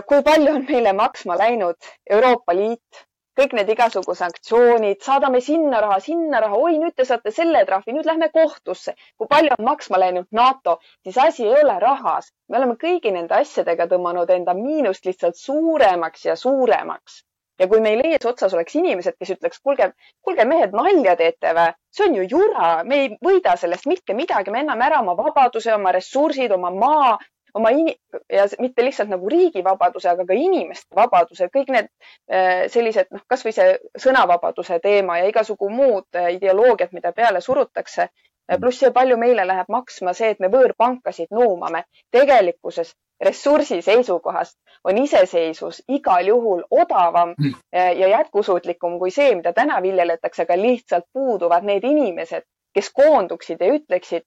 kui 0.08 0.22
palju 0.24 0.54
on 0.56 0.64
meile 0.70 0.94
maksma 0.96 1.36
läinud 1.40 1.92
Euroopa 2.10 2.54
Liit, 2.56 3.06
kõik 3.40 3.54
need 3.58 3.70
igasugu 3.74 4.16
sanktsioonid, 4.16 5.02
saadame 5.04 5.42
sinna 5.44 5.82
raha, 5.84 6.00
sinna 6.04 6.40
raha, 6.44 6.60
oi, 6.68 6.78
nüüd 6.80 6.96
te 6.96 7.06
saate 7.08 7.34
selle 7.36 7.66
trahvi, 7.68 7.96
nüüd 7.98 8.08
lähme 8.08 8.30
kohtusse. 8.38 8.96
kui 9.18 9.28
palju 9.28 9.58
on 9.58 9.66
maksma 9.68 10.00
läinud 10.00 10.28
NATO, 10.32 10.78
siis 11.04 11.18
asi 11.18 11.48
ei 11.48 11.64
ole 11.64 11.78
rahas. 11.84 12.32
me 12.50 12.58
oleme 12.58 12.78
kõigi 12.86 13.12
nende 13.12 13.36
asjadega 13.36 13.88
tõmmanud 13.92 14.32
enda 14.38 14.54
miinust 14.54 15.06
lihtsalt 15.06 15.36
suuremaks 15.36 16.26
ja 16.26 16.36
suuremaks. 16.36 17.24
ja 17.60 17.68
kui 17.68 17.82
meil 17.82 18.06
ees 18.06 18.26
otsas 18.26 18.54
oleks 18.54 18.76
inimesed, 18.76 19.20
kes 19.20 19.36
ütleks, 19.36 19.60
kuulge, 19.64 19.92
kuulge 20.22 20.46
mehed, 20.46 20.72
nalja 20.72 21.16
teete 21.20 21.54
või? 21.60 21.76
see 21.92 22.08
on 22.08 22.16
ju 22.16 22.28
jura, 22.38 22.84
me 22.84 23.02
ei 23.04 23.14
võida 23.28 23.58
sellest 23.60 23.86
mitte 23.92 24.14
midagi, 24.14 24.52
me 24.52 24.64
anname 24.64 24.88
ära 24.88 25.04
oma 25.04 25.16
vabaduse, 25.20 25.74
oma 25.76 25.92
ressursid, 25.92 26.52
oma 26.52 26.72
maa, 26.72 27.18
oma 27.56 27.70
in- 27.70 27.96
ja 28.32 28.46
mitte 28.60 28.84
lihtsalt 28.84 29.10
nagu 29.10 29.30
riigi 29.30 29.64
vabaduse, 29.64 30.10
aga 30.10 30.26
ka 30.28 30.34
inimeste 30.34 30.96
vabaduse, 30.96 31.48
kõik 31.54 31.72
need 31.72 31.90
äh, 32.32 32.66
sellised, 32.72 33.12
noh, 33.16 33.24
kasvõi 33.32 33.54
see 33.56 33.78
sõnavabaduse 34.06 34.80
teema 34.84 35.20
ja 35.22 35.30
igasugu 35.32 35.70
muud 35.72 36.20
äh, 36.20 36.34
ideoloogiad, 36.36 36.94
mida 36.94 37.14
peale 37.16 37.42
surutakse. 37.42 38.10
Äh, 38.52 38.60
pluss 38.60 38.84
see, 38.84 38.92
palju 38.92 39.18
meile 39.22 39.48
läheb 39.48 39.72
maksma 39.72 40.14
see, 40.14 40.34
et 40.36 40.44
me 40.44 40.52
võõrpankasid 40.52 41.32
nuumame. 41.32 41.86
tegelikkuses 42.12 42.94
ressursi 43.24 43.80
seisukohast 43.82 44.58
on 44.84 44.98
iseseisvus 45.00 45.82
igal 45.88 46.28
juhul 46.28 46.66
odavam 46.70 47.32
ja 47.72 48.08
jätkusuutlikum 48.12 48.98
kui 49.00 49.12
see, 49.12 49.36
mida 49.40 49.54
täna 49.54 49.80
viljeletakse, 49.82 50.44
aga 50.44 50.58
lihtsalt 50.60 51.08
puuduvad 51.14 51.64
need 51.64 51.88
inimesed, 51.88 52.44
kes 52.76 52.90
koonduksid 52.96 53.62
ja 53.64 53.72
ütleksid 53.72 54.26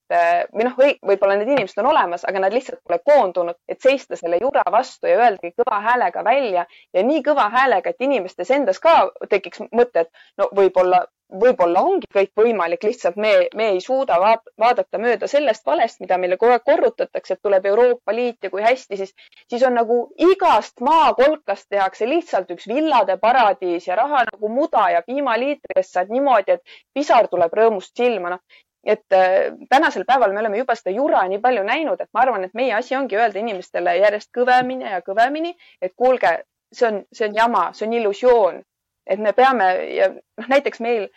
või 0.55 0.65
noh, 0.67 0.77
võib-olla 0.79 1.37
need 1.37 1.53
inimesed 1.53 1.83
on 1.83 1.91
olemas, 1.91 2.25
aga 2.29 2.41
nad 2.43 2.55
lihtsalt 2.55 2.81
pole 2.87 2.99
koondunud, 3.05 3.59
et 3.69 3.81
seista 3.85 4.17
selle 4.17 4.41
jura 4.41 4.65
vastu 4.73 5.11
ja 5.11 5.19
öeldagi 5.21 5.53
kõva 5.59 5.83
häälega 5.85 6.25
välja. 6.25 6.65
Ja 6.97 7.05
nii 7.05 7.23
kõva 7.27 7.49
häälega, 7.53 7.93
et 7.93 8.09
inimestes 8.09 8.51
endas 8.57 8.81
ka 8.81 9.11
tekiks 9.29 9.63
mõte, 9.69 10.07
et 10.07 10.41
no 10.41 10.49
võib-olla 10.57 11.05
võib-olla 11.29 11.83
ongi 11.85 12.09
kõik 12.13 12.31
võimalik, 12.37 12.85
lihtsalt 12.89 13.17
me, 13.21 13.33
me 13.55 13.69
ei 13.75 13.81
suuda 13.85 14.17
vaadata 14.21 15.01
mööda 15.01 15.29
sellest 15.29 15.67
valest, 15.67 16.01
mida 16.01 16.17
meile 16.19 16.39
kogu 16.41 16.55
aeg 16.55 16.65
korrutatakse, 16.65 17.35
et 17.35 17.43
tuleb 17.43 17.67
Euroopa 17.69 18.15
Liit 18.17 18.45
ja 18.45 18.51
kui 18.51 18.63
hästi, 18.65 18.97
siis, 18.97 19.13
siis 19.49 19.65
on 19.69 19.77
nagu 19.77 19.99
igast 20.17 20.81
maakolkast 20.81 21.69
tehakse 21.69 22.09
lihtsalt 22.09 22.51
üks 22.55 22.69
villade 22.69 23.19
paradiis 23.21 23.89
ja 23.89 23.99
raha 24.01 24.25
nagu 24.31 24.53
muda 24.53 24.89
ja 24.95 25.03
piimaliitri 25.07 25.77
eest 25.77 25.99
saad 25.99 26.15
niimoodi, 26.15 26.57
et 26.57 26.81
pisar 26.95 27.29
tuleb 27.29 27.53
rõõmust 27.61 27.97
silma, 27.97 28.37
noh. 28.37 28.65
Et 28.89 29.13
äh, 29.13 29.51
tänasel 29.69 30.05
päeval 30.09 30.33
me 30.33 30.41
oleme 30.41 30.61
juba 30.61 30.77
seda 30.79 30.95
jura 30.95 31.25
nii 31.29 31.41
palju 31.43 31.65
näinud, 31.67 32.01
et 32.01 32.09
ma 32.15 32.23
arvan, 32.23 32.47
et 32.47 32.55
meie 32.57 32.73
asi 32.73 32.95
ongi 32.97 33.19
öelda 33.19 33.41
inimestele 33.43 33.97
järjest 33.99 34.31
kõvemini 34.33 34.87
ja 34.95 35.03
kõvemini, 35.05 35.51
et 35.83 35.93
kuulge, 35.99 36.31
see 36.73 36.87
on, 36.89 37.01
see 37.13 37.27
on 37.29 37.35
jama, 37.37 37.65
see 37.75 37.89
on 37.89 37.97
illusioon, 37.99 38.63
et 39.09 39.19
me 39.19 39.33
peame 39.33 39.69
ja 39.97 40.09
noh, 40.13 40.49
näiteks 40.49 40.81
meil 40.85 41.09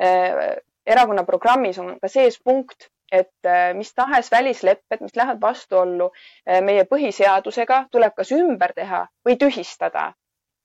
äh, 0.00 0.56
erakonna 0.86 1.24
programmis 1.24 1.78
on 1.78 1.96
ka 2.00 2.08
sees 2.08 2.38
punkt, 2.44 2.88
et 3.12 3.46
äh, 3.46 3.74
mis 3.74 3.92
tahes 3.94 4.30
välislepped, 4.32 5.00
mis 5.00 5.16
lähevad 5.16 5.40
vastuollu 5.40 6.10
äh, 6.48 6.62
meie 6.64 6.84
põhiseadusega, 6.88 7.86
tuleb 7.90 8.14
kas 8.16 8.32
ümber 8.32 8.72
teha 8.76 9.06
või 9.28 9.36
tühistada. 9.36 10.12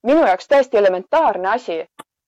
minu 0.07 0.25
jaoks 0.27 0.47
täiesti 0.47 0.77
elementaarne 0.77 1.49
asi, 1.49 1.81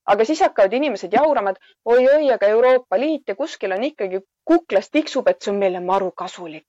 aga 0.06 0.26
siis 0.26 0.42
hakkavad 0.42 0.74
inimesed 0.74 1.14
jaurama, 1.14 1.54
et 1.54 1.60
oi-oi, 1.86 2.32
aga 2.34 2.48
Euroopa 2.48 3.00
Liit 3.00 3.28
ja 3.28 3.36
kuskil 3.36 3.72
on 3.72 3.84
ikkagi 3.84 4.20
kuklas 4.44 4.90
tiksub, 4.90 5.28
et 5.28 5.42
see 5.42 5.54
on 5.54 5.60
meile 5.60 5.80
maru 5.80 6.12
kasulik. 6.12 6.68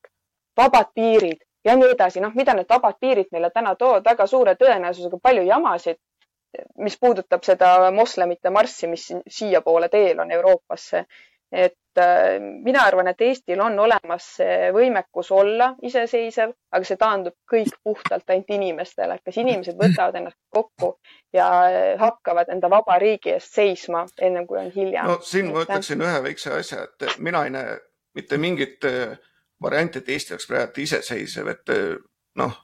vabad 0.56 0.92
piirid 0.94 1.40
ja 1.64 1.76
nii 1.76 1.90
edasi, 1.94 2.20
noh, 2.20 2.34
mida 2.34 2.54
need 2.54 2.68
vabad 2.68 2.98
piirid 3.00 3.32
meile 3.32 3.50
täna 3.50 3.74
toovad, 3.74 4.04
väga 4.04 4.26
suure 4.26 4.54
tõenäosusega 4.54 5.18
palju 5.22 5.42
jamasid 5.42 5.96
mis 6.78 6.96
puudutab 7.00 7.44
seda 7.46 7.90
moslemite 7.94 8.50
marssi, 8.50 8.88
mis 8.90 9.08
siiapoole 9.28 9.88
teel 9.88 10.20
on 10.20 10.30
Euroopasse. 10.30 11.04
et 11.52 11.98
äh, 11.98 12.38
mina 12.62 12.84
arvan, 12.86 13.08
et 13.10 13.20
Eestil 13.26 13.58
on 13.60 13.78
olemas 13.78 14.26
see 14.36 14.68
võimekus 14.70 15.32
olla 15.34 15.72
iseseisev, 15.82 16.52
aga 16.70 16.86
see 16.86 16.96
taandub 16.96 17.34
kõik 17.52 17.74
puhtalt 17.82 18.30
ainult 18.30 18.52
inimestele, 18.54 19.16
et 19.16 19.24
kas 19.26 19.40
inimesed 19.42 19.74
võtavad 19.74 20.14
ennast 20.20 20.38
kokku 20.48 20.92
ja 21.34 21.48
hakkavad 21.98 22.54
enda 22.54 22.70
vaba 22.70 22.98
riigi 23.02 23.34
eest 23.34 23.58
seisma, 23.58 24.04
ennem 24.20 24.46
kui 24.46 24.60
on 24.62 24.70
hilja. 24.70 25.02
no 25.10 25.18
siin 25.26 25.50
ma 25.50 25.64
ütleksin 25.66 26.06
ühe 26.06 26.22
väikse 26.28 26.54
asja, 26.60 26.86
et 26.86 27.18
mina 27.18 27.42
ei 27.48 27.50
näe 27.50 27.78
mitte 28.14 28.38
mingit 28.38 28.84
äh, 28.84 29.18
varianti, 29.62 29.98
et 29.98 30.08
Eesti 30.08 30.34
oleks 30.34 30.46
praegu 30.46 30.86
iseseisev, 30.86 31.50
et 31.50 31.74
äh, 31.74 31.96
noh 32.38 32.58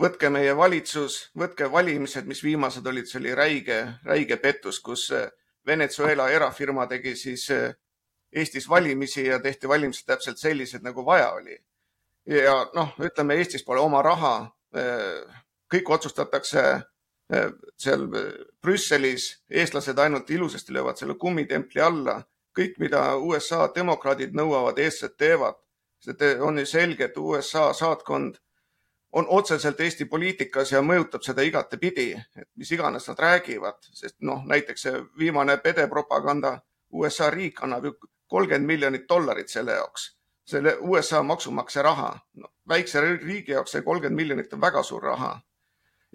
võtke 0.00 0.30
meie 0.30 0.54
valitsus, 0.56 1.30
võtke 1.38 1.68
valimised, 1.70 2.26
mis 2.26 2.42
viimased 2.44 2.86
olid, 2.86 3.08
see 3.08 3.20
oli 3.20 3.34
räige, 3.34 3.80
räige 4.04 4.38
pettus, 4.42 4.80
kus 4.82 5.08
eh, 5.14 5.28
Venezuela 5.66 6.28
erafirma 6.30 6.86
tegi 6.90 7.14
siis 7.16 7.48
eh, 7.54 7.72
Eestis 8.34 8.66
valimisi 8.68 9.28
ja 9.28 9.38
tehti 9.38 9.68
valimised 9.70 10.08
täpselt 10.10 10.40
sellised, 10.40 10.82
nagu 10.82 11.04
vaja 11.06 11.30
oli. 11.36 11.54
ja 12.26 12.56
noh, 12.74 12.96
ütleme 12.98 13.36
Eestis 13.38 13.62
pole 13.64 13.80
oma 13.80 14.02
raha. 14.02 14.50
Eh, 14.74 15.38
kõik 15.70 15.90
otsustatakse 15.90 16.64
seal 17.80 18.02
Brüsselis, 18.62 19.30
eestlased 19.48 19.98
ainult 19.98 20.28
ilusasti 20.30 20.74
löövad 20.74 20.98
selle 21.00 21.14
kummitempli 21.14 21.80
alla. 21.80 22.22
kõik, 22.54 22.76
mida 22.78 23.16
USA 23.16 23.66
demokraadid 23.74 24.34
nõuavad, 24.34 24.78
eestlased 24.78 25.16
teevad. 25.18 25.54
see 26.00 26.34
on 26.40 26.58
ju 26.58 26.66
selge, 26.66 27.04
et 27.04 27.16
USA 27.16 27.72
saatkond 27.72 28.36
on 29.14 29.26
otseselt 29.28 29.80
Eesti 29.80 30.04
poliitikas 30.10 30.72
ja 30.72 30.80
mõjutab 30.82 31.22
seda 31.22 31.42
igatepidi, 31.46 32.08
et 32.36 32.48
mis 32.58 32.70
iganes 32.74 33.06
nad 33.08 33.20
räägivad, 33.22 33.78
sest 33.94 34.16
noh, 34.26 34.42
näiteks 34.50 34.86
see 34.86 35.02
viimane 35.18 35.54
pedepropaganda, 35.62 36.56
USA 36.92 37.30
riik 37.30 37.62
annab 37.62 37.84
ju 37.86 37.92
kolmkümmend 38.30 38.66
miljonit 38.66 39.04
dollarit 39.08 39.48
selle 39.48 39.78
jaoks, 39.78 40.08
selle 40.46 40.76
USA 40.80 41.22
maksumaksja 41.22 41.82
raha 41.82 42.10
no,. 42.34 42.50
väikse 42.68 43.00
riigi 43.00 43.52
jaoks 43.52 43.76
see 43.76 43.82
kolmkümmend 43.82 44.16
miljonit 44.16 44.52
on 44.52 44.60
väga 44.60 44.82
suur 44.82 45.02
raha. 45.02 45.40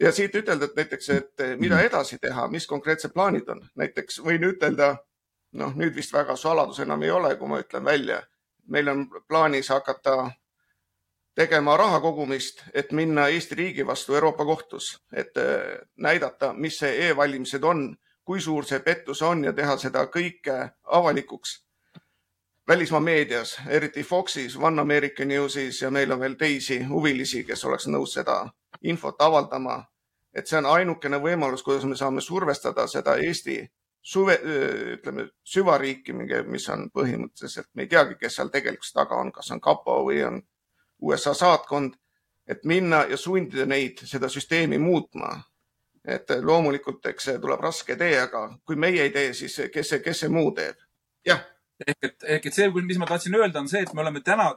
ja 0.02 0.12
siit 0.12 0.36
ütelda, 0.36 0.66
et 0.66 0.76
näiteks, 0.76 1.10
et 1.10 1.45
mida 1.60 1.76
mhm. 1.76 1.86
edasi 1.86 2.20
teha, 2.22 2.47
mis 2.47 2.68
konkreetsed 2.68 3.16
plaanid 3.16 3.47
on, 3.50 3.64
näiteks 3.76 4.20
võin 4.26 4.43
ütelda, 4.43 4.97
noh, 5.52 5.72
nüüd 5.76 5.95
vist 5.95 6.14
väga 6.14 6.36
saladus 6.36 6.80
enam 6.80 7.04
ei 7.04 7.12
ole, 7.12 7.36
kui 7.36 7.47
ma 7.47 7.64
ütlen 7.64 7.86
välja, 7.86 8.22
meil 8.68 8.91
on 8.91 9.08
plaanis 9.28 9.72
hakata 9.72 10.32
tegema 11.36 11.77
raha 11.77 11.99
kogumist, 11.99 12.63
et 12.73 12.91
minna 12.91 13.27
Eesti 13.27 13.55
riigi 13.55 13.88
vastu 13.88 14.15
Euroopa 14.15 14.45
kohtus, 14.45 14.99
et 15.13 15.38
äh, 15.38 15.80
näidata, 15.97 16.53
mis 16.53 16.80
see 16.80 17.09
e-valimised 17.09 17.63
on, 17.63 17.95
kui 18.25 18.41
suur 18.41 18.65
see 18.65 18.80
pettus 18.80 19.21
on 19.21 19.43
ja 19.43 19.53
teha 19.53 19.77
seda 19.77 20.05
kõike 20.13 20.59
avalikuks 20.86 21.63
välismaa 22.69 22.99
meedias, 22.99 23.57
eriti 23.67 24.03
Foxis, 24.03 24.57
One 24.57 24.82
American 24.82 25.27
Newsis 25.27 25.82
ja 25.82 25.89
meil 25.91 26.11
on 26.11 26.19
veel 26.19 26.36
teisi 26.38 26.84
huvilisi, 26.86 27.43
kes 27.43 27.65
oleks 27.65 27.88
nõus 27.88 28.13
seda 28.13 28.43
infot 28.82 29.21
avaldama. 29.21 29.86
et 30.34 30.47
see 30.47 30.57
on 30.59 30.65
ainukene 30.69 31.17
võimalus, 31.17 31.63
kuidas 31.65 31.86
me 31.89 31.95
saame 31.97 32.21
survestada 32.21 32.86
seda 32.88 33.15
Eesti 33.17 33.55
suve, 34.01 34.36
ütleme 34.93 35.25
süvariiki, 35.43 36.13
mis 36.45 36.69
on 36.69 36.91
põhimõtteliselt, 36.93 37.67
me 37.73 37.88
ei 37.88 37.89
teagi, 37.89 38.15
kes 38.19 38.36
seal 38.36 38.51
tegelikult 38.53 38.93
taga 38.93 39.17
on, 39.17 39.32
kas 39.32 39.49
on 39.51 39.61
kapo 39.61 40.03
või 40.05 40.21
on 40.27 40.38
USA 41.02 41.34
saatkond, 41.34 41.93
et 42.47 42.64
minna 42.64 43.06
ja 43.10 43.18
sundida 43.18 43.66
neid 43.66 44.02
seda 44.06 44.30
süsteemi 44.30 44.78
muutma. 44.78 45.43
et 46.06 46.32
loomulikult, 46.41 47.06
eks 47.06 47.24
see 47.24 47.39
tuleb 47.39 47.60
raske 47.60 47.95
tee, 47.95 48.16
aga 48.22 48.47
kui 48.66 48.76
meie 48.76 49.04
ei 49.04 49.12
tee, 49.14 49.34
siis 49.34 49.58
kes 49.74 49.89
see, 49.89 50.00
kes 50.00 50.20
see 50.20 50.30
muu 50.30 50.52
teeb? 50.56 50.76
jah 51.26 51.43
ehk 51.88 52.05
et, 52.07 52.15
ehk 52.36 52.47
et 52.49 52.55
see, 52.55 52.67
mis 52.84 52.99
ma 52.99 53.07
tahtsin 53.09 53.36
öelda, 53.36 53.61
on 53.61 53.69
see, 53.71 53.82
et 53.86 53.93
me 53.95 54.03
oleme 54.03 54.21
täna 54.25 54.49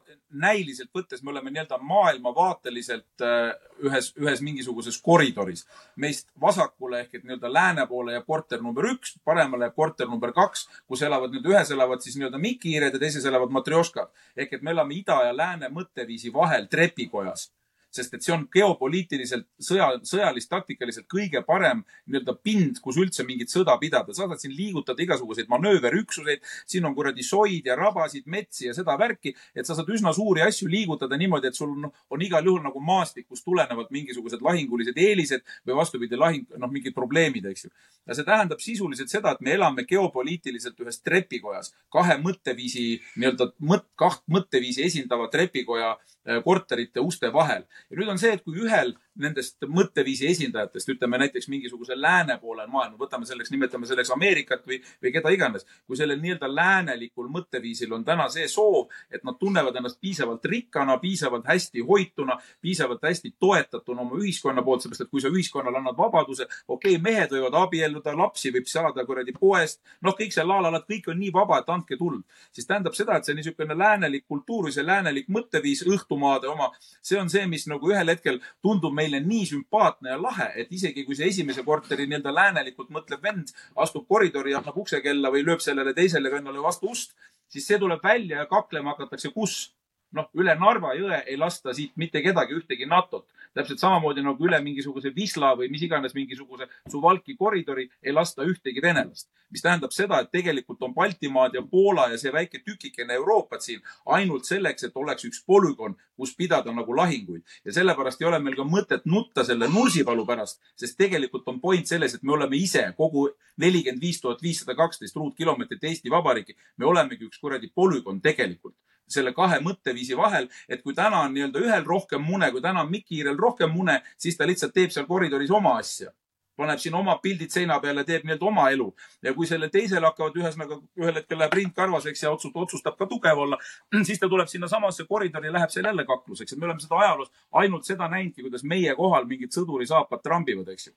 näiliselt 0.42 0.90
võttes, 0.96 1.22
me 1.22 1.30
oleme 1.32 1.52
nii-öelda 1.52 1.78
maailmavaateliselt 1.86 3.24
äh, 3.26 3.52
ühes, 3.86 4.12
ühes 4.18 4.42
mingisuguses 4.42 4.98
koridoris. 5.04 5.64
meist 5.96 6.28
vasakule 6.40 7.02
ehk 7.04 7.14
et 7.18 7.24
nii-öelda 7.24 7.52
lääne 7.52 7.86
poole 7.86 8.16
jääb 8.16 8.26
korter 8.26 8.62
number 8.62 8.90
üks, 8.92 9.16
paremale 9.24 9.68
jääb 9.68 9.78
korter 9.78 10.10
number 10.10 10.34
kaks, 10.36 10.68
kus 10.88 11.02
elavad 11.02 11.34
nüüd 11.34 11.48
ühes 11.52 11.70
elavad 11.70 12.04
siis 12.04 12.18
nii-öelda 12.18 12.42
mikihiired 12.42 12.98
ja 12.98 13.02
teises 13.02 13.26
elavad 13.28 13.54
matrjoškad. 13.54 14.12
ehk 14.36 14.52
et 14.52 14.62
me 14.62 14.74
elame 14.74 14.98
ida 14.98 15.22
ja 15.28 15.36
lääne 15.36 15.70
mõtteviisi 15.72 16.32
vahel 16.34 16.66
trepikojas 16.70 17.50
sest 17.92 18.14
et 18.16 18.24
see 18.24 18.32
on 18.34 18.46
geopoliitiliselt 18.52 19.46
sõja, 19.62 19.88
sõjalis-taktikaliselt 20.08 21.06
kõige 21.12 21.42
parem 21.46 21.82
nii-öelda 22.06 22.34
pind, 22.44 22.80
kus 22.84 22.98
üldse 23.00 23.26
mingit 23.28 23.52
sõda 23.52 23.76
pidada. 23.80 24.14
sa 24.14 24.26
saad 24.26 24.40
siin 24.40 24.54
liigutada 24.56 25.02
igasuguseid 25.02 25.50
manööverüksuseid, 25.52 26.42
siin 26.66 26.86
on 26.88 26.94
kuradi 26.94 27.22
soid 27.22 27.66
ja 27.66 27.76
rabasid, 27.76 28.26
metsi 28.26 28.66
ja 28.66 28.74
seda 28.74 28.96
värki, 28.98 29.34
et 29.54 29.66
sa 29.66 29.76
saad 29.76 29.88
üsna 29.92 30.12
suuri 30.16 30.42
asju 30.42 30.68
liigutada 30.68 31.16
niimoodi, 31.20 31.48
et 31.48 31.58
sul 31.58 31.74
on, 31.76 31.90
on 32.10 32.22
igal 32.22 32.44
juhul 32.44 32.62
nagu 32.64 32.80
maastikust 32.80 33.44
tulenevalt 33.44 33.90
mingisugused 33.90 34.42
lahingulised 34.42 34.96
eelised 34.96 35.44
või 35.66 35.76
vastupidi, 35.76 36.16
lahing, 36.16 36.46
noh, 36.56 36.70
mingid 36.72 36.94
probleemid, 36.96 37.46
eks 37.52 37.66
ju. 37.66 37.72
ja 38.06 38.16
see 38.16 38.26
tähendab 38.26 38.60
sisuliselt 38.60 39.12
seda, 39.12 39.34
et 39.34 39.44
me 39.44 39.52
elame 39.54 39.84
geopoliitiliselt 39.88 40.80
ühes 40.80 41.00
trepikojas, 41.04 41.72
kahe 41.92 42.16
mõtteviisi 42.22 42.86
nii-öelda 43.16 43.52
mõt-, 43.60 43.88
kaht 43.98 44.24
mõtteviisi 44.32 44.86
esindava 44.86 45.28
trepikoja 45.32 45.96
korterite 46.44 47.00
uste 47.00 47.32
vahel. 47.32 47.64
ja 47.90 47.98
nüüd 47.98 48.12
on 48.12 48.20
see, 48.22 48.32
et 48.36 48.44
kui 48.44 48.60
ühel 48.62 48.94
nendest 49.20 49.60
mõtteviisi 49.68 50.26
esindajatest, 50.30 50.88
ütleme 50.94 51.18
näiteks 51.20 51.48
mingisuguse 51.52 51.96
lääne 51.96 52.38
poolel 52.40 52.68
maailma, 52.72 52.96
võtame 53.00 53.26
selleks, 53.28 53.50
nimetame 53.52 53.86
selleks 53.86 54.10
Ameerikat 54.14 54.64
või, 54.66 54.78
või 55.02 55.12
keda 55.12 55.32
iganes. 55.34 55.66
kui 55.86 55.96
sellel 55.96 56.20
nii-öelda 56.20 56.48
läänelikul 56.48 57.28
mõtteviisil 57.32 57.92
on 57.92 58.04
täna 58.04 58.28
see 58.32 58.48
soov, 58.48 58.88
et 59.10 59.24
nad 59.24 59.36
tunnevad 59.38 59.76
ennast 59.76 60.00
piisavalt 60.00 60.44
rikkana, 60.44 60.96
piisavalt 60.98 61.46
hästi 61.46 61.84
hoituna, 61.88 62.38
piisavalt 62.60 63.02
hästi 63.04 63.34
toetatuna 63.40 64.00
oma 64.00 64.16
ühiskonna 64.16 64.64
poolt, 64.64 64.82
seepärast 64.82 65.04
et 65.04 65.10
kui 65.10 65.20
sa 65.20 65.28
ühiskonnale 65.28 65.82
annad 65.82 65.98
vabaduse, 65.98 66.48
okei 66.68 66.96
okay,, 66.96 67.02
mehed 67.02 67.36
võivad 67.36 67.58
abielluda, 67.66 68.16
lapsi 68.16 68.52
võib 68.54 68.70
saada 68.70 69.04
kuradi 69.04 69.36
poest, 69.36 69.82
noh, 70.00 70.16
kõik 70.16 70.32
see 70.32 70.46
la-la-la, 70.46 70.80
kõik 70.88 71.10
on 71.12 71.20
nii 71.20 71.32
vaba, 71.34 71.60
et 71.60 71.68
andke 71.68 72.00
tuld. 72.00 72.24
siis 72.52 72.66
tähendab 72.66 72.96
seda, 72.96 73.16
et 73.16 73.28
see 73.28 73.36
niisugune 73.36 73.76
läänelik 73.76 74.24
kultuur 74.28 74.68
või 74.68 74.72
see 74.72 74.86
läänelik 74.86 75.28
mõtteviis, 75.28 75.84
õhtumaade 75.84 76.48
oma, 76.48 76.70
see 77.02 77.20
on 77.20 77.28
see, 77.30 77.44
mis 77.46 77.66
nagu 77.68 77.92
ühel 77.92 78.08
hetkel 78.08 78.40
tundub 78.62 78.94
meile 79.02 79.20
nii 79.26 79.44
sümpaatne 79.50 80.14
ja 80.14 80.22
lahe, 80.22 80.48
et 80.62 80.72
isegi 80.72 81.04
kui 81.06 81.18
see 81.18 81.28
esimese 81.32 81.66
korteri 81.66 82.06
nii-öelda 82.08 82.34
läänelikult 82.38 82.90
mõtlev 82.94 83.22
vend 83.26 83.52
astub 83.84 84.08
koridori 84.08 84.56
annab 84.58 84.78
uksekella 84.84 85.32
või 85.34 85.44
lööb 85.46 85.62
sellele 85.64 85.94
teisele 85.98 86.32
vennale 86.32 86.62
vastu 86.62 86.90
ust, 86.94 87.16
siis 87.52 87.66
see 87.68 87.78
tuleb 87.82 88.02
välja 88.04 88.42
ja 88.42 88.50
kaklema 88.50 88.94
hakatakse, 88.94 89.32
kus 89.34 89.72
noh, 90.16 90.28
üle 90.38 90.54
Narva 90.58 90.94
jõe 90.96 91.20
ei 91.26 91.36
lasta 91.40 91.72
siit 91.76 91.96
mitte 92.00 92.22
kedagi 92.24 92.56
ühtegi 92.56 92.88
NATO-t. 92.88 93.28
täpselt 93.52 93.82
samamoodi 93.82 94.22
nagu 94.24 94.46
üle 94.46 94.56
mingisuguse 94.64 95.10
Wisla 95.16 95.50
või 95.56 95.68
mis 95.68 95.82
iganes 95.84 96.14
mingisuguse 96.16 96.68
Suvalki 96.88 97.34
koridori 97.36 97.88
ei 98.02 98.12
lasta 98.12 98.46
ühtegi 98.48 98.82
venelast. 98.82 99.28
mis 99.50 99.60
tähendab 99.62 99.92
seda, 99.92 100.20
et 100.20 100.30
tegelikult 100.32 100.82
on 100.82 100.94
Baltimaad 100.94 101.54
ja 101.54 101.62
Poola 101.62 102.06
ja 102.08 102.18
see 102.18 102.32
väike 102.32 102.62
tükikene 102.64 103.12
Euroopat 103.14 103.60
siin 103.60 103.82
ainult 104.06 104.48
selleks, 104.48 104.84
et 104.84 104.96
oleks 104.96 105.24
üks 105.28 105.42
polügoon, 105.44 105.96
kus 106.16 106.32
pidada 106.36 106.72
nagu 106.72 106.96
lahinguid. 106.96 107.42
ja 107.64 107.72
sellepärast 107.72 108.22
ei 108.22 108.28
ole 108.28 108.38
meil 108.38 108.56
ka 108.56 108.64
mõtet 108.64 109.04
nutta 109.04 109.44
selle 109.44 109.68
Nursipalu 109.68 110.26
pärast, 110.26 110.60
sest 110.76 110.96
tegelikult 110.96 111.48
on 111.48 111.60
point 111.60 111.86
selles, 111.86 112.14
et 112.14 112.22
me 112.22 112.32
oleme 112.32 112.56
ise 112.56 112.92
kogu 112.96 113.28
nelikümmend 113.56 114.00
viis 114.00 114.20
tuhat 114.20 114.42
viissada 114.42 114.74
kaksteist 114.74 115.16
ruutkilomeetrit 115.16 115.84
Eesti 115.84 116.10
Vabariiki, 116.10 116.56
me 116.76 116.86
olemegi 116.86 117.28
üks 117.28 117.38
kuradi 117.40 117.68
polügoon 117.74 118.20
tegelikult 118.20 118.76
selle 119.08 119.32
kahe 119.36 119.60
mõtteviisi 119.64 120.16
vahel, 120.16 120.48
et 120.68 120.82
kui 120.82 120.94
täna 120.94 121.24
on 121.26 121.34
nii-öelda 121.34 121.62
ühel 121.62 121.86
rohkem 121.86 122.24
mune, 122.24 122.50
kui 122.50 122.62
täna 122.64 122.84
on 122.84 122.90
Mikk-Iirel 122.90 123.38
rohkem 123.38 123.72
mune, 123.74 124.00
siis 124.18 124.36
ta 124.36 124.48
lihtsalt 124.48 124.74
teeb 124.74 124.92
seal 124.94 125.06
koridoris 125.06 125.50
oma 125.50 125.76
asja. 125.80 126.12
Paneb 126.56 126.78
siin 126.78 126.94
oma 126.94 127.14
pildid 127.22 127.50
seina 127.50 127.78
peale, 127.80 128.04
teeb 128.04 128.26
nii-öelda 128.26 128.44
oma 128.44 128.66
elu. 128.70 128.90
Ja 129.24 129.32
kui 129.34 129.46
sellel 129.48 129.70
teisel 129.72 130.04
hakkavad 130.04 130.36
ühesõnaga 130.36 130.76
ühel 131.00 131.16
hetkel 131.16 131.40
läheb 131.40 131.56
rind 131.56 131.72
karvaseks 131.76 132.26
ja 132.26 132.32
otsustab, 132.34 132.60
otsustab 132.66 132.98
ka 132.98 133.08
tugev 133.08 133.40
olla, 133.46 133.58
siis 134.08 134.20
ta 134.20 134.28
tuleb 134.28 134.50
sinnasamasse 134.52 135.08
koridori 135.08 135.48
ja 135.48 135.54
läheb 135.56 135.72
seal 135.72 135.88
jälle 135.88 136.04
kakluseks, 136.08 136.52
et 136.52 136.60
me 136.60 136.68
oleme 136.68 136.84
seda 136.84 137.00
ajaloos 137.00 137.32
ainult 137.62 137.88
seda 137.88 138.08
näinudki, 138.12 138.44
kuidas 138.44 138.66
meie 138.68 138.94
kohal 138.98 139.24
mingid 139.30 139.56
sõdurisaapad 139.56 140.22
trambivad, 140.22 140.68
eks 140.76 140.90
ju 140.90 140.94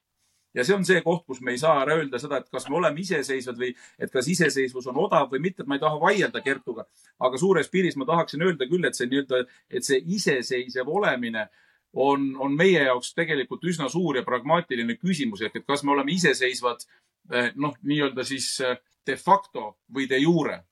ja 0.55 0.63
see 0.63 0.75
on 0.75 0.85
see 0.87 1.01
koht, 1.05 1.25
kus 1.27 1.41
me 1.43 1.53
ei 1.55 1.59
saa 1.61 1.81
ära 1.83 1.97
öelda 1.99 2.19
seda, 2.21 2.39
et 2.39 2.49
kas 2.51 2.69
me 2.69 2.79
oleme 2.79 3.01
iseseisvad 3.03 3.59
või 3.59 3.73
et 3.99 4.11
kas 4.13 4.27
iseseisvus 4.31 4.87
on 4.91 5.01
odav 5.05 5.29
või 5.33 5.43
mitte, 5.49 5.65
ma 5.67 5.77
ei 5.77 5.83
taha 5.83 5.99
vaielda 6.01 6.41
Kertuga. 6.45 6.85
aga 7.19 7.37
suures 7.37 7.69
piiris 7.69 7.95
ma 7.99 8.05
tahaksin 8.05 8.41
öelda 8.41 8.67
küll, 8.69 8.85
et 8.87 8.95
see 8.95 9.09
nii-öelda, 9.11 9.45
et 9.69 9.87
see 9.87 10.01
iseseisev 10.17 10.89
olemine 10.89 11.47
on, 11.93 12.35
on 12.39 12.55
meie 12.55 12.83
jaoks 12.83 13.13
tegelikult 13.15 13.63
üsna 13.63 13.89
suur 13.89 14.19
ja 14.19 14.23
pragmaatiline 14.23 14.97
küsimus 14.99 15.41
ehk 15.41 15.61
et 15.61 15.67
kas 15.67 15.83
me 15.83 15.95
oleme 15.95 16.11
iseseisvad 16.15 16.87
eh, 17.31 17.51
noh, 17.55 17.75
nii-öelda 17.83 18.23
siis 18.27 18.49
eh, 18.61 18.79
de 19.05 19.15
facto 19.15 19.75
või 19.93 20.09
de 20.09 20.19
jure 20.23 20.63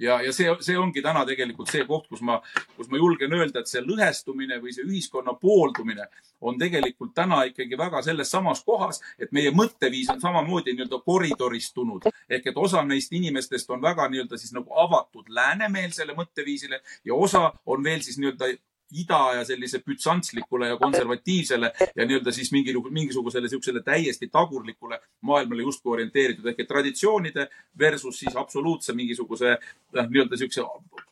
ja, 0.00 0.20
ja 0.24 0.32
see, 0.32 0.48
see 0.64 0.78
ongi 0.78 1.02
täna 1.04 1.24
tegelikult 1.28 1.70
see 1.70 1.84
koht, 1.88 2.08
kus 2.10 2.22
ma, 2.26 2.40
kus 2.76 2.88
ma 2.90 3.00
julgen 3.00 3.34
öelda, 3.36 3.62
et 3.62 3.70
see 3.70 3.82
lõhestumine 3.84 4.60
või 4.62 4.74
see 4.74 4.86
ühiskonna 4.86 5.36
pooldumine 5.40 6.08
on 6.40 6.58
tegelikult 6.58 7.12
täna 7.14 7.42
ikkagi 7.50 7.78
väga 7.78 8.02
selles 8.02 8.30
samas 8.32 8.62
kohas, 8.64 9.02
et 9.18 9.32
meie 9.36 9.52
mõtteviis 9.52 10.08
on 10.14 10.20
samamoodi 10.22 10.74
nii-öelda 10.74 11.02
koridoristunud. 11.04 12.08
ehk 12.28 12.46
et 12.46 12.56
osa 12.56 12.82
neist 12.84 13.12
inimestest 13.12 13.70
on 13.70 13.82
väga 13.82 14.08
nii-öelda 14.08 14.38
siis 14.38 14.52
nagu 14.56 14.72
avatud 14.86 15.28
läänemeelsele 15.28 16.16
mõtteviisile 16.16 16.80
ja 17.04 17.14
osa 17.14 17.52
on 17.66 17.84
veel 17.84 18.00
siis 18.00 18.18
nii-öelda 18.18 18.54
ida 18.92 19.20
ja 19.34 19.44
sellise 19.44 19.82
bütsantslikule 19.86 20.68
ja 20.68 20.76
konservatiivsele 20.76 21.72
ja 21.96 22.06
nii-öelda 22.06 22.32
siis 22.32 22.52
mingi, 22.52 22.74
mingisugusele 22.90 23.46
niisugusele 23.46 23.82
täiesti 23.82 24.28
tagurlikule 24.28 25.00
maailmale 25.20 25.62
justkui 25.62 25.92
orienteeritud. 25.92 26.46
Ehk 26.46 26.60
et 26.60 26.68
traditsioonide 26.68 27.48
versus 27.78 28.18
siis 28.18 28.36
absoluutse 28.36 28.92
mingisuguse 28.92 29.56
noh, 29.92 30.10
nii-öelda 30.10 30.36
niisuguse 30.36 30.66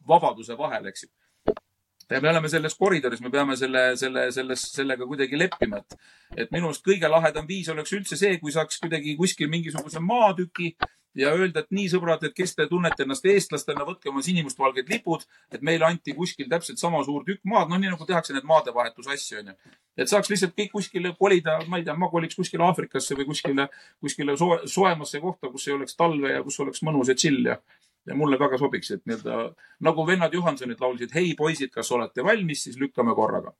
vabaduse 0.08 0.58
vahel, 0.58 0.90
eks 0.90 1.06
ju 1.06 1.10
ja 2.10 2.20
me 2.20 2.30
oleme 2.30 2.48
selles 2.48 2.76
koridoris, 2.78 3.20
me 3.20 3.30
peame 3.30 3.56
selle, 3.56 3.84
selle, 4.00 4.28
selles, 4.32 4.62
sellega 4.74 5.06
kuidagi 5.06 5.38
leppima, 5.38 5.82
et, 5.82 5.98
et 6.44 6.54
minu 6.54 6.70
arust 6.70 6.84
kõige 6.86 7.10
lahedam 7.10 7.48
viis 7.48 7.68
oleks 7.72 7.92
üldse 7.96 8.16
see, 8.20 8.38
kui 8.42 8.54
saaks 8.54 8.80
kuidagi 8.82 9.16
kuskil 9.18 9.50
mingisuguse 9.52 10.00
maatüki 10.04 10.72
ja 11.18 11.32
öelda, 11.34 11.64
et 11.64 11.72
nii, 11.74 11.88
sõbrad, 11.92 12.22
et 12.26 12.34
kes 12.36 12.54
te 12.56 12.66
tunnete 12.70 13.04
ennast 13.04 13.26
eestlastena, 13.26 13.86
võtke 13.88 14.10
oma 14.12 14.22
sinimustvalged 14.24 14.90
lipud, 14.92 15.24
et 15.52 15.64
meile 15.66 15.88
anti 15.88 16.14
kuskil 16.16 16.48
täpselt 16.50 16.80
sama 16.80 17.00
suur 17.06 17.24
tükk 17.26 17.42
maad, 17.48 17.72
noh, 17.72 17.80
nii 17.80 17.92
nagu 17.92 18.06
tehakse 18.08 18.36
need 18.36 18.46
maadevahetusasju, 18.48 19.40
onju. 19.42 19.56
et 19.98 20.10
saaks 20.10 20.30
lihtsalt 20.30 20.54
kõik 20.58 20.72
kuskile 20.76 21.14
kolida, 21.18 21.58
ma 21.66 21.80
ei 21.80 21.86
tea, 21.88 21.96
ma 21.98 22.10
koliks 22.12 22.38
kuskile 22.38 22.66
Aafrikasse 22.68 23.18
või 23.18 23.28
kuskile, 23.32 23.68
kuskile 24.04 24.36
soe, 24.38 24.60
soemasse 24.70 25.20
kohta, 25.24 25.50
kus 25.50 25.68
ei 25.68 25.74
oleks 25.78 25.98
talve 25.98 26.36
ja 26.36 26.44
kus 26.46 26.60
oleks 26.64 26.84
mõnus 26.86 27.10
ja 27.10 27.18
chill 27.18 27.52
ja 27.52 27.58
mulle 28.14 28.38
väga 28.38 28.58
sobiks, 28.58 28.90
et 28.90 29.02
nii-öelda 29.06 29.54
nagu 29.84 30.06
vennad 30.06 30.34
Johansonid 30.34 30.80
laulsid, 30.80 31.12
hei 31.14 31.34
poisid, 31.38 31.70
kas 31.74 31.92
olete 31.92 32.24
valmis, 32.24 32.62
siis 32.64 32.78
lükkame 32.80 33.14
korraga 33.14 33.52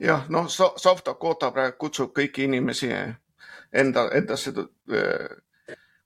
jah, 0.00 0.26
noh, 0.28 0.48
South 0.48 1.04
Dakota 1.04 1.50
praegu 1.52 1.76
kutsub 1.86 2.12
kõiki 2.16 2.46
inimesi 2.48 2.90
enda, 3.72 4.08
endasse 4.16 4.52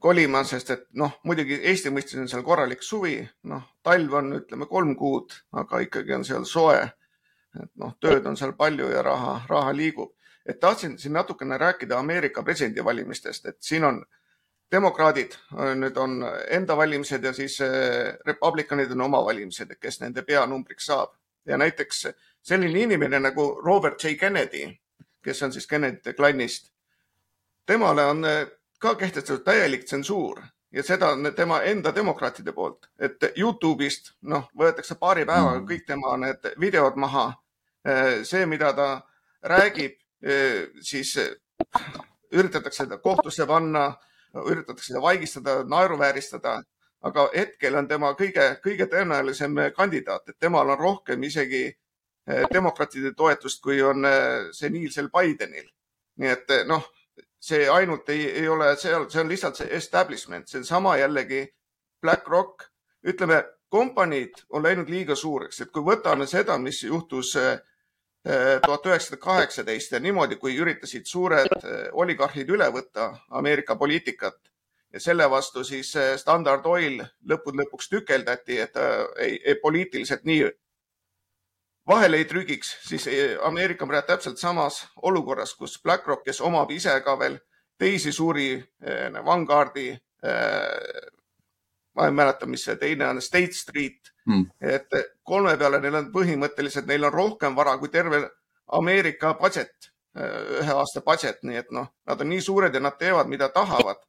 kolima, 0.02 0.42
sest 0.44 0.70
et 0.74 0.84
noh, 1.00 1.18
muidugi 1.24 1.58
Eesti 1.70 1.90
mõistes 1.94 2.20
on 2.20 2.28
seal 2.30 2.44
korralik 2.46 2.84
suvi, 2.84 3.18
noh, 3.50 3.64
talv 3.86 4.18
on, 4.20 4.32
ütleme 4.40 4.68
kolm 4.70 4.94
kuud, 4.98 5.34
aga 5.56 5.80
ikkagi 5.86 6.14
on 6.18 6.24
seal 6.24 6.44
soe. 6.44 6.82
et 7.56 7.70
noh, 7.80 7.94
tööd 8.00 8.26
on 8.28 8.36
seal 8.36 8.52
palju 8.52 8.90
ja 8.92 9.02
raha, 9.02 9.40
raha 9.48 9.72
liigub. 9.72 10.12
et 10.46 10.60
tahtsin 10.60 10.98
siin 10.98 11.12
natukene 11.12 11.58
rääkida 11.58 11.98
Ameerika 11.98 12.42
presidendivalimistest, 12.42 13.46
et 13.46 13.56
siin 13.60 13.84
on 13.84 14.04
demokraadid, 14.72 15.34
nüüd 15.78 15.96
on 15.96 16.18
enda 16.50 16.76
valimised 16.76 17.24
ja 17.24 17.32
siis 17.32 17.60
eh, 17.60 18.16
republikanid 18.26 18.90
on 18.90 19.06
oma 19.06 19.22
valimised, 19.24 19.76
kes 19.80 20.00
nende 20.02 20.24
peanumbriks 20.26 20.88
saab 20.90 21.14
ja 21.46 21.58
näiteks 21.58 22.06
selline 22.42 22.82
inimene 22.82 23.20
nagu 23.22 23.46
Robert 23.64 24.02
J 24.04 24.16
Kennedy, 24.18 24.66
kes 25.22 25.42
on 25.42 25.52
siis 25.52 25.66
Kennedy'te 25.70 26.12
klannist. 26.12 26.72
temale 27.66 28.04
on 28.04 28.24
eh, 28.24 28.46
ka 28.78 28.94
kehtestatud 28.94 29.44
täielik 29.44 29.84
tsensuur 29.84 30.42
ja 30.72 30.82
seda 30.82 31.12
on 31.14 31.32
tema 31.36 31.62
enda 31.62 31.94
demokraatide 31.94 32.52
poolt, 32.52 32.90
et 32.98 33.22
Youtube'ist 33.38 34.16
noh, 34.22 34.50
võetakse 34.58 34.94
paari 34.98 35.24
päevaga 35.24 35.60
mm. 35.60 35.66
kõik 35.66 35.86
tema 35.86 36.16
need 36.16 36.50
videod 36.60 36.96
maha. 36.96 37.32
See, 38.26 38.46
mida 38.50 38.72
ta 38.74 38.86
räägib, 39.46 39.92
siis 40.82 41.12
üritatakse 42.34 42.84
teda 42.84 42.98
kohtusse 42.98 43.46
panna, 43.46 43.92
üritatakse 44.34 44.92
teda 44.92 45.02
vaigistada, 45.02 45.56
naeruvääristada, 45.64 46.58
aga 47.06 47.28
hetkel 47.34 47.74
on 47.78 47.88
tema 47.88 48.12
kõige, 48.18 48.56
kõige 48.64 48.88
tõenäolisem 48.90 49.54
kandidaat, 49.76 50.28
et 50.28 50.38
temal 50.40 50.70
on 50.74 50.78
rohkem 50.78 51.22
isegi 51.22 51.68
demokraatide 52.52 53.12
toetust, 53.14 53.62
kui 53.62 53.82
on 53.82 54.02
seniilsel 54.52 55.08
Bidenil. 55.14 55.68
nii 56.16 56.30
et 56.32 56.52
noh 56.66 56.86
see 57.46 57.68
ainult 57.70 58.08
ei, 58.08 58.24
ei 58.40 58.48
ole 58.48 58.72
seal, 58.80 59.06
see 59.10 59.20
on 59.22 59.30
lihtsalt 59.30 59.60
see 59.60 59.68
establishment, 59.76 60.48
see 60.48 60.60
on 60.62 60.66
sama 60.66 60.96
jällegi 60.98 61.44
BlackRock, 62.02 62.66
ütleme, 63.06 63.42
kompaniid 63.70 64.44
on 64.50 64.62
läinud 64.62 64.90
liiga 64.90 65.14
suureks, 65.18 65.60
et 65.62 65.72
kui 65.74 65.84
võtame 65.86 66.26
seda, 66.30 66.56
mis 66.58 66.82
juhtus 66.86 67.34
eh, 67.40 67.58
tuhat 68.64 68.86
üheksasada 68.86 69.20
kaheksateist 69.22 69.92
ja 69.92 70.00
niimoodi, 70.02 70.36
kui 70.36 70.56
üritasid 70.58 71.06
suured 71.06 71.52
eh, 71.62 71.88
oligarhid 71.92 72.50
üle 72.50 72.66
võtta 72.74 73.12
Ameerika 73.30 73.76
poliitikat 73.78 74.38
ja 74.92 75.00
selle 75.00 75.28
vastu 75.30 75.64
siis 75.64 75.92
eh, 75.96 76.14
Standard 76.18 76.66
Oil 76.66 77.02
lõppude 77.28 77.62
lõpuks 77.62 77.90
tükeldati, 77.92 78.60
et 78.64 78.78
ei, 79.22 79.36
ei 79.44 79.58
poliitiliselt 79.62 80.24
nii 80.26 80.48
vahele 81.86 82.18
ei 82.18 82.26
trügiks, 82.26 82.72
siis 82.88 83.06
Ameerika 83.46 83.86
on 83.86 83.92
praegu 83.92 84.10
täpselt 84.10 84.42
samas 84.42 84.82
olukorras, 85.02 85.54
kus 85.54 85.78
BlackRock, 85.82 86.24
kes 86.26 86.40
omab 86.40 86.70
ise 86.74 86.98
ka 87.04 87.14
veel 87.18 87.38
teisi 87.78 88.12
suuri 88.12 88.56
Vanguardi 89.24 89.92
ma 91.96 92.06
ei 92.06 92.12
mäleta, 92.12 92.46
mis 92.46 92.64
see 92.64 92.76
teine 92.76 93.08
on, 93.08 93.20
State 93.22 93.56
Street. 93.56 94.12
Hmm., 94.26 94.46
et 94.60 94.90
kolme 95.24 95.56
peale 95.56 95.80
neil 95.80 96.00
on 96.00 96.10
põhimõtteliselt, 96.14 96.88
neil 96.90 97.06
on 97.08 97.14
rohkem 97.14 97.56
vara 97.56 97.76
kui 97.78 97.88
terve 97.88 98.24
Ameerika 98.78 99.34
budget, 99.38 99.92
eh, 100.18 100.60
ühe 100.62 100.74
aasta 100.74 101.02
budget, 101.06 101.42
nii 101.46 101.62
et 101.62 101.70
noh, 101.72 101.88
nad 102.06 102.20
on 102.20 102.28
nii 102.32 102.42
suured 102.42 102.74
ja 102.74 102.82
nad 102.82 102.98
teevad, 102.98 103.30
mida 103.30 103.48
tahavad. 103.54 104.02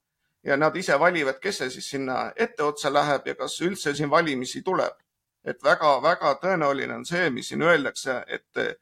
Ja 0.43 0.57
nad 0.57 0.75
ise 0.77 0.95
valivad, 0.99 1.39
kes 1.43 1.61
see 1.61 1.69
siis 1.69 1.89
sinna 1.91 2.31
etteotsa 2.35 2.91
läheb 2.93 3.27
ja 3.27 3.35
kas 3.35 3.59
üldse 3.61 3.93
siin 3.95 4.09
valimisi 4.09 4.61
tuleb. 4.63 4.95
Et 5.45 5.63
väga-väga 5.63 6.33
tõenäoline 6.41 6.95
on 6.95 7.05
see, 7.05 7.29
mis 7.31 7.49
siin 7.51 7.61
öeldakse, 7.63 8.19
et 8.27 8.77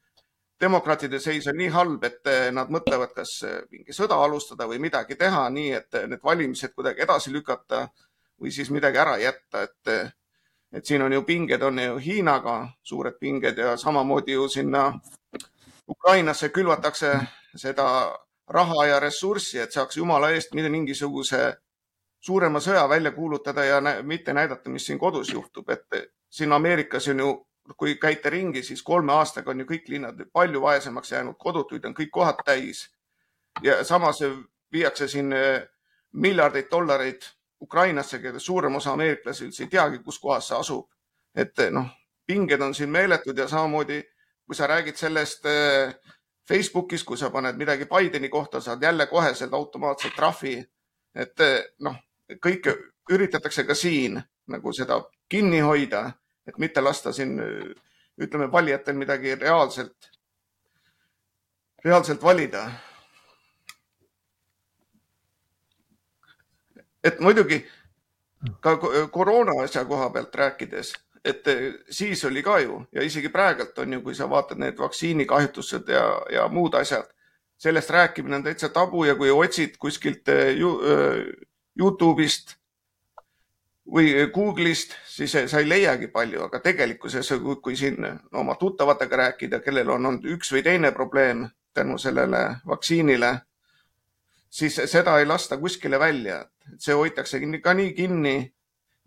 demokraatide 0.61 1.19
seis 1.19 1.47
on 1.47 1.57
nii 1.57 1.69
halb, 1.73 2.03
et 2.03 2.29
nad 2.53 2.71
mõtlevad, 2.71 3.13
kas 3.15 3.37
mingi 3.71 3.93
sõda 3.93 4.17
alustada 4.23 4.67
või 4.69 4.79
midagi 4.81 5.17
teha 5.19 5.47
nii, 5.49 5.71
et 5.79 5.99
need 6.07 6.23
valimised 6.23 6.73
kuidagi 6.75 7.03
edasi 7.05 7.33
lükata 7.33 7.87
või 8.41 8.51
siis 8.51 8.69
midagi 8.71 8.97
ära 8.97 9.17
jätta, 9.17 9.63
et, 9.63 10.13
et 10.73 10.85
siin 10.85 11.01
on 11.01 11.13
ju 11.13 11.23
pinged, 11.23 11.61
on 11.61 11.79
ju 11.79 11.97
Hiinaga 11.97 12.67
suured 12.83 13.19
pinged 13.19 13.57
ja 13.57 13.77
samamoodi 13.77 14.35
ju 14.35 14.47
sinna 14.49 14.91
Ukrainasse 15.87 16.49
külvatakse 16.49 17.13
seda 17.55 17.87
raha 18.47 18.85
ja 18.85 18.99
ressurssi, 18.99 19.59
et 19.59 19.71
saaks 19.71 19.97
jumala 19.97 20.29
eest 20.33 20.53
mingisuguse 20.53 21.55
suurema 22.19 22.59
sõja 22.59 22.87
välja 22.89 23.11
kuulutada 23.11 23.63
ja 23.65 23.81
nä 23.81 24.01
mitte 24.03 24.33
näidata, 24.33 24.69
mis 24.69 24.85
siin 24.85 24.99
kodus 24.99 25.29
juhtub, 25.33 25.69
et 25.69 25.85
siin 26.29 26.53
Ameerikas 26.53 27.07
on 27.07 27.19
ju, 27.19 27.29
kui 27.77 27.95
käite 28.01 28.29
ringi, 28.29 28.63
siis 28.63 28.83
kolme 28.83 29.13
aastaga 29.13 29.51
on 29.51 29.59
ju 29.59 29.65
kõik 29.69 29.89
linnad 29.89 30.25
palju 30.33 30.61
vaesemaks 30.61 31.11
jäänud, 31.11 31.37
kodutuid 31.37 31.85
on 31.85 31.93
kõik 31.93 32.11
kohad 32.11 32.41
täis. 32.45 32.89
ja 33.63 33.83
samas 33.83 34.19
viiakse 34.71 35.07
siin 35.07 35.33
miljardeid 36.11 36.67
dollareid 36.71 37.21
Ukrainasse, 37.65 38.19
keda 38.21 38.39
suurem 38.39 38.75
osa 38.77 38.93
ameeriklasi 38.93 39.47
üldse 39.47 39.63
ei 39.65 39.71
teagi, 39.71 40.01
kus 40.05 40.19
kohas 40.21 40.49
see 40.51 40.57
asub. 40.57 40.89
et 41.35 41.59
eh, 41.59 41.71
noh, 41.71 41.87
pinged 42.27 42.61
on 42.61 42.73
siin 42.73 42.89
meeletud 42.89 43.37
ja 43.37 43.47
samamoodi, 43.47 43.99
kui 44.45 44.55
sa 44.55 44.67
räägid 44.67 44.95
sellest 44.95 45.45
äh, 45.45 45.95
Facebookis, 46.47 47.03
kui 47.03 47.17
sa 47.17 47.29
paned 47.29 47.57
midagi 47.57 47.87
Bideni 47.89 48.29
kohta, 48.29 48.61
saad 48.61 48.83
jälle 48.83 49.07
koheselt 49.07 49.53
automaatselt 49.53 50.15
trahvi. 50.15 50.63
et 51.15 51.41
noh, 51.79 51.95
kõike 52.43 52.73
üritatakse 53.11 53.63
ka 53.63 53.75
siin 53.75 54.19
nagu 54.51 54.73
seda 54.73 54.97
kinni 55.29 55.59
hoida, 55.63 56.11
et 56.47 56.57
mitte 56.57 56.81
lasta 56.81 57.13
siin 57.13 57.39
ütleme 58.21 58.51
valijatel 58.51 58.95
midagi 58.95 59.35
reaalselt, 59.35 60.11
reaalselt 61.85 62.23
valida. 62.23 62.69
Et 67.05 67.19
muidugi 67.21 67.61
ka 68.61 68.77
koroona 69.13 69.61
asja 69.63 69.85
koha 69.85 70.09
pealt 70.09 70.35
rääkides 70.35 70.93
et 71.25 71.47
eh, 71.47 71.73
siis 71.89 72.25
oli 72.25 72.43
ka 72.43 72.59
ju 72.59 72.83
ja 72.93 73.03
isegi 73.03 73.29
praegult 73.29 73.77
on 73.81 73.93
ju, 73.93 74.01
kui 74.01 74.15
sa 74.15 74.29
vaatad 74.29 74.61
need 74.61 74.77
vaktsiinikahjutused 74.79 75.89
ja, 75.89 76.05
ja 76.31 76.47
muud 76.47 76.77
asjad, 76.77 77.07
sellest 77.57 77.89
rääkimine 77.89 78.35
on 78.35 78.43
täitsa 78.45 78.69
tabu 78.69 79.05
ja 79.05 79.15
kui 79.15 79.31
otsid 79.31 79.79
kuskilt 79.81 80.29
eh, 80.29 80.53
eh, 80.53 81.25
Youtube'ist 81.79 82.55
või 83.95 84.13
Google'ist, 84.33 84.95
siis 85.05 85.33
sa 85.51 85.59
ei 85.59 85.67
leiagi 85.69 86.07
palju, 86.07 86.45
aga 86.47 86.59
tegelikkuses, 86.59 87.27
kui 87.61 87.75
siin 87.77 87.99
oma 88.33 88.55
tuttavatega 88.57 89.17
rääkida, 89.19 89.59
kellel 89.61 89.91
on 89.93 90.07
olnud 90.09 90.25
üks 90.25 90.49
või 90.55 90.63
teine 90.65 90.89
probleem 90.91 91.43
tänu 91.73 91.97
sellele 92.01 92.39
vaktsiinile, 92.65 93.29
siis 94.55 94.77
seda 94.91 95.17
ei 95.19 95.25
lasta 95.27 95.57
kuskile 95.57 95.99
välja. 95.99 96.45
see 96.79 96.95
hoitakse 96.95 97.39
ka 97.63 97.73
nii 97.73 97.93
kinni 97.93 98.53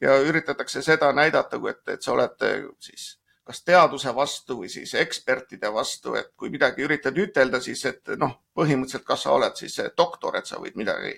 ja 0.01 0.19
üritatakse 0.21 0.83
seda 0.83 1.13
näidata, 1.13 1.59
et, 1.71 1.89
et 1.89 2.03
sa 2.03 2.13
oled 2.13 2.45
eh, 2.47 2.69
siis 2.81 3.19
kas 3.49 3.63
teaduse 3.65 4.13
vastu 4.15 4.59
või 4.61 4.69
siis 4.69 4.93
ekspertide 4.95 5.71
vastu, 5.73 6.15
et 6.21 6.35
kui 6.37 6.51
midagi 6.53 6.85
üritad 6.85 7.17
ütelda, 7.17 7.61
siis 7.65 7.85
et 7.89 8.11
noh, 8.21 8.35
põhimõtteliselt, 8.55 9.07
kas 9.09 9.25
sa 9.25 9.33
oled 9.33 9.57
siis 9.57 9.79
doktor, 9.97 10.37
et 10.37 10.47
sa 10.47 10.61
võid 10.61 10.77
midagi, 10.77 11.15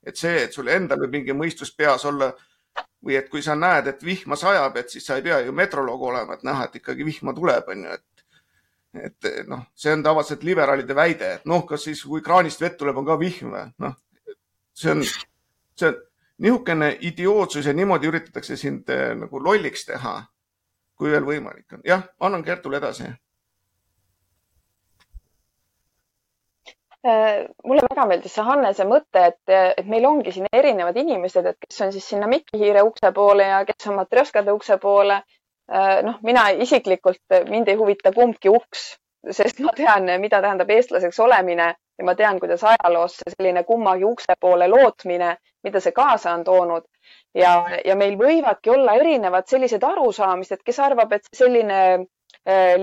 et 0.00 0.16
see, 0.16 0.46
et 0.46 0.56
sul 0.56 0.70
endal 0.72 1.02
võib 1.02 1.18
mingi 1.18 1.36
mõistus 1.36 1.74
peas 1.76 2.06
olla 2.08 2.30
või 3.04 3.18
et 3.20 3.28
kui 3.28 3.44
sa 3.44 3.52
näed, 3.54 3.90
et 3.92 4.04
vihma 4.04 4.36
sajab, 4.40 4.80
et 4.80 4.96
siis 4.96 5.04
sa 5.04 5.18
ei 5.20 5.26
pea 5.26 5.42
ju 5.44 5.52
metroloog 5.52 6.08
olema, 6.08 6.38
et 6.38 6.48
näha, 6.48 6.70
et 6.70 6.80
ikkagi 6.80 7.04
vihma 7.04 7.36
tuleb, 7.36 7.68
on 7.68 7.84
ju, 7.84 7.98
et 8.00 8.13
et 9.02 9.28
noh, 9.48 9.66
see 9.74 9.92
on 9.92 10.02
tavaliselt 10.04 10.42
liberaalide 10.46 10.96
väide, 10.96 11.30
et 11.38 11.46
noh, 11.50 11.64
kas 11.66 11.86
siis, 11.88 12.02
kui 12.06 12.22
kraanist 12.22 12.60
vett 12.62 12.78
tuleb, 12.78 12.98
on 13.00 13.06
ka 13.08 13.18
vihm 13.20 13.54
või? 13.54 13.64
noh, 13.82 13.96
see 14.74 14.92
on, 14.92 15.02
see 15.74 15.90
on 15.90 15.98
nihukene 16.44 16.96
idiootsus 17.00 17.66
ja 17.66 17.72
niimoodi 17.72 18.10
üritatakse 18.10 18.56
sind 18.56 18.88
eh, 18.90 19.12
nagu 19.18 19.42
lolliks 19.42 19.86
teha, 19.86 20.16
kui 20.98 21.10
veel 21.10 21.26
võimalik 21.26 21.76
on. 21.76 21.84
jah, 21.86 22.02
annan 22.20 22.44
Kertule 22.44 22.80
edasi. 22.82 23.10
Äh, 27.04 27.44
mulle 27.68 27.84
väga 27.84 28.06
meeldis 28.08 28.32
see 28.32 28.44
Hannese 28.46 28.86
mõte, 28.88 29.26
et, 29.28 29.52
et 29.52 29.88
meil 29.92 30.06
ongi 30.08 30.32
siin 30.32 30.48
erinevad 30.52 30.96
inimesed, 30.96 31.46
et 31.50 31.58
kes 31.66 31.82
on 31.84 31.92
siis 31.92 32.06
sinna 32.08 32.28
Mikihiire 32.30 32.82
ukse 32.86 33.10
poole 33.12 33.44
ja 33.44 33.58
kes 33.68 33.90
on 33.90 33.98
Matrjoskade 34.00 34.54
ukse 34.56 34.78
poole. 34.80 35.20
Äh, 35.72 36.02
noh, 36.04 36.18
mina 36.22 36.48
isiklikult, 36.50 37.22
mind 37.48 37.68
ei 37.68 37.78
huvita 37.80 38.12
kumbki 38.12 38.52
uks, 38.52 38.82
sest 39.30 39.60
ma 39.64 39.72
tean, 39.76 40.10
mida 40.20 40.42
tähendab 40.44 40.70
eestlaseks 40.70 41.20
olemine 41.24 41.70
ja 41.98 42.04
ma 42.04 42.14
tean, 42.14 42.40
kuidas 42.40 42.64
ajaloos 42.64 43.20
selline 43.28 43.62
kummagi 43.64 44.04
ukse 44.04 44.36
poole 44.40 44.68
lootmine, 44.68 45.36
mida 45.64 45.80
see 45.80 45.92
kaasa 45.96 46.34
on 46.34 46.44
toonud. 46.44 46.84
Ja, 47.34 47.54
ja 47.84 47.96
meil 47.96 48.18
võivadki 48.20 48.70
olla 48.70 48.98
erinevad 49.00 49.48
sellised 49.48 49.82
arusaamised, 49.82 50.60
kes 50.64 50.78
arvab, 50.84 51.12
et 51.16 51.32
selline 51.32 51.80
Äh, 51.84 52.06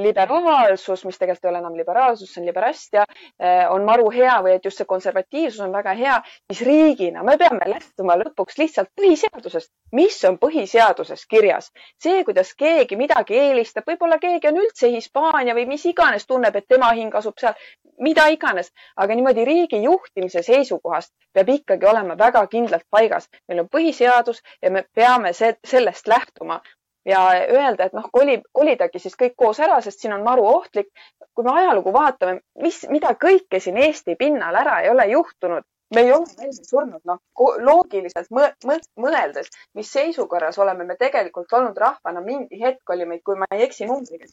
liberaalsus, 0.01 1.05
mis 1.05 1.17
tegelikult 1.19 1.45
ei 1.45 1.49
ole 1.49 1.59
enam 1.61 1.75
liberaalsus, 1.77 2.31
see 2.33 2.41
on 2.41 2.47
liberastia, 2.47 3.05
äh, 3.41 3.65
on 3.71 3.85
maru 3.85 4.09
hea 4.13 4.37
või 4.45 4.55
et 4.55 4.65
just 4.65 4.81
see 4.81 4.89
konservatiivsus 4.89 5.61
on 5.65 5.73
väga 5.75 5.93
hea, 5.97 6.17
siis 6.51 6.63
riigina 6.67 7.23
me 7.27 7.37
peame 7.37 7.67
lähtuma 7.69 8.17
lõpuks 8.21 8.57
lihtsalt 8.61 8.91
põhiseadusest. 8.99 9.71
mis 9.91 10.17
on 10.25 10.37
põhiseaduses 10.41 11.25
kirjas? 11.29 11.71
see, 12.01 12.23
kuidas 12.25 12.53
keegi 12.55 12.95
midagi 12.95 13.37
eelistab, 13.37 13.87
võib-olla 13.87 14.17
keegi 14.19 14.47
on 14.47 14.61
üldse 14.63 14.91
Hispaania 14.95 15.55
või 15.57 15.67
mis 15.67 15.85
iganes, 15.85 16.27
tunneb, 16.27 16.55
et 16.55 16.67
tema 16.67 16.91
hing 16.97 17.15
asub 17.15 17.37
seal, 17.39 17.55
mida 17.99 18.27
iganes, 18.33 18.71
aga 18.95 19.15
niimoodi 19.15 19.45
riigi 19.45 19.83
juhtimise 19.83 20.43
seisukohast 20.43 21.13
peab 21.33 21.49
ikkagi 21.49 21.85
olema 21.85 22.17
väga 22.17 22.45
kindlalt 22.47 22.87
paigas. 22.89 23.29
meil 23.47 23.63
on 23.63 23.69
põhiseadus 23.69 24.41
ja 24.61 24.71
me 24.71 24.85
peame 24.95 25.33
sellest 25.33 26.07
lähtuma 26.07 26.61
ja 27.05 27.21
öelda, 27.49 27.85
et 27.87 27.93
noh, 27.97 28.07
kolib, 28.13 28.45
kolidagi 28.53 28.99
siis 28.99 29.17
kõik 29.17 29.35
koos 29.37 29.59
ära, 29.59 29.79
sest 29.81 30.03
siin 30.03 30.13
on 30.13 30.23
maru 30.23 30.45
ohtlik. 30.47 30.91
kui 31.33 31.45
me 31.47 31.53
ajalugu 31.55 31.93
vaatame, 31.95 32.41
mis, 32.59 32.81
mida 32.91 33.13
kõike 33.15 33.59
siin 33.63 33.77
Eesti 33.79 34.17
pinnal 34.19 34.55
ära 34.55 34.81
ei 34.83 34.89
ole 34.91 35.05
juhtunud, 35.07 35.63
me 35.95 36.01
ei 36.01 36.11
ole 36.11 36.25
välja 36.37 36.65
surnud, 36.67 37.01
noh, 37.07 37.19
loogiliselt 37.67 38.27
mõ 38.35 38.49
mõ 38.67 38.75
mõeldes, 39.05 39.47
mis 39.79 39.91
seisukorras 39.91 40.59
oleme 40.59 40.83
me 40.83 40.97
tegelikult 40.99 41.53
olnud 41.53 41.77
rahvana, 41.77 42.21
mingi 42.25 42.59
hetk 42.59 42.89
oli 42.89 43.07
meid, 43.07 43.23
kui 43.23 43.39
ma 43.39 43.47
ei 43.51 43.63
eksi 43.67 43.87
numbriga, 43.87 44.27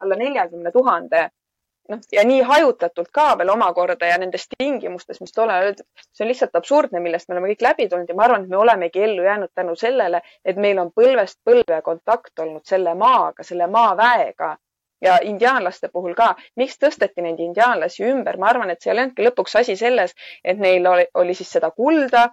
alla 0.00 0.16
neljakümne 0.16 0.72
tuhande 0.72 1.28
noh, 1.90 2.00
ja 2.12 2.24
nii 2.26 2.40
hajutatult 2.46 3.10
ka 3.12 3.26
veel 3.38 3.52
omakorda 3.54 4.08
ja 4.08 4.18
nendes 4.22 4.46
tingimustes, 4.56 5.20
mis 5.20 5.34
tollal 5.36 5.66
öeldud, 5.66 5.86
see 6.14 6.24
on 6.24 6.30
lihtsalt 6.30 6.56
absurdne, 6.60 7.02
millest 7.04 7.28
me 7.28 7.36
oleme 7.36 7.52
kõik 7.52 7.66
läbi 7.66 7.88
tulnud 7.90 8.10
ja 8.10 8.16
ma 8.18 8.26
arvan, 8.26 8.46
et 8.46 8.54
me 8.54 8.58
olemegi 8.60 9.04
ellu 9.06 9.26
jäänud 9.26 9.52
tänu 9.54 9.76
sellele, 9.76 10.22
et 10.44 10.58
meil 10.64 10.80
on 10.82 10.92
põlvest 10.96 11.40
põlve 11.44 11.82
kontakt 11.86 12.44
olnud 12.44 12.66
selle 12.66 12.94
maaga, 12.98 13.46
selle 13.46 13.66
maaväega 13.70 14.56
ja 15.00 15.18
indiaanlaste 15.22 15.88
puhul 15.92 16.14
ka. 16.14 16.34
miks 16.56 16.76
tõsteti 16.78 17.24
neid 17.24 17.40
indiaanlasi 17.40 18.04
ümber? 18.10 18.36
ma 18.36 18.50
arvan, 18.52 18.70
et 18.70 18.82
see 18.82 18.92
ei 18.92 18.98
olnudki 18.98 19.26
lõpuks 19.26 19.56
asi 19.62 19.76
selles, 19.76 20.14
et 20.44 20.58
neil 20.58 20.86
oli, 20.86 21.06
oli 21.14 21.34
siis 21.34 21.52
seda 21.56 21.70
kulda 21.70 22.26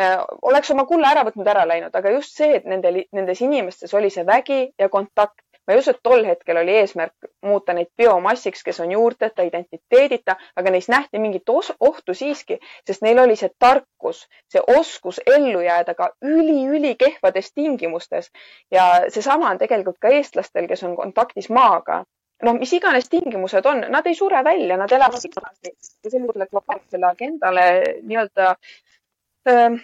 äh, 0.00 0.16
oleks 0.42 0.70
oma 0.74 0.86
kulla 0.86 1.12
ära 1.12 1.24
võtnud, 1.28 1.48
ära 1.48 1.66
läinud, 1.68 1.94
aga 1.94 2.14
just 2.16 2.36
see, 2.36 2.54
et 2.60 2.64
nendel, 2.64 3.02
nendes 3.12 3.42
inimestes 3.44 3.94
oli 3.94 4.10
see 4.10 4.26
vägi 4.26 4.62
ja 4.78 4.88
kontakt 4.88 5.44
ma 5.68 5.74
ei 5.74 5.82
usu, 5.82 5.92
et 5.92 6.00
tol 6.02 6.24
hetkel 6.24 6.56
oli 6.56 6.74
eesmärk 6.80 7.28
muuta 7.44 7.74
neid 7.76 7.90
biomassiks, 7.96 8.62
kes 8.64 8.80
on 8.80 8.92
juurteta, 8.92 9.44
identiteedita, 9.44 10.36
aga 10.56 10.70
neis 10.72 10.88
nähti 10.88 11.20
mingit 11.20 11.48
ohtu 11.52 12.14
siiski, 12.14 12.58
sest 12.86 13.04
neil 13.04 13.20
oli 13.20 13.36
see 13.36 13.50
tarkus, 13.58 14.24
see 14.48 14.62
oskus 14.76 15.20
ellu 15.26 15.60
jääda 15.60 15.94
ka 15.94 16.10
üli-ülikehvades 16.24 17.52
tingimustes. 17.54 18.30
ja 18.70 18.88
seesama 19.08 19.50
on 19.50 19.58
tegelikult 19.58 19.98
ka 20.00 20.08
eestlastel, 20.08 20.68
kes 20.68 20.84
on 20.88 20.96
kontaktis 20.96 21.50
maaga. 21.50 22.04
Noh, 22.42 22.54
mis 22.54 22.72
iganes 22.72 23.08
tingimused 23.10 23.66
on, 23.66 23.80
nad 23.90 24.06
ei 24.06 24.14
sure 24.14 24.44
välja, 24.44 24.76
nad 24.78 24.92
elavad 24.94 25.24
edasi 25.26 25.72
sellisele 26.08 26.46
globaalsele 26.46 27.06
agendale 27.06 27.64
nii-öelda 28.02 28.52
äh, 29.50 29.78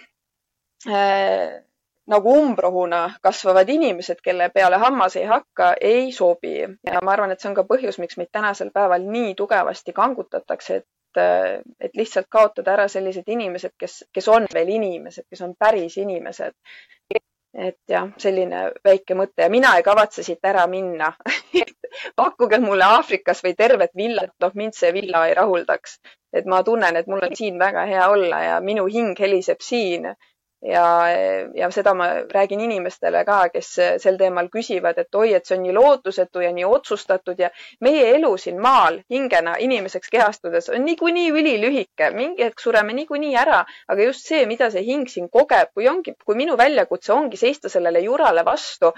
äh, 0.87 1.64
nagu 2.07 2.33
umbrohuna 2.39 2.99
kasvavad 3.21 3.69
inimesed, 3.69 4.21
kelle 4.23 4.49
peale 4.53 4.77
hammas 4.77 5.15
ei 5.15 5.25
hakka, 5.25 5.73
ei 5.81 6.11
sobi. 6.11 6.59
ja 6.61 7.01
ma 7.03 7.11
arvan, 7.11 7.31
et 7.31 7.41
see 7.41 7.49
on 7.49 7.55
ka 7.57 7.65
põhjus, 7.69 7.99
miks 8.01 8.17
meid 8.17 8.29
tänasel 8.31 8.71
päeval 8.73 9.07
nii 9.11 9.33
tugevasti 9.35 9.93
kangutatakse, 9.93 10.75
et, 10.75 11.21
et 11.79 11.95
lihtsalt 11.97 12.27
kaotada 12.29 12.73
ära 12.73 12.87
sellised 12.91 13.29
inimesed, 13.37 13.73
kes, 13.79 14.03
kes 14.13 14.27
on 14.27 14.45
veel 14.53 14.69
inimesed, 14.75 15.25
kes 15.29 15.41
on 15.41 15.55
päris 15.59 15.97
inimesed. 15.97 16.53
et 17.55 17.77
jah, 17.87 18.09
selline 18.19 18.65
väike 18.83 19.15
mõte 19.15 19.45
ja 19.45 19.49
mina 19.49 19.69
ei 19.77 19.83
kavatse 19.83 20.23
siit 20.27 20.43
ära 20.43 20.65
minna 20.67 21.13
pakkuge 22.19 22.59
mulle 22.59 22.83
Aafrikas 22.83 23.39
või 23.45 23.53
tervet 23.55 23.93
villat, 23.95 24.33
noh, 24.43 24.51
mind 24.59 24.75
see 24.75 24.91
villa 24.93 25.23
ei 25.27 25.33
rahuldaks. 25.33 25.99
et 26.35 26.45
ma 26.45 26.61
tunnen, 26.63 26.95
et 26.95 27.07
mul 27.07 27.23
on 27.23 27.35
siin 27.35 27.59
väga 27.59 27.85
hea 27.87 28.09
olla 28.11 28.41
ja 28.43 28.59
minu 28.61 28.85
hing 28.91 29.19
heliseb 29.19 29.63
siin 29.63 30.11
ja, 30.65 30.85
ja 31.55 31.69
seda 31.71 31.93
ma 31.93 32.07
räägin 32.33 32.61
inimestele 32.65 33.23
ka, 33.27 33.37
kes 33.53 33.71
sel 34.03 34.17
teemal 34.17 34.49
küsivad, 34.53 34.97
et 35.01 35.15
oi, 35.15 35.33
et 35.37 35.45
see 35.45 35.57
on 35.57 35.63
nii 35.65 35.75
lootusetu 35.77 36.43
ja 36.45 36.51
nii 36.55 36.65
otsustatud 36.77 37.39
ja 37.39 37.49
meie 37.85 38.07
elu 38.15 38.31
siin 38.41 38.61
maal 38.61 38.99
hingena 39.11 39.55
inimeseks 39.67 40.09
kehastudes 40.13 40.69
on 40.73 40.85
niikuinii 40.85 41.29
ülilühike, 41.31 42.09
mingi 42.15 42.47
hetk 42.47 42.63
sureme 42.63 42.95
niikuinii 42.97 43.35
ära, 43.45 43.63
aga 43.87 44.09
just 44.09 44.25
see, 44.31 44.45
mida 44.49 44.71
see 44.73 44.85
hing 44.87 45.09
siin 45.11 45.29
kogeb, 45.29 45.73
kui 45.73 45.89
ongi, 45.91 46.15
kui 46.25 46.39
minu 46.39 46.57
väljakutse 46.57 47.13
ongi 47.13 47.37
seista 47.37 47.69
sellele 47.69 48.01
jurale 48.07 48.45
vastu 48.45 48.93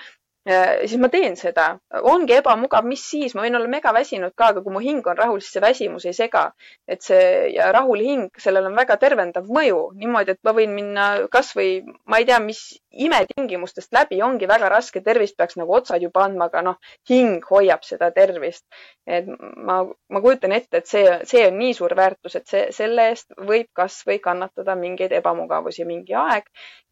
siis 0.48 0.96
ma 1.02 1.10
teen 1.12 1.36
seda. 1.36 1.68
ongi 2.08 2.38
ebamugav, 2.38 2.86
mis 2.88 3.04
siis, 3.10 3.36
ma 3.36 3.44
võin 3.44 3.58
olla 3.60 3.68
megaväsinud 3.72 4.34
ka, 4.38 4.52
aga 4.54 4.64
kui 4.64 4.74
mu 4.74 4.82
hing 4.84 5.08
on 5.08 5.18
rahul, 5.18 5.42
siis 5.44 5.58
see 5.58 5.64
väsimus 5.64 6.06
ei 6.08 6.14
sega. 6.16 6.44
et 6.88 7.02
see 7.04 7.50
ja 7.56 7.72
rahul 7.76 8.00
hing, 8.04 8.30
sellel 8.40 8.70
on 8.70 8.76
väga 8.78 8.98
tervendav 9.02 9.50
mõju 9.52 9.82
niimoodi, 10.00 10.36
et 10.38 10.40
ma 10.48 10.54
võin 10.56 10.74
minna 10.76 11.08
kasvõi, 11.32 11.82
ma 12.06 12.22
ei 12.22 12.28
tea, 12.30 12.40
mis 12.44 12.62
imetingimustest 13.08 13.92
läbi, 13.94 14.22
ongi 14.24 14.48
väga 14.48 14.70
raske, 14.72 15.02
tervist 15.04 15.38
peaks 15.38 15.60
nagu 15.60 15.76
otsad 15.76 16.02
juba 16.02 16.24
andma, 16.26 16.48
aga 16.48 16.64
noh, 16.70 16.80
hing 17.10 17.44
hoiab 17.52 17.84
seda 17.84 18.12
tervist. 18.16 18.66
et 19.08 19.28
ma, 19.28 19.82
ma 19.84 20.22
kujutan 20.24 20.52
ette, 20.56 20.82
et 20.82 20.88
see, 20.88 21.04
see 21.28 21.46
on 21.48 21.60
nii 21.60 21.76
suur 21.76 21.96
väärtus, 21.96 22.36
et 22.40 22.48
see, 22.48 22.64
selle 22.76 23.10
eest 23.12 23.36
võib 23.38 23.68
kasvõi 23.76 24.20
kannatada 24.24 24.76
mingeid 24.76 25.12
ebamugavusi 25.20 25.86
mingi 25.88 26.16
aeg 26.16 26.48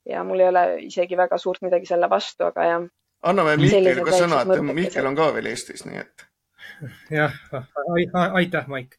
ja 0.06 0.24
mul 0.24 0.40
ei 0.40 0.48
ole 0.48 0.68
isegi 0.86 1.18
väga 1.18 1.38
suurt 1.42 1.64
midagi 1.66 1.88
selle 1.90 2.10
vastu, 2.10 2.46
aga 2.52 2.70
jah 2.70 2.86
anname 3.26 3.58
Mihkelile 3.60 4.06
ka 4.06 4.16
sõna, 4.16 4.42
et 4.46 4.66
Mihkel 4.74 5.08
on 5.10 5.18
ka 5.18 5.30
veel 5.36 5.52
Eestis, 5.52 5.86
nii 5.88 6.02
et. 6.02 6.26
jah, 7.14 7.36
aitäh, 8.34 8.68
Maik. 8.72 8.98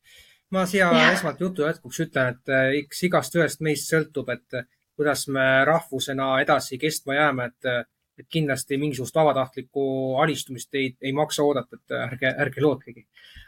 ma 0.51 0.65
siia 0.67 0.89
ja. 0.95 1.11
esmalt 1.13 1.41
jutu 1.43 1.67
jätkuks 1.67 2.01
ütlen, 2.07 2.37
et 2.37 2.55
eh, 2.55 2.79
eks 2.83 3.03
igast 3.09 3.37
ühest 3.37 3.63
meist 3.67 3.91
sõltub, 3.91 4.31
et 4.33 4.59
eh, 4.61 4.69
kuidas 4.97 5.27
me 5.29 5.65
rahvusena 5.67 6.37
edasi 6.41 6.79
kestma 6.79 7.19
jääme, 7.19 7.51
et, 7.51 7.69
eh, 7.69 7.83
et 8.17 8.29
kindlasti 8.33 8.79
mingisugust 8.81 9.19
vabatahtlikku 9.19 10.17
alistumist 10.23 10.75
ei, 10.75 10.95
ei 11.03 11.13
maksa 11.13 11.45
oodata, 11.45 11.77
et 11.77 11.97
ärge, 11.99 12.33
ärge 12.47 12.65
lootkegi. 12.65 13.07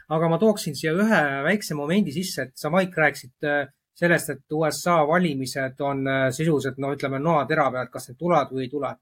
aga 0.09 0.29
ma 0.29 0.37
tooksin 0.37 0.75
siia 0.75 0.93
ühe 0.93 1.21
väikse 1.45 1.75
momendi 1.77 2.13
sisse, 2.13 2.49
et 2.49 2.57
sa, 2.57 2.69
Maik, 2.69 2.95
rääkisid 2.97 3.49
sellest, 3.99 4.29
et 4.29 4.55
USA 4.55 5.01
valimised 5.07 5.81
on 5.83 6.05
sisuliselt, 6.31 6.77
no 6.77 6.93
ütleme, 6.95 7.19
noatera 7.19 7.71
peal, 7.71 7.89
kas 7.91 8.09
need 8.09 8.19
tulevad 8.19 8.53
või 8.53 8.67
ei 8.67 8.71
tule 8.71 8.93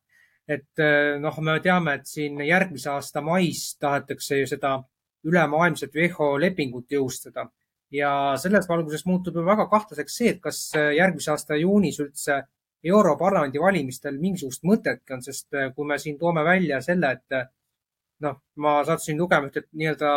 et 0.47 0.79
eh, 0.79 1.17
noh, 1.19 1.39
me 1.43 1.59
teame, 1.63 1.97
et 1.99 2.07
siin 2.07 2.39
järgmise 2.47 2.89
aasta 2.93 3.21
mais 3.21 3.63
tahetakse 3.81 4.41
ju 4.41 4.47
seda 4.47 4.77
ülemaailmset 5.27 5.95
WHO 5.95 6.35
lepingut 6.39 6.93
jõustada. 6.95 7.49
Ja 7.91 8.11
selles 8.39 8.67
valguses 8.67 9.05
muutub 9.07 9.35
ju 9.35 9.43
väga 9.47 9.67
kahtlaseks 9.71 10.15
see, 10.19 10.35
et 10.35 10.41
kas 10.43 10.61
eh, 10.75 10.93
järgmise 10.97 11.33
aasta 11.33 11.59
juunis 11.59 11.99
üldse 12.03 12.41
Europarlamendi 12.87 13.59
valimistel 13.59 14.19
mingisugust 14.21 14.63
mõtetki 14.67 15.17
on, 15.17 15.23
sest 15.25 15.53
eh, 15.53 15.71
kui 15.75 15.87
me 15.87 15.99
siin 15.99 16.19
toome 16.19 16.45
välja 16.47 16.79
selle, 16.85 17.11
et 17.17 17.39
noh, 18.23 18.39
ma 18.63 18.79
sattusin 18.87 19.19
lugema 19.19 19.51
ühte 19.51 19.67
nii-öelda 19.73 20.11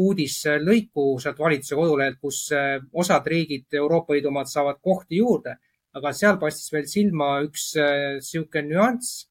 uudislõiku 0.00 1.06
sealt 1.20 1.40
valitsuse 1.40 1.76
kodulehelt, 1.76 2.16
kus 2.20 2.46
osad 2.92 3.26
riigid, 3.28 3.66
Euroopa 3.76 4.14
Liidu 4.14 4.30
omad 4.30 4.48
saavad 4.48 4.78
kohti 4.80 5.18
juurde 5.20 5.56
aga 5.98 6.12
seal 6.16 6.38
paistis 6.42 6.72
veel 6.74 6.86
silma 6.90 7.30
üks 7.46 7.70
niisugune 7.78 8.64
äh, 8.64 8.70
nüanss, 8.70 9.24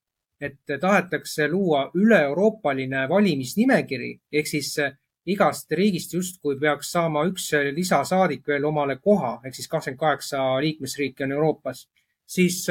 et 0.43 0.59
tahetakse 0.68 1.47
luua 1.51 1.86
üle-euroopaline 1.95 3.05
valimisnimekiri. 3.11 4.11
Ehk 4.39 4.49
siis 4.49 4.74
äh, 4.84 4.95
igast 5.30 5.72
riigist 5.72 6.16
justkui 6.16 6.57
peaks 6.59 6.91
saama 6.95 7.26
üks 7.30 7.49
äh, 7.57 7.72
lisasaadik 7.76 8.47
veel 8.47 8.70
omale 8.70 8.99
koha. 8.99 9.38
Ehk 9.43 9.59
siis 9.59 9.72
kakskümmend 9.72 9.99
kaheksa 9.99 10.45
liikmesriiki 10.64 11.28
on 11.28 11.36
Euroopas, 11.36 11.86
siis 12.28 12.64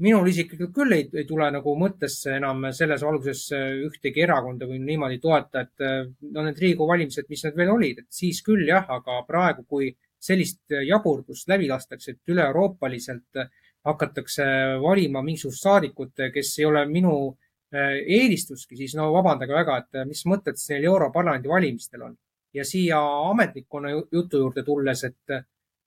minul 0.00 0.28
isiklikult 0.30 0.72
küll 0.76 0.96
ei, 0.96 1.06
ei 1.12 1.26
tule 1.28 1.48
nagu 1.52 1.74
mõttesse 1.76 2.36
enam 2.38 2.70
selles 2.76 3.02
valguses 3.04 3.42
ühtegi 3.88 4.24
erakonda 4.24 4.68
või 4.68 4.78
niimoodi 4.84 5.18
toeta, 5.20 5.64
et 5.66 5.84
no 6.32 6.44
need 6.44 6.60
Riigikogu 6.60 6.88
valimised, 6.88 7.28
mis 7.28 7.44
need 7.44 7.58
veel 7.60 7.72
olid, 7.74 8.00
et 8.00 8.20
siis 8.20 8.40
küll 8.44 8.64
jah, 8.68 8.88
aga 8.88 9.18
praegu, 9.28 9.66
kui 9.68 9.90
sellist 10.20 10.74
jaburdust 10.86 11.48
läbi 11.48 11.68
lastakse, 11.68 12.14
et 12.14 12.32
üle-euroopaliselt 12.32 13.44
hakatakse 13.88 14.44
valima 14.82 15.22
mingisugust 15.24 15.64
saadikut, 15.64 16.12
kes 16.34 16.52
ei 16.58 16.66
ole 16.68 16.84
minu 16.88 17.14
äh, 17.30 18.00
eelistuski, 18.18 18.76
siis 18.76 18.96
no 18.98 19.08
vabandage 19.14 19.56
väga, 19.56 19.78
et 19.80 20.02
mis 20.08 20.24
mõtted 20.28 20.60
neil 20.68 20.90
Europarlamendi 20.92 21.48
valimistel 21.48 22.10
on. 22.10 22.18
ja 22.54 22.64
siia 22.66 22.98
ametnikkonna 23.30 23.92
jutu 23.94 24.38
juurde 24.40 24.64
tulles, 24.66 25.04
et 25.06 25.42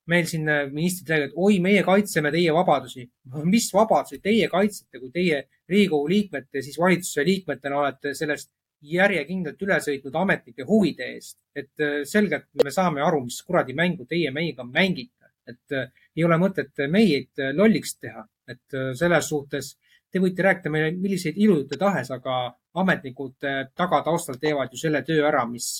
meil 0.07 0.25
siin 0.27 0.47
ministrid 0.71 1.09
räägivad, 1.11 1.34
oi, 1.36 1.57
meie 1.63 1.84
kaitseme 1.84 2.31
teie 2.31 2.53
vabadusi. 2.55 3.03
mis 3.53 3.69
vabadusi 3.73 4.19
teie 4.23 4.47
kaitsete, 4.51 4.99
kui 4.99 5.11
teie 5.11 5.43
Riigikogu 5.69 6.09
liikmete, 6.11 6.61
siis 6.61 6.79
valitsuse 6.79 7.23
liikmetena 7.25 7.79
olete 7.79 8.13
sellest 8.17 8.51
järjekindlalt 8.84 9.61
üle 9.63 9.77
sõitnud 9.84 10.15
ametnike 10.19 10.65
huvide 10.67 11.07
eest. 11.15 11.38
et 11.55 11.79
äh, 11.79 12.01
selgelt 12.09 12.47
me 12.63 12.71
saame 12.71 13.01
aru, 13.01 13.23
mis 13.25 13.41
kuradi 13.45 13.73
mängu 13.77 14.05
teie 14.09 14.31
meiega 14.31 14.63
mängite, 14.63 15.29
et 15.47 15.71
äh, 15.71 15.91
ei 16.15 16.23
ole 16.23 16.38
mõtet 16.41 16.84
meid 16.89 17.39
äh, 17.39 17.53
lolliks 17.53 17.95
teha, 17.97 18.25
et 18.47 18.75
selles 18.99 19.27
suhtes 19.29 19.75
te 20.11 20.19
võite 20.19 20.43
rääkida 20.43 20.69
meile 20.69 20.91
milliseid 20.91 21.38
ilujutte 21.38 21.77
tahes, 21.79 22.11
aga 22.11 22.57
ametnikud 22.75 23.38
tagataustal 23.75 24.36
teevad 24.41 24.73
ju 24.73 24.81
selle 24.81 25.01
töö 25.07 25.23
ära, 25.29 25.45
mis 25.47 25.79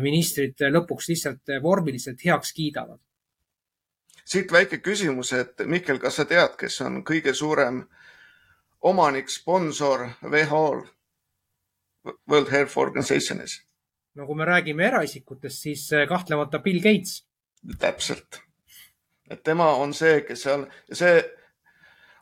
ministrid 0.00 0.62
lõpuks 0.70 1.08
lihtsalt 1.10 1.52
vormiliselt 1.62 2.22
heaks 2.24 2.52
kiidavad. 2.52 3.00
siit 4.24 4.52
väike 4.52 4.78
küsimus, 4.78 5.32
et 5.32 5.66
Mihkel, 5.66 5.98
kas 5.98 6.20
sa 6.20 6.24
tead, 6.24 6.54
kes 6.60 6.80
on 6.80 7.02
kõige 7.04 7.34
suurem 7.34 7.82
omanik, 8.80 9.28
sponsor 9.28 10.06
WHO-l? 10.22 10.86
World 12.30 12.52
Health 12.52 12.78
Organizationis. 12.78 13.62
no 14.14 14.26
kui 14.26 14.36
me 14.36 14.44
räägime 14.44 14.86
eraisikutest, 14.86 15.62
siis 15.62 15.92
eh, 15.92 16.08
kahtlemata 16.08 16.58
Bill 16.58 16.80
Gates. 16.80 17.24
täpselt, 17.78 18.40
et 19.30 19.42
tema 19.42 19.72
on 19.74 19.94
see, 19.94 20.20
kes 20.26 20.42
seal, 20.42 20.66
see 20.92 21.22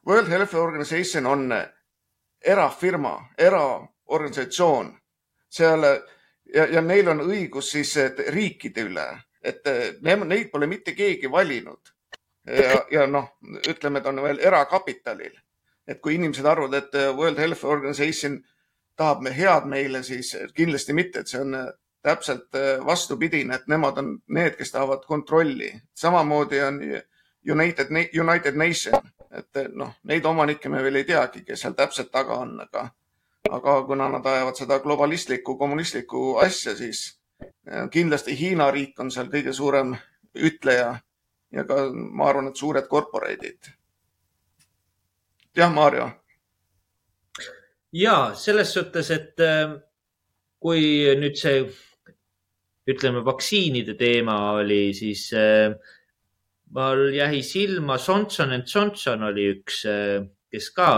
World 0.06 0.28
Health 0.28 0.54
Organization 0.54 1.26
on 1.26 1.48
erafirma, 2.44 3.16
eraorganisatsioon 3.38 4.92
seal 5.48 5.84
ja, 6.54 6.66
ja 6.66 6.82
neil 6.82 7.08
on 7.10 7.24
õigus 7.26 7.72
siis 7.74 7.96
riikide 8.32 8.86
üle, 8.86 9.06
et 9.42 9.66
ne, 10.02 10.16
neid 10.24 10.50
pole 10.52 10.68
mitte 10.70 10.94
keegi 10.94 11.30
valinud. 11.32 11.92
ja, 12.46 12.82
ja 12.90 13.06
noh, 13.10 13.32
ütleme, 13.66 14.00
ta 14.00 14.12
on 14.12 14.22
veel 14.22 14.38
erakapitalil, 14.38 15.34
et 15.86 16.00
kui 16.00 16.14
inimesed 16.14 16.46
arvavad, 16.46 16.74
et 16.78 16.94
World 17.16 17.38
Health 17.42 17.64
Organization 17.64 18.38
tahab 18.96 19.20
me 19.22 19.30
head 19.36 19.66
meile, 19.68 20.02
siis 20.02 20.36
kindlasti 20.54 20.92
mitte, 20.92 21.20
et 21.20 21.30
see 21.30 21.40
on 21.40 21.54
äh, 21.54 21.66
täpselt 22.02 22.54
äh, 22.54 22.84
vastupidine, 22.86 23.54
et 23.54 23.68
nemad 23.68 23.98
on 23.98 24.16
need, 24.28 24.56
kes 24.56 24.72
tahavad 24.72 25.04
kontrolli. 25.06 25.72
samamoodi 25.94 26.62
on 26.62 26.80
United, 27.50 27.92
United 28.20 28.56
Nation, 28.56 29.00
et 29.30 29.56
äh, 29.56 29.68
noh, 29.72 29.92
neid 30.04 30.24
omanikke 30.24 30.68
me 30.68 30.82
veel 30.82 31.02
ei 31.02 31.04
teagi, 31.04 31.44
kes 31.44 31.66
seal 31.66 31.76
täpselt 31.76 32.10
taga 32.12 32.40
on, 32.44 32.60
aga, 32.60 32.88
aga 33.50 33.82
kuna 33.86 34.08
nad 34.08 34.26
ajavad 34.26 34.56
seda 34.56 34.80
globalistlikku, 34.80 35.56
kommunistlikku 35.58 36.36
asja, 36.42 36.76
siis 36.76 37.20
kindlasti 37.92 38.32
Hiina 38.38 38.70
riik 38.70 39.00
on 39.00 39.10
seal 39.10 39.26
kõige 39.28 39.52
suurem 39.52 39.92
ütleja 40.34 40.94
ja 41.52 41.64
ka 41.68 41.88
ma 41.92 42.30
arvan, 42.30 42.48
et 42.48 42.56
suured 42.56 42.86
korporeidid. 42.88 43.72
jah, 45.56 45.72
Maarjo 45.72 46.10
ja 47.92 48.34
selles 48.34 48.72
suhtes, 48.74 49.10
et 49.10 49.40
äh, 49.42 49.76
kui 50.62 50.80
nüüd 51.20 51.36
see, 51.38 51.66
ütleme, 52.86 53.24
vaktsiinide 53.26 53.96
teema 53.98 54.36
oli, 54.60 54.94
siis 54.94 55.32
äh, 55.36 55.74
mul 56.74 57.12
jäi 57.14 57.42
silma 57.46 57.98
Johnson 57.98 58.52
and 58.56 58.66
Johnson 58.70 59.22
oli 59.30 59.44
üks, 59.56 59.84
äh, 59.90 60.26
kes 60.52 60.70
ka 60.74 60.90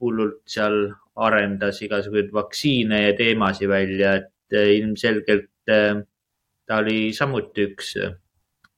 hullult 0.00 0.42
seal 0.50 0.92
arendas 1.16 1.82
igasuguseid 1.82 2.32
vaktsiine 2.34 3.02
ja 3.06 3.12
teemasid 3.16 3.68
välja, 3.70 4.14
et 4.20 4.52
ilmselgelt 4.52 5.50
ta 5.66 6.76
oli 6.82 7.12
samuti 7.16 7.64
üks 7.70 7.94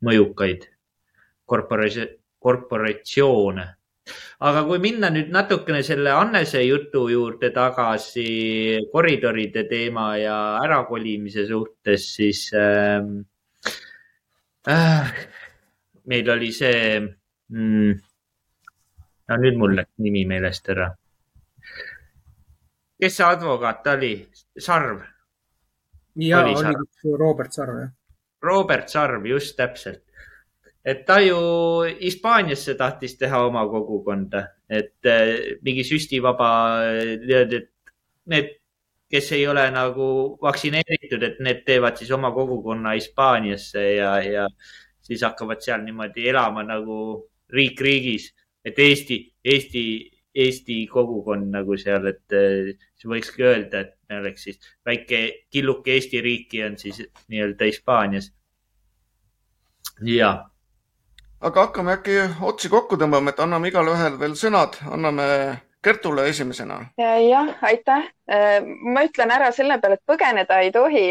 mõjukaid 0.06 0.62
korporatsioone 1.48 3.66
aga 4.48 4.62
kui 4.68 4.78
minna 4.82 5.10
nüüd 5.10 5.32
natukene 5.34 5.82
selle 5.86 6.12
Annese 6.14 6.62
jutu 6.64 7.08
juurde 7.12 7.50
tagasi 7.54 8.28
koridoride 8.92 9.64
teema 9.70 10.10
ja 10.20 10.36
ärakolimise 10.62 11.46
suhtes, 11.48 12.06
siis 12.16 12.44
äh, 12.54 13.02
äh, 14.68 15.12
meil 16.06 16.30
oli 16.30 16.52
see 16.52 17.00
mm,. 17.00 17.92
no 19.28 19.42
nüüd 19.44 19.60
mul 19.60 19.76
läks 19.80 19.94
nimi 20.04 20.24
meelest 20.28 20.68
ära. 20.74 20.90
kes 23.00 23.16
see 23.20 23.28
advokaat 23.28 23.86
oli? 23.94 24.12
Sarv? 24.58 25.02
ja 26.18 26.42
oli, 26.42 26.54
oli. 26.56 27.16
Robert 27.18 27.52
Sarv, 27.52 27.80
jah. 27.84 27.94
Robert 28.42 28.88
Sarv, 28.88 29.26
just 29.26 29.56
täpselt 29.58 30.07
et 30.88 31.04
ta 31.06 31.18
ju 31.20 31.38
Hispaaniasse 32.00 32.74
tahtis 32.78 33.16
teha 33.20 33.42
oma 33.46 33.66
kogukonda, 33.68 34.44
et 34.68 35.06
äh, 35.06 35.58
mingi 35.62 35.84
süstivaba, 35.84 36.50
et 36.96 37.68
need, 38.32 38.54
kes 39.12 39.32
ei 39.36 39.46
ole 39.48 39.66
nagu 39.72 40.08
vaktsineeritud, 40.42 41.24
et 41.24 41.40
need 41.44 41.64
teevad 41.66 42.00
siis 42.00 42.12
oma 42.16 42.32
kogukonna 42.32 42.96
Hispaaniasse 42.96 43.84
ja, 43.98 44.12
ja 44.24 44.46
siis 45.04 45.24
hakkavad 45.24 45.60
seal 45.64 45.84
niimoodi 45.84 46.28
elama 46.32 46.64
nagu 46.64 46.98
riik 47.52 47.80
riigis, 47.84 48.30
et 48.64 48.78
Eesti, 48.78 49.22
Eesti 49.44 49.84
Eesti 50.38 50.82
kogukond 50.86 51.48
nagu 51.50 51.76
seal, 51.80 52.04
et 52.12 52.34
siis 52.34 53.08
võikski 53.10 53.42
öelda, 53.42 53.80
et 53.80 53.94
me 54.08 54.20
oleks 54.20 54.44
siis 54.46 54.60
väike 54.86 55.22
killuke 55.50 55.96
Eesti 55.96 56.20
riiki 56.22 56.62
on 56.66 56.76
siis 56.78 57.00
nii-öelda 57.28 57.68
Hispaanias. 57.68 58.30
ja. 60.04 60.30
Aga 61.40 61.66
hakkame 61.66 61.94
äkki 61.98 62.18
otsi 62.42 62.70
kokku 62.72 62.98
tõmbama, 63.00 63.32
et 63.32 63.40
anname 63.40 63.70
igale 63.70 63.94
ühele 63.94 64.20
veel 64.20 64.36
sõnad, 64.38 64.78
anname 64.90 65.26
Kertule 65.82 66.24
esimesena. 66.28 66.80
jah, 67.22 67.52
aitäh. 67.62 68.08
Eh, 68.28 68.64
ma 68.66 69.04
ütlen 69.06 69.30
ära 69.30 69.52
selle 69.54 69.76
peale, 69.78 69.94
et 69.94 70.10
põgeneda 70.10 70.58
ei 70.60 70.72
tohi 70.74 71.04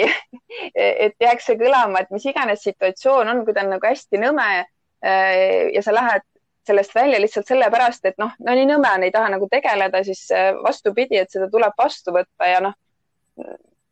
et 0.75 1.15
jääks 1.23 1.47
see 1.47 1.59
kõlama, 1.59 2.01
et 2.03 2.11
mis 2.11 2.25
iganes 2.27 2.65
situatsioon 2.67 3.31
on, 3.31 3.45
kui 3.45 3.55
ta 3.55 3.63
on 3.63 3.71
nagu 3.77 3.87
hästi 3.87 4.19
nõme 4.19 4.49
eh, 4.59 5.71
ja 5.73 5.83
sa 5.85 5.95
lähed 5.95 6.27
sellest 6.67 6.95
välja 6.95 7.21
lihtsalt 7.21 7.47
sellepärast, 7.47 8.05
et 8.05 8.19
noh, 8.19 8.33
no 8.43 8.55
nii 8.59 8.67
nõme 8.67 8.91
on, 8.91 9.05
ei 9.07 9.13
taha 9.15 9.31
nagu 9.37 9.47
tegeleda, 9.51 10.03
siis 10.03 10.25
äh, 10.35 10.51
vastupidi, 10.63 11.19
et 11.21 11.31
seda 11.31 11.47
tuleb 11.51 11.75
vastu 11.79 12.11
võtta 12.15 12.51
ja 12.51 12.59
noh, 12.67 12.75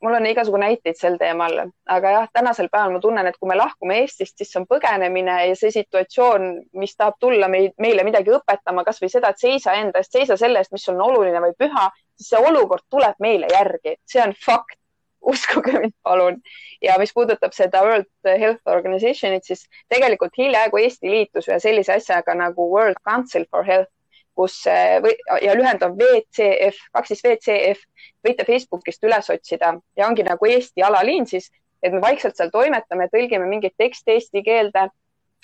mul 0.06 0.14
on 0.20 0.26
igasugu 0.30 0.60
näiteid 0.62 1.00
sel 1.00 1.18
teemal, 1.18 1.58
aga 1.90 2.14
jah, 2.14 2.28
tänasel 2.34 2.70
päeval 2.72 2.94
ma 2.94 3.02
tunnen, 3.02 3.28
et 3.28 3.38
kui 3.42 3.50
me 3.50 3.58
lahkume 3.58 3.98
Eestist, 4.04 4.38
siis 4.38 4.52
see 4.54 4.62
on 4.62 4.68
põgenemine 4.70 5.40
ja 5.50 5.58
see 5.58 5.74
situatsioon, 5.74 6.48
mis 6.82 6.96
tahab 6.96 7.18
tulla 7.20 7.50
meid, 7.52 7.74
meile 7.82 8.06
midagi 8.08 8.34
õpetama, 8.38 8.86
kasvõi 8.88 9.10
seda, 9.12 9.34
et 9.34 9.42
seisa 9.42 9.74
enda 9.82 10.02
eest, 10.02 10.14
seisa 10.14 10.38
selle 10.40 10.62
eest, 10.62 10.74
mis 10.76 10.88
on 10.94 11.02
oluline 11.02 11.42
või 11.48 11.56
püha, 11.58 11.90
siis 12.16 12.32
see 12.34 12.48
olukord 12.52 12.86
tuleb 12.94 13.18
meile 13.26 13.50
järgi, 13.52 13.98
see 14.06 14.22
on 14.24 14.36
fakt 14.46 14.78
uskuge 15.26 15.74
mind, 15.80 15.96
palun. 16.04 16.38
ja 16.82 17.00
mis 17.02 17.14
puudutab 17.14 17.54
seda 17.58 17.82
World 17.84 18.10
Health 18.26 18.62
Organization'it, 18.70 19.44
siis 19.48 19.66
tegelikult 19.90 20.38
hiljaaegu 20.38 20.84
Eesti 20.84 21.12
liitus 21.12 21.50
ühe 21.50 21.60
sellise 21.64 21.98
asjaga 21.98 22.36
nagu 22.38 22.70
World 22.72 23.02
Council 23.10 23.48
for 23.50 23.66
Health, 23.66 23.90
kus 24.36 24.58
või, 25.04 25.14
ja 25.42 25.56
lühend 25.56 25.84
on 25.86 25.96
WCF, 26.00 26.82
kaks 26.94 27.14
siis 27.14 27.24
WCF, 27.24 27.86
võite 28.26 28.46
Facebookist 28.48 29.04
üles 29.08 29.30
otsida 29.32 29.74
ja 29.98 30.08
ongi 30.08 30.26
nagu 30.28 30.50
Eesti 30.50 30.84
alaliin 30.84 31.28
siis, 31.30 31.50
et 31.84 31.94
me 31.94 32.02
vaikselt 32.04 32.38
seal 32.38 32.52
toimetame, 32.54 33.10
tõlgime 33.14 33.48
mingeid 33.50 33.76
tekste 33.78 34.16
eesti 34.16 34.44
keelde 34.44 34.88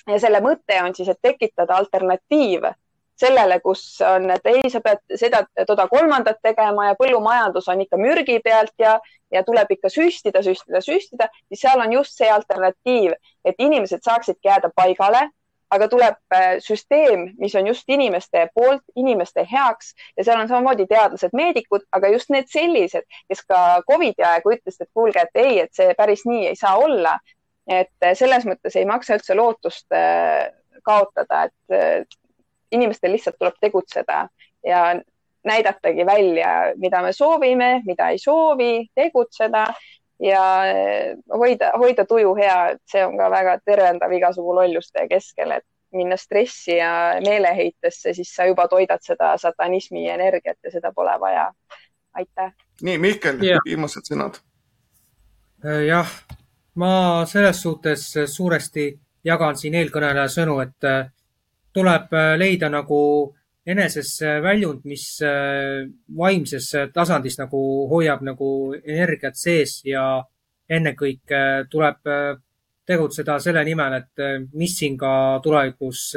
ja 0.08 0.20
selle 0.20 0.42
mõte 0.44 0.78
on 0.84 0.96
siis, 0.98 1.12
et 1.12 1.22
tekitada 1.22 1.78
alternatiiv 1.78 2.72
sellele, 3.22 3.60
kus 3.62 3.84
on, 4.06 4.30
et 4.34 4.48
ei, 4.50 4.70
sa 4.74 4.82
pead 4.84 5.02
seda, 5.20 5.44
toda 5.68 5.86
kolmandat 5.92 6.40
tegema 6.44 6.90
ja 6.90 6.98
põllumajandus 7.00 7.68
on 7.70 7.84
ikka 7.84 8.00
mürgi 8.02 8.40
pealt 8.44 8.74
ja, 8.82 8.96
ja 9.34 9.44
tuleb 9.48 9.76
ikka 9.76 9.92
süstida, 9.94 10.42
süstida, 10.46 10.82
süstida, 10.82 11.28
siis 11.52 11.62
seal 11.62 11.84
on 11.84 11.94
just 12.00 12.18
see 12.18 12.30
alternatiiv, 12.32 13.14
et 13.46 13.62
inimesed 13.62 14.02
saaksidki 14.08 14.50
jääda 14.50 14.72
paigale, 14.76 15.28
aga 15.72 15.88
tuleb 15.88 16.18
äh, 16.36 16.58
süsteem, 16.60 17.30
mis 17.40 17.56
on 17.56 17.68
just 17.68 17.90
inimeste 17.90 18.48
poolt, 18.56 18.84
inimeste 18.96 19.46
heaks 19.52 19.94
ja 20.18 20.26
seal 20.26 20.42
on 20.42 20.50
samamoodi 20.50 20.88
teadlased, 20.90 21.36
meedikud, 21.38 21.86
aga 21.96 22.12
just 22.12 22.32
need 22.34 22.50
sellised, 22.52 23.08
kes 23.32 23.46
ka 23.48 23.62
Covidi 23.88 24.26
aegu 24.28 24.56
ütlesid, 24.56 24.88
et 24.88 24.92
kuulge, 24.94 25.24
et 25.24 25.44
ei, 25.44 25.60
et 25.64 25.72
see 25.76 25.94
päris 25.98 26.26
nii 26.28 26.50
ei 26.52 26.60
saa 26.60 26.76
olla. 26.80 27.20
et 27.72 28.04
äh, 28.04 28.16
selles 28.18 28.44
mõttes 28.50 28.76
ei 28.76 28.88
maksa 28.90 29.16
üldse 29.16 29.36
lootust 29.38 29.94
äh, 29.96 30.50
kaotada, 30.84 31.44
et 31.46 32.16
inimestel 32.74 33.12
lihtsalt 33.14 33.38
tuleb 33.38 33.60
tegutseda 33.62 34.24
ja 34.66 34.80
näidatagi 35.46 36.06
välja, 36.06 36.74
mida 36.76 37.02
me 37.06 37.14
soovime, 37.14 37.82
mida 37.86 38.10
ei 38.10 38.18
soovi, 38.18 38.88
tegutseda 38.96 39.68
ja 40.22 40.44
hoida, 41.34 41.72
hoida 41.82 42.06
tuju 42.06 42.36
hea, 42.38 42.58
et 42.76 42.82
see 42.92 43.04
on 43.06 43.18
ka 43.18 43.30
väga 43.34 43.58
tervendav 43.66 44.12
igasugu 44.14 44.56
lolluste 44.56 45.08
keskel, 45.10 45.56
et 45.58 45.66
minna 45.98 46.18
stressi 46.18 46.78
ja 46.78 46.92
meeleheitesse, 47.26 48.14
siis 48.14 48.36
sa 48.36 48.46
juba 48.48 48.68
toidad 48.72 49.02
seda 49.04 49.34
satanismi 49.38 50.08
energiat 50.10 50.58
ja 50.64 50.72
seda 50.72 50.94
pole 50.96 51.18
vaja. 51.20 51.52
aitäh. 52.14 52.54
nii, 52.82 52.98
Mihkel, 52.98 53.40
viimased 53.66 54.08
sõnad. 54.12 54.40
jah, 55.88 56.12
ma 56.76 57.26
selles 57.26 57.62
suhtes 57.62 58.14
suuresti 58.26 58.94
jagan 59.24 59.56
siin 59.56 59.76
eelkõneleja 59.76 60.28
sõnu, 60.28 60.60
et 60.62 61.12
tuleb 61.74 62.14
äh, 62.14 62.34
leida 62.40 62.70
nagu 62.70 63.02
eneses 63.66 64.16
väljund, 64.44 64.86
mis 64.90 65.06
äh, 65.26 65.88
vaimses 66.18 66.72
tasandis 66.94 67.38
nagu 67.40 67.62
hoiab 67.92 68.24
nagu 68.26 68.74
energiat 68.82 69.38
sees 69.38 69.82
ja 69.86 70.24
ennekõike 70.70 71.68
tuleb 71.70 72.08
äh, 72.10 72.40
tegutseda 72.86 73.38
selle 73.40 73.64
nimel, 73.64 73.94
et 74.02 74.48
mis 74.58 74.74
siin 74.76 74.98
ka 75.00 75.40
tulevikus 75.44 76.16